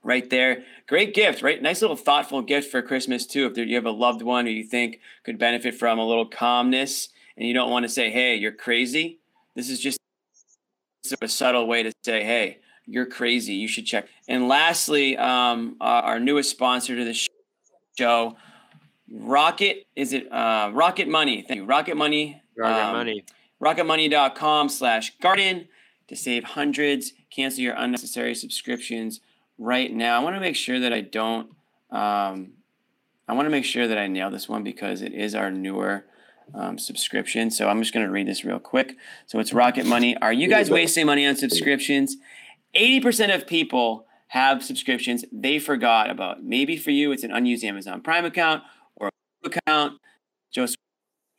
[0.01, 0.63] right there.
[0.87, 1.61] Great gift, right?
[1.61, 3.45] Nice little thoughtful gift for Christmas too.
[3.45, 7.09] If you have a loved one who you think could benefit from a little calmness
[7.37, 9.19] and you don't want to say, hey, you're crazy.
[9.55, 9.99] This is just
[11.21, 13.53] a subtle way to say, hey, you're crazy.
[13.53, 14.07] You should check.
[14.27, 17.27] And lastly, um, our, our newest sponsor to the
[17.97, 18.37] show,
[19.11, 21.43] Rocket, is it uh, Rocket Money?
[21.47, 21.65] Thank you.
[21.65, 22.41] Rocket Money.
[22.57, 23.25] Rocket um, Money.
[23.61, 25.67] RocketMoney.com slash garden
[26.09, 27.13] to save hundreds.
[27.29, 29.21] Cancel your unnecessary subscriptions
[29.57, 30.19] right now.
[30.19, 31.51] I want to make sure that I don't.
[31.91, 32.53] Um,
[33.27, 36.05] I want to make sure that I nail this one because it is our newer
[36.55, 37.51] um, subscription.
[37.51, 38.95] So I'm just going to read this real quick.
[39.27, 40.17] So it's Rocket Money.
[40.17, 42.17] Are you guys wasting money on subscriptions?
[42.75, 46.43] 80% of people have subscriptions they forgot about.
[46.43, 48.63] Maybe for you, it's an unused Amazon Prime account
[48.95, 49.09] or
[49.43, 49.99] a account.
[50.51, 50.65] Joe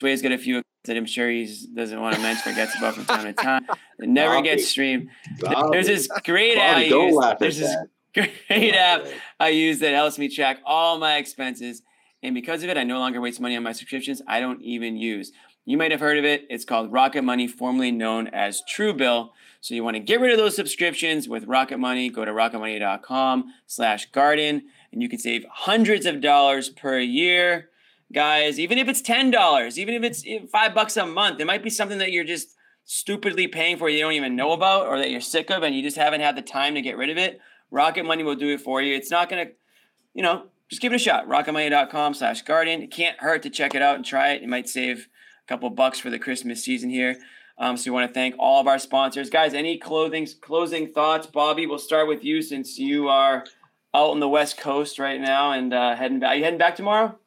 [0.01, 3.05] Sway's got a few that I'm sure he doesn't want to mention, forgets about from
[3.05, 3.67] time to time.
[3.99, 4.49] It never Bobby.
[4.49, 5.09] gets streamed.
[5.41, 5.69] Bobby.
[5.73, 7.37] There's this great Bobby, app I use.
[7.39, 7.77] There's this
[8.49, 9.05] great app
[9.39, 11.83] I use that helps me track all my expenses.
[12.23, 14.97] And because of it, I no longer waste money on my subscriptions I don't even
[14.97, 15.33] use.
[15.67, 16.47] You might have heard of it.
[16.51, 19.31] It's called Rocket Money, formerly known as Truebill.
[19.61, 22.09] So you want to get rid of those subscriptions with Rocket Money.
[22.09, 24.63] Go to rocketmoney.com slash garden
[24.93, 27.70] and you can save hundreds of dollars per year.
[28.13, 31.71] Guys, even if it's $10, even if it's five bucks a month, it might be
[31.71, 35.21] something that you're just stupidly paying for you don't even know about or that you're
[35.21, 37.41] sick of and you just haven't had the time to get rid of it.
[37.71, 38.97] Rocket Money will do it for you.
[38.97, 39.53] It's not going to,
[40.13, 41.29] you know, just give it a shot.
[41.29, 42.83] Rocketmoney.com slash garden.
[42.83, 44.43] It can't hurt to check it out and try it.
[44.43, 45.09] You might save
[45.45, 47.17] a couple bucks for the Christmas season here.
[47.59, 49.55] Um, so we want to thank all of our sponsors, guys.
[49.55, 51.67] Any clothing closing thoughts, Bobby?
[51.67, 53.45] We'll start with you since you are
[53.95, 56.31] out on the West Coast right now and uh, heading back.
[56.31, 57.19] Are you heading back tomorrow?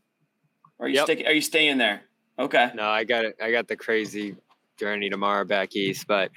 [0.83, 1.05] Or are you yep.
[1.05, 2.01] Stick, are you staying there?
[2.37, 2.69] Okay.
[2.75, 3.37] No, I got it.
[3.41, 4.35] I got the crazy
[4.77, 6.29] journey tomorrow back east, but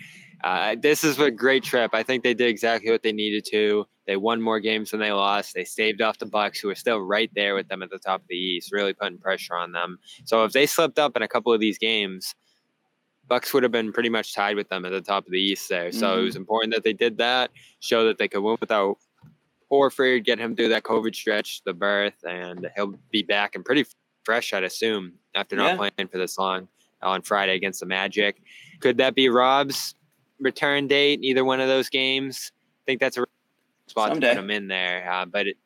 [0.44, 1.90] uh, this is a great trip.
[1.92, 3.86] I think they did exactly what they needed to.
[4.06, 5.52] They won more games than they lost.
[5.52, 8.20] They staved off the Bucks, who are still right there with them at the top
[8.20, 9.98] of the East, really putting pressure on them.
[10.26, 12.32] So if they slipped up in a couple of these games,
[13.26, 15.68] Bucks would have been pretty much tied with them at the top of the East
[15.68, 15.90] there.
[15.90, 16.20] So mm-hmm.
[16.20, 17.50] it was important that they did that,
[17.80, 18.98] show that they could win without
[19.72, 23.86] Horford, get him through that COVID stretch, the birth, and he'll be back and pretty
[24.26, 25.76] fresh, I'd assume, after not yeah.
[25.76, 26.68] playing for this long
[27.00, 28.42] on Friday against the Magic.
[28.80, 29.94] Could that be Rob's
[30.40, 31.20] return date?
[31.22, 32.52] Either one of those games?
[32.82, 33.24] I think that's a
[33.86, 34.28] spot Someday.
[34.28, 35.10] to put him in there.
[35.10, 35.56] Uh, but it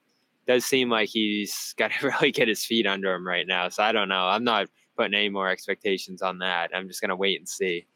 [0.46, 3.70] does seem like he's got to really get his feet under him right now.
[3.70, 4.28] So I don't know.
[4.28, 6.70] I'm not putting any more expectations on that.
[6.74, 7.86] I'm just gonna wait and see.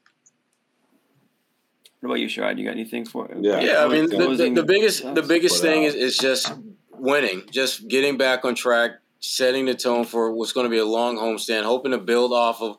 [2.00, 2.58] What about you, Sherrod?
[2.58, 3.30] You got anything for?
[3.38, 3.84] Yeah, yeah.
[3.84, 6.52] I mean, the, the, the biggest the biggest thing is, is just
[6.92, 8.92] winning, just getting back on track,
[9.24, 12.60] setting the tone for what's going to be a long homestand, hoping to build off
[12.60, 12.76] of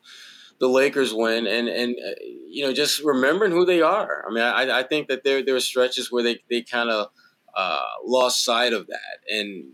[0.58, 2.14] the Lakers win, and and uh,
[2.48, 4.24] you know just remembering who they are.
[4.26, 7.08] I mean, I, I think that there there are stretches where they they kind of
[7.54, 9.72] uh, lost sight of that, and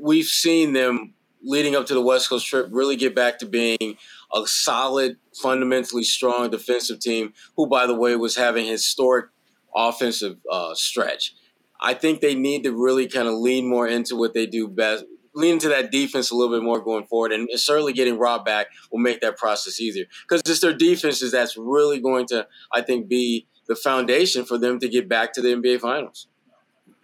[0.00, 3.96] we've seen them leading up to the West Coast trip, really get back to being
[4.34, 9.26] a solid, fundamentally strong defensive team, who, by the way, was having historic
[9.74, 11.34] offensive uh, stretch.
[11.80, 15.04] I think they need to really kind of lean more into what they do best,
[15.38, 17.32] lean into that defense a little bit more going forward.
[17.32, 21.56] And certainly getting Rob back will make that process easier because it's their defenses that's
[21.56, 25.48] really going to, I think, be the foundation for them to get back to the
[25.48, 26.26] NBA Finals.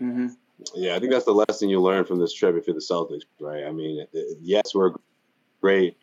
[0.01, 0.29] Mm-hmm.
[0.75, 3.23] Yeah, I think that's the lesson you learn from this trip if you're the Celtics,
[3.41, 3.65] right?
[3.65, 4.07] I mean,
[4.41, 4.95] yes, we're a
[5.61, 5.97] great,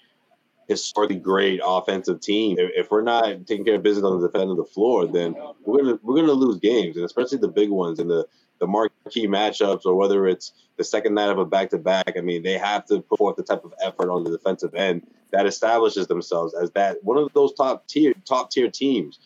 [0.68, 2.58] historically great offensive team.
[2.60, 5.36] If we're not taking care of business on the defense of the floor, then
[5.66, 8.28] we're gonna we're gonna lose games, and especially the big ones and the
[8.62, 12.14] the marquee matchups, or whether it's the second night of a back to back.
[12.16, 15.06] I mean, they have to put forth the type of effort on the defensive end
[15.32, 19.20] that establishes themselves as that one of those top tier top tier teams.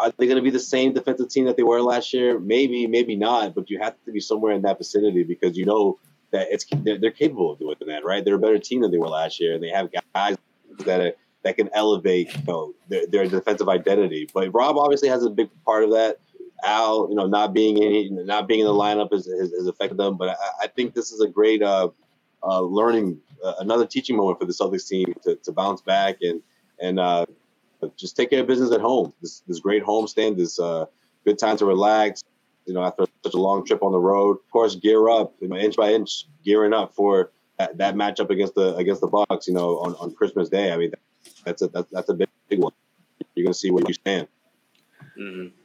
[0.00, 2.38] Are they going to be the same defensive team that they were last year?
[2.38, 3.54] Maybe, maybe not.
[3.56, 5.98] But you have to be somewhere in that vicinity because you know
[6.30, 8.24] that it's they're, capable of doing that, right?
[8.24, 10.36] They're a better team than they were last year, and they have guys
[10.84, 11.12] that are,
[11.42, 14.28] that can elevate you know, their, their defensive identity.
[14.32, 16.18] But Rob obviously has a big part of that.
[16.64, 19.98] Al, you know, not being in not being in the lineup has, has, has affected
[19.98, 20.16] them.
[20.16, 21.90] But I, I, think this is a great uh,
[22.42, 26.42] uh, learning, uh, another teaching moment for the Celtics team to, to bounce back and
[26.80, 27.26] and uh,
[27.96, 29.12] just take care of business at home.
[29.20, 30.86] This this great homestand, this uh,
[31.24, 32.22] good time to relax.
[32.66, 35.48] You know, after such a long trip on the road, of course, gear up, you
[35.48, 39.48] know, inch by inch, gearing up for that, that matchup against the against the Bucks.
[39.48, 40.72] You know, on, on Christmas Day.
[40.72, 40.92] I mean,
[41.44, 42.72] that's a that's, that's a big, big one.
[43.34, 44.28] You're gonna see where you stand.
[45.18, 45.59] Mm-hmm.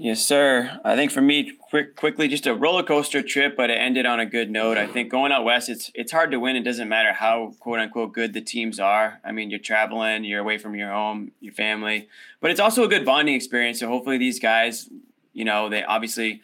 [0.00, 0.80] Yes, sir.
[0.84, 4.20] I think for me, quick, quickly, just a roller coaster trip, but it ended on
[4.20, 4.78] a good note.
[4.78, 6.56] I think going out west, it's it's hard to win.
[6.56, 9.20] It doesn't matter how quote unquote good the teams are.
[9.24, 12.08] I mean, you're traveling, you're away from your home, your family,
[12.40, 13.80] but it's also a good bonding experience.
[13.80, 14.88] So hopefully, these guys,
[15.32, 16.42] you know, they obviously,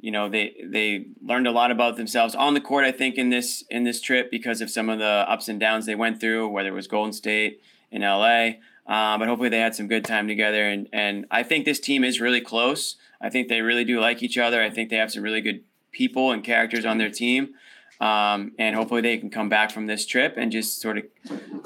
[0.00, 2.84] you know, they they learned a lot about themselves on the court.
[2.84, 5.86] I think in this in this trip because of some of the ups and downs
[5.86, 7.60] they went through, whether it was Golden State
[7.90, 8.52] in LA.
[8.86, 10.64] Um, but hopefully they had some good time together.
[10.68, 12.96] And, and I think this team is really close.
[13.20, 14.62] I think they really do like each other.
[14.62, 17.54] I think they have some really good people and characters on their team.
[18.00, 21.04] Um, and hopefully they can come back from this trip and just sort of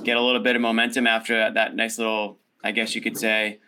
[0.05, 3.61] get a little bit of momentum after that nice little, I guess you could say,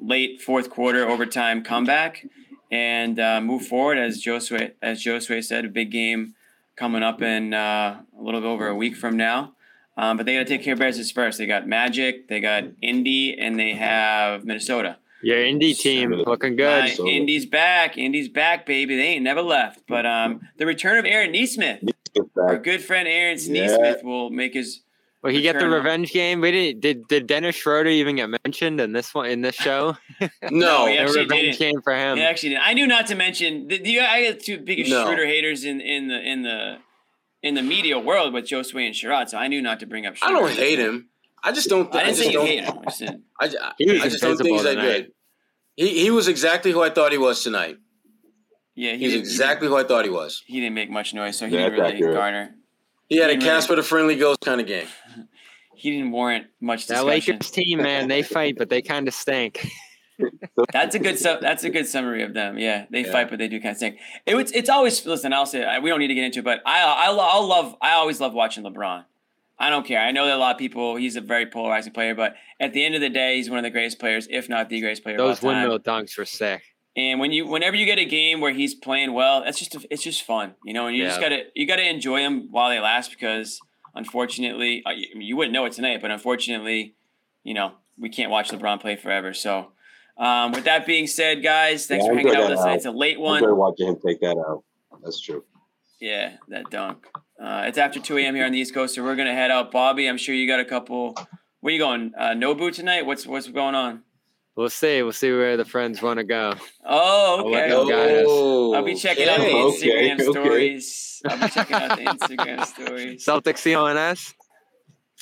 [0.00, 2.26] late fourth quarter overtime comeback
[2.70, 3.98] and uh, move forward.
[3.98, 6.34] As Josue, as Josue said, a big game
[6.76, 9.52] coming up in uh, a little bit over a week from now.
[9.98, 11.38] Um, but they got to take care of business first.
[11.38, 14.96] They got Magic, they got Indy, and they have Minnesota.
[15.22, 17.00] Your Indy team looking good.
[17.00, 17.98] Uh, Indy's back.
[17.98, 18.96] Indy's back, baby.
[18.96, 19.80] They ain't never left.
[19.88, 21.82] But um, the return of Aaron Nesmith,
[22.36, 23.66] our good friend Aaron yeah.
[23.66, 24.82] Nesmith, will make his.
[25.20, 26.40] Well, he get the revenge game.
[26.40, 26.80] We didn't.
[26.80, 29.96] Did did Dennis Schroeder even get mentioned in this one in this show?
[30.52, 31.58] no, he actually revenge didn't.
[31.58, 32.18] game for him.
[32.18, 32.58] He actually did.
[32.62, 33.66] I knew not to mention.
[33.66, 35.04] The, the I got two biggest no.
[35.04, 36.78] Schroeder haters in in the in the
[37.42, 40.16] in the media world with Josue and Sherrod, so I knew not to bring up.
[40.16, 40.36] Schroeder.
[40.36, 41.08] I don't hate him.
[41.42, 41.90] I just don't.
[41.90, 42.78] Th- I didn't I say hate him.
[42.86, 45.12] I, said, I, I, I just don't think he's that good.
[45.76, 47.76] He he was exactly who I thought he was tonight.
[48.74, 50.42] Yeah, he he's exactly he who I thought he was.
[50.46, 52.14] He didn't make much noise, so he didn't really accurate.
[52.14, 52.54] garner.
[53.08, 54.88] He had he a Casper really, the Friendly Ghost kind of game.
[55.76, 57.06] he didn't warrant much discussion.
[57.06, 59.66] That Lakers team, man, they fight, but they kind of stink.
[60.72, 62.58] that's a good su- that's a good summary of them.
[62.58, 63.12] Yeah, they yeah.
[63.12, 63.98] fight, but they do kind of stink.
[64.26, 65.32] It, it's it's always listen.
[65.32, 67.92] I'll say we don't need to get into, it, but I I I'll love I
[67.92, 69.04] always love watching LeBron.
[69.60, 70.00] I don't care.
[70.00, 70.96] I know that a lot of people.
[70.96, 73.64] He's a very polarizing player, but at the end of the day, he's one of
[73.64, 75.16] the greatest players, if not the greatest player.
[75.16, 76.62] Those windmill dunks were sick.
[76.96, 80.02] And when you, whenever you get a game where he's playing well, that's just it's
[80.02, 80.86] just fun, you know.
[80.86, 81.08] And you yeah.
[81.08, 83.60] just gotta you gotta enjoy them while they last because
[83.94, 86.94] unfortunately, uh, you wouldn't know it tonight, but unfortunately,
[87.42, 89.34] you know, we can't watch LeBron play forever.
[89.34, 89.72] So
[90.18, 92.64] um, with that being said, guys, thanks yeah, for hanging out with us.
[92.64, 92.74] Out.
[92.74, 93.44] It's a late one.
[93.44, 94.64] I'm watching him take that out.
[95.02, 95.44] That's true.
[96.00, 97.06] Yeah, that dunk.
[97.40, 98.34] Uh, it's after 2 a.m.
[98.34, 99.70] here on the East Coast, so we're gonna head out.
[99.70, 101.16] Bobby, I'm sure you got a couple.
[101.60, 102.12] Where you going?
[102.16, 103.06] Uh, Nobu tonight?
[103.06, 104.02] What's what's going on?
[104.56, 105.02] We'll see.
[105.02, 106.54] We'll see where the friends want to go.
[106.84, 107.70] Oh, okay.
[107.70, 109.32] I'll, I'll be checking okay.
[109.32, 110.24] out the Instagram okay.
[110.24, 111.22] stories.
[111.28, 113.24] I'll be checking out the Instagram stories.
[113.24, 114.34] Celtic CLNS.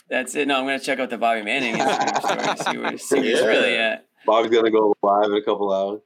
[0.08, 0.48] That's it.
[0.48, 2.72] No, I'm gonna check out the Bobby Manning Instagram story.
[2.72, 3.36] See where, see where yeah.
[3.36, 4.05] he's really at.
[4.26, 6.00] Bobby's gonna go live in a couple hours.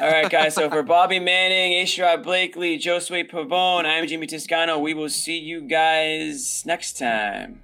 [0.00, 0.54] All right, guys.
[0.54, 1.84] So for Bobby Manning, A.
[1.84, 4.78] Sherrod Blakely, Josue Pavon, I'm Jimmy Toscano.
[4.78, 7.62] We will see you guys next time.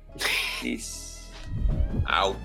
[0.60, 1.26] Peace.
[2.06, 2.36] Out.